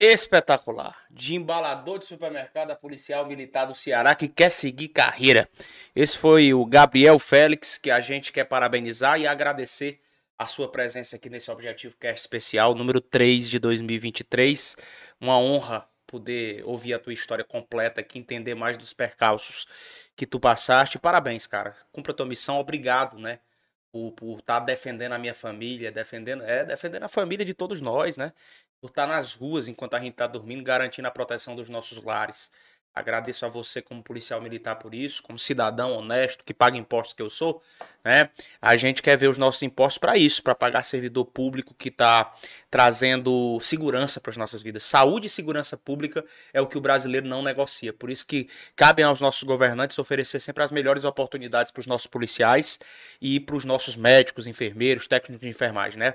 [0.00, 0.96] Espetacular.
[1.08, 5.48] De embalador de supermercado a policial militar do Ceará que quer seguir carreira.
[5.94, 10.00] Esse foi o Gabriel Félix, que a gente quer parabenizar e agradecer
[10.36, 14.76] a sua presença aqui nesse Objetivo Cast especial, número 3 de 2023.
[15.20, 19.66] Uma honra poder ouvir a tua história completa aqui, entender mais dos percalços
[20.14, 20.98] que tu passaste.
[20.98, 21.74] Parabéns, cara.
[21.90, 22.60] Cumpra a tua missão.
[22.60, 23.40] Obrigado, né?
[23.90, 28.18] Por estar tá defendendo a minha família, defendendo, é, defendendo a família de todos nós,
[28.18, 28.34] né?
[28.78, 32.02] Por estar tá nas ruas enquanto a gente está dormindo, garantindo a proteção dos nossos
[32.04, 32.50] lares.
[32.94, 37.22] Agradeço a você como policial militar por isso, como cidadão honesto que paga impostos que
[37.22, 37.62] eu sou,
[38.04, 38.28] né?
[38.60, 42.34] A gente quer ver os nossos impostos para isso, para pagar servidor público que está
[42.72, 44.82] trazendo segurança para as nossas vidas.
[44.82, 46.24] Saúde e segurança pública
[46.54, 47.92] é o que o brasileiro não negocia.
[47.92, 52.06] Por isso que cabe aos nossos governantes oferecer sempre as melhores oportunidades para os nossos
[52.06, 52.80] policiais
[53.20, 56.14] e para os nossos médicos, enfermeiros, técnicos de enfermagem, né?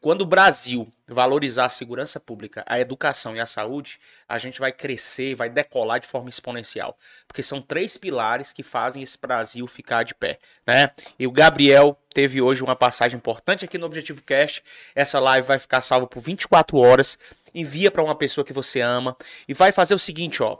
[0.00, 4.72] Quando o Brasil valorizar a segurança pública, a educação e a saúde, a gente vai
[4.72, 10.04] crescer, vai decolar de forma exponencial, porque são três pilares que fazem esse Brasil ficar
[10.04, 10.90] de pé, né?
[11.18, 14.64] E o Gabriel teve hoje uma passagem importante aqui no Objetivo Cast.
[14.92, 17.16] Essa live vai ficar salva por 24 horas.
[17.54, 19.16] Envia para uma pessoa que você ama
[19.46, 20.58] e vai fazer o seguinte, ó.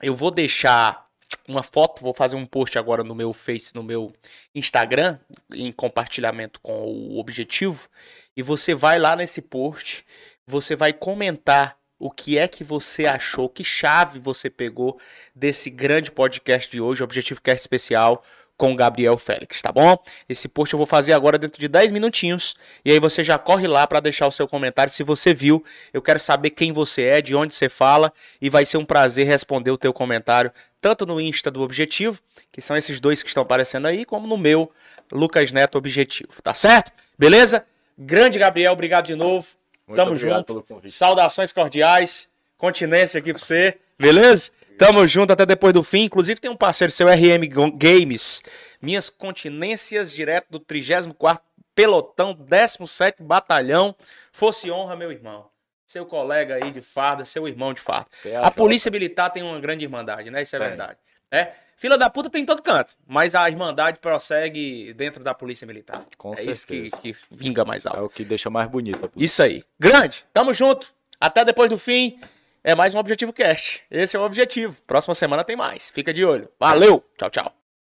[0.00, 1.06] Eu vou deixar
[1.46, 4.10] uma foto, vou fazer um post agora no meu Face, no meu
[4.54, 5.18] Instagram,
[5.52, 7.86] em compartilhamento com o Objetivo,
[8.34, 10.02] e você vai lá nesse post,
[10.46, 14.98] você vai comentar o que é que você achou, que chave você pegou
[15.34, 18.24] desse grande podcast de hoje, Objetivo Cast Especial,
[18.60, 19.96] com o Gabriel Félix, tá bom?
[20.28, 22.54] Esse post eu vou fazer agora dentro de 10 minutinhos
[22.84, 25.64] e aí você já corre lá para deixar o seu comentário se você viu.
[25.94, 29.26] Eu quero saber quem você é, de onde você fala e vai ser um prazer
[29.26, 32.20] responder o teu comentário tanto no Insta do Objetivo,
[32.52, 34.70] que são esses dois que estão aparecendo aí, como no meu
[35.10, 36.92] Lucas Neto Objetivo, tá certo?
[37.18, 37.64] Beleza?
[37.96, 39.46] Grande Gabriel, obrigado de novo.
[39.88, 40.64] Muito Tamo junto.
[40.86, 42.30] Saudações cordiais.
[42.58, 43.78] Continência aqui pra você.
[43.98, 44.50] Beleza?
[44.80, 46.04] Tamo junto até depois do fim.
[46.04, 47.46] Inclusive tem um parceiro seu, RM
[47.76, 48.42] Games.
[48.80, 51.44] Minhas continências direto do 34
[51.74, 53.94] Pelotão, 17 Batalhão.
[54.32, 55.50] Fosse honra, meu irmão.
[55.86, 58.08] Seu colega aí de farda, seu irmão de farda.
[58.42, 60.40] A Polícia Militar tem uma grande irmandade, né?
[60.40, 60.68] Isso é tem.
[60.68, 60.98] verdade.
[61.30, 61.52] É.
[61.76, 66.06] Fila da puta tem em todo canto, mas a irmandade prossegue dentro da Polícia Militar.
[66.16, 66.86] Com é certeza.
[66.86, 67.98] isso que, que vinga mais alto.
[67.98, 69.10] É o que deixa mais bonita.
[69.14, 69.62] Isso aí.
[69.78, 70.24] Grande.
[70.32, 70.94] Tamo junto.
[71.20, 72.18] Até depois do fim
[72.62, 73.82] é mais um Objetivo Cast.
[73.90, 74.80] Esse é o objetivo.
[74.86, 75.90] Próxima semana tem mais.
[75.90, 76.48] Fica de olho.
[76.58, 77.04] Valeu.
[77.16, 77.59] Tchau, tchau.